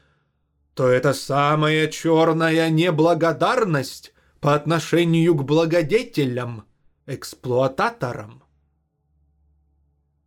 то 0.74 0.88
это 0.88 1.14
самая 1.14 1.88
черная 1.88 2.68
неблагодарность 2.70 4.12
по 4.40 4.54
отношению 4.54 5.34
к 5.34 5.44
благодетелям, 5.44 6.64
эксплуататорам. 7.06 8.42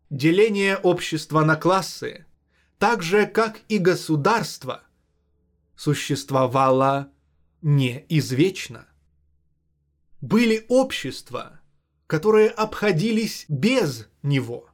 Деление 0.10 0.78
общества 0.78 1.44
на 1.44 1.56
классы, 1.56 2.26
так 2.80 3.04
же 3.04 3.28
как 3.28 3.60
и 3.68 3.78
государство, 3.78 4.84
существовало 5.76 7.12
не 7.62 8.06
извечно. 8.10 8.88
Были 10.22 10.66
общества, 10.68 11.60
которые 12.08 12.50
обходились 12.50 13.46
без 13.48 14.08
него, 14.24 14.69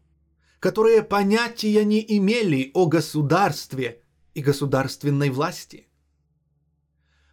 которые 0.60 1.04
понятия 1.04 1.84
не 1.86 2.04
имели 2.18 2.72
о 2.74 2.88
государстве 2.88 4.02
и 4.34 4.42
государственной 4.42 5.30
власти. 5.30 5.88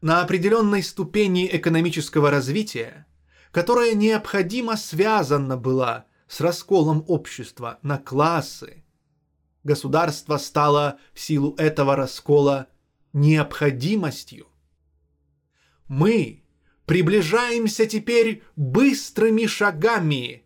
На 0.00 0.22
определенной 0.22 0.82
ступени 0.82 1.48
экономического 1.50 2.30
развития, 2.30 3.06
которая 3.52 3.94
необходимо 3.94 4.76
связана 4.76 5.56
была 5.56 6.06
с 6.26 6.40
расколом 6.40 7.04
общества 7.06 7.78
на 7.82 7.98
классы, 7.98 8.84
государство 9.62 10.38
стало 10.38 10.98
в 11.12 11.20
силу 11.20 11.54
этого 11.56 11.94
раскола 11.94 12.68
необходимостью. 13.12 14.48
Мы 15.88 16.42
приближаемся 16.86 17.86
теперь 17.86 18.42
быстрыми 18.56 19.46
шагами 19.46 20.41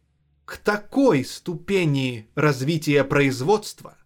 к 0.47 0.59
такой 0.59 1.25
ступени 1.25 2.31
развития 2.37 3.03
производства, 3.03 3.99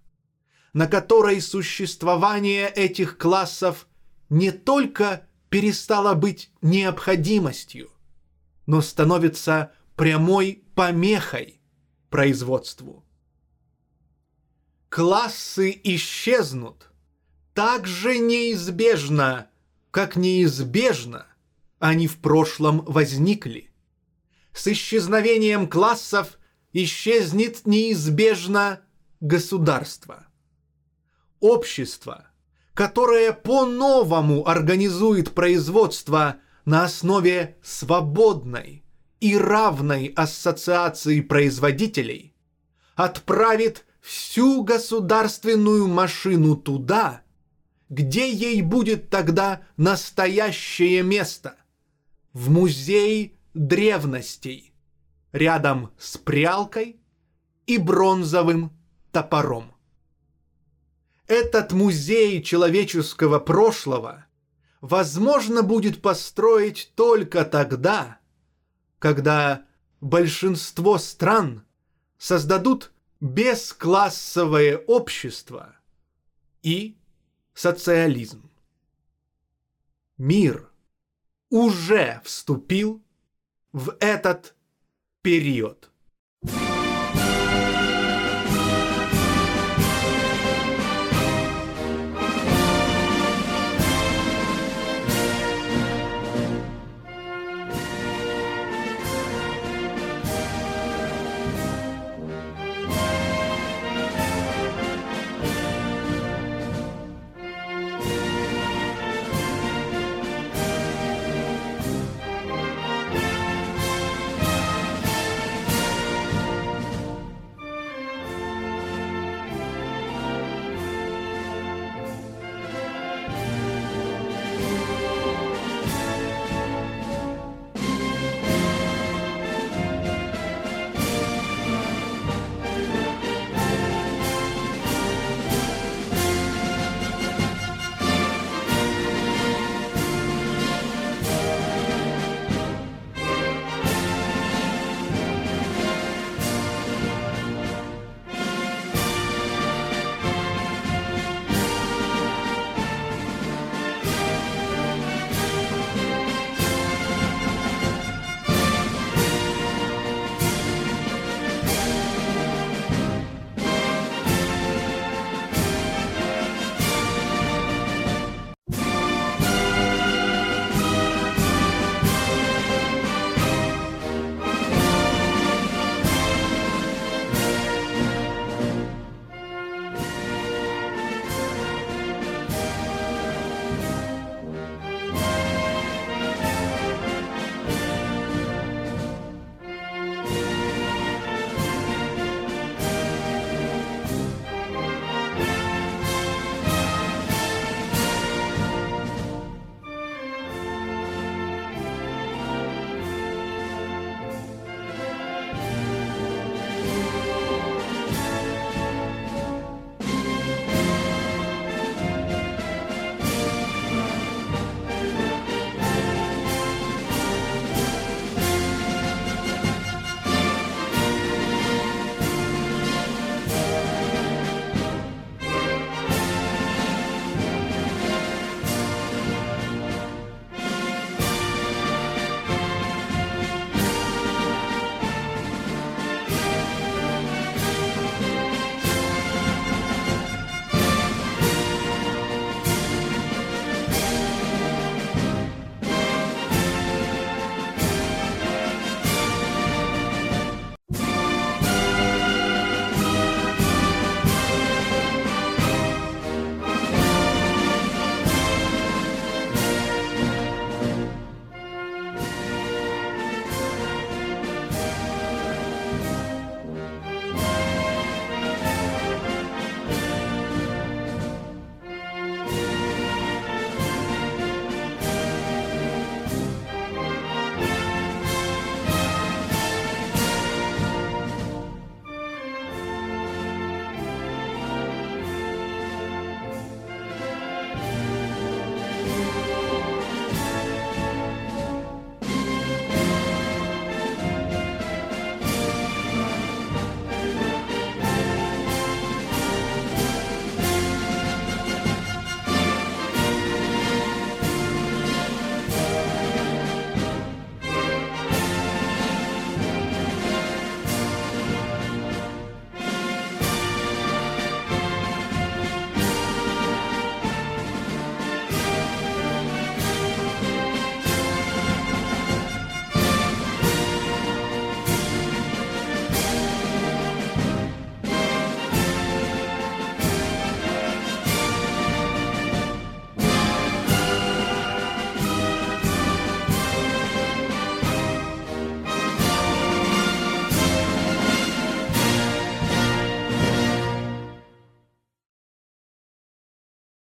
на 0.73 0.87
которой 0.87 1.41
существование 1.41 2.69
этих 2.69 3.19
классов 3.19 3.87
не 4.31 4.51
только 4.51 5.29
перестало 5.51 6.15
быть 6.15 6.51
необходимостью, 6.63 7.91
но 8.67 8.81
становится 8.81 9.73
прямой 9.97 10.65
помехой 10.75 11.61
производству. 12.09 13.05
Классы 14.89 15.79
исчезнут 15.85 16.91
так 17.53 17.87
же 17.87 18.19
неизбежно, 18.19 19.51
как 19.91 20.17
неизбежно 20.17 21.27
они 21.79 22.07
в 22.07 22.19
прошлом 22.19 22.81
возникли. 22.87 23.70
С 24.53 24.67
исчезновением 24.67 25.69
классов 25.69 26.39
исчезнет 26.73 27.67
неизбежно 27.67 28.81
государство. 29.21 30.27
Общество, 31.41 32.27
которое 32.75 33.33
по-новому 33.33 34.47
организует 34.47 35.33
производство 35.33 36.37
на 36.65 36.85
основе 36.85 37.59
свободной 37.63 38.85
и 39.21 39.37
равной 39.37 40.13
ассоциации 40.17 41.21
производителей, 41.21 42.35
отправит 42.95 43.85
всю 44.01 44.63
государственную 44.65 45.87
машину 45.87 46.57
туда, 46.57 47.23
где 47.89 48.31
ей 48.31 48.63
будет 48.63 49.11
тогда 49.11 49.63
настоящее 49.77 51.03
место 51.03 51.57
в 52.33 52.51
музей 52.51 53.40
древностей, 53.55 54.73
рядом 55.33 55.93
с 55.99 56.17
прялкой 56.17 57.01
и 57.67 57.79
бронзовым 57.79 58.73
топором. 59.13 59.75
Этот 61.27 61.73
музей 61.73 62.43
человеческого 62.43 63.39
прошлого 63.39 64.27
возможно 64.81 65.63
будет 65.63 66.03
построить 66.03 66.93
только 66.97 67.45
тогда, 67.45 68.19
когда 68.99 69.65
большинство 70.01 70.99
стран 70.99 71.65
создадут 72.19 72.93
бесклассовое 73.21 74.79
общество 74.79 75.77
и 76.63 76.97
социализм. 77.55 78.51
Мир– 80.17 80.69
уже 81.51 82.21
вступил 82.25 83.03
в 83.73 83.97
этот 84.01 84.55
период. 85.23 85.91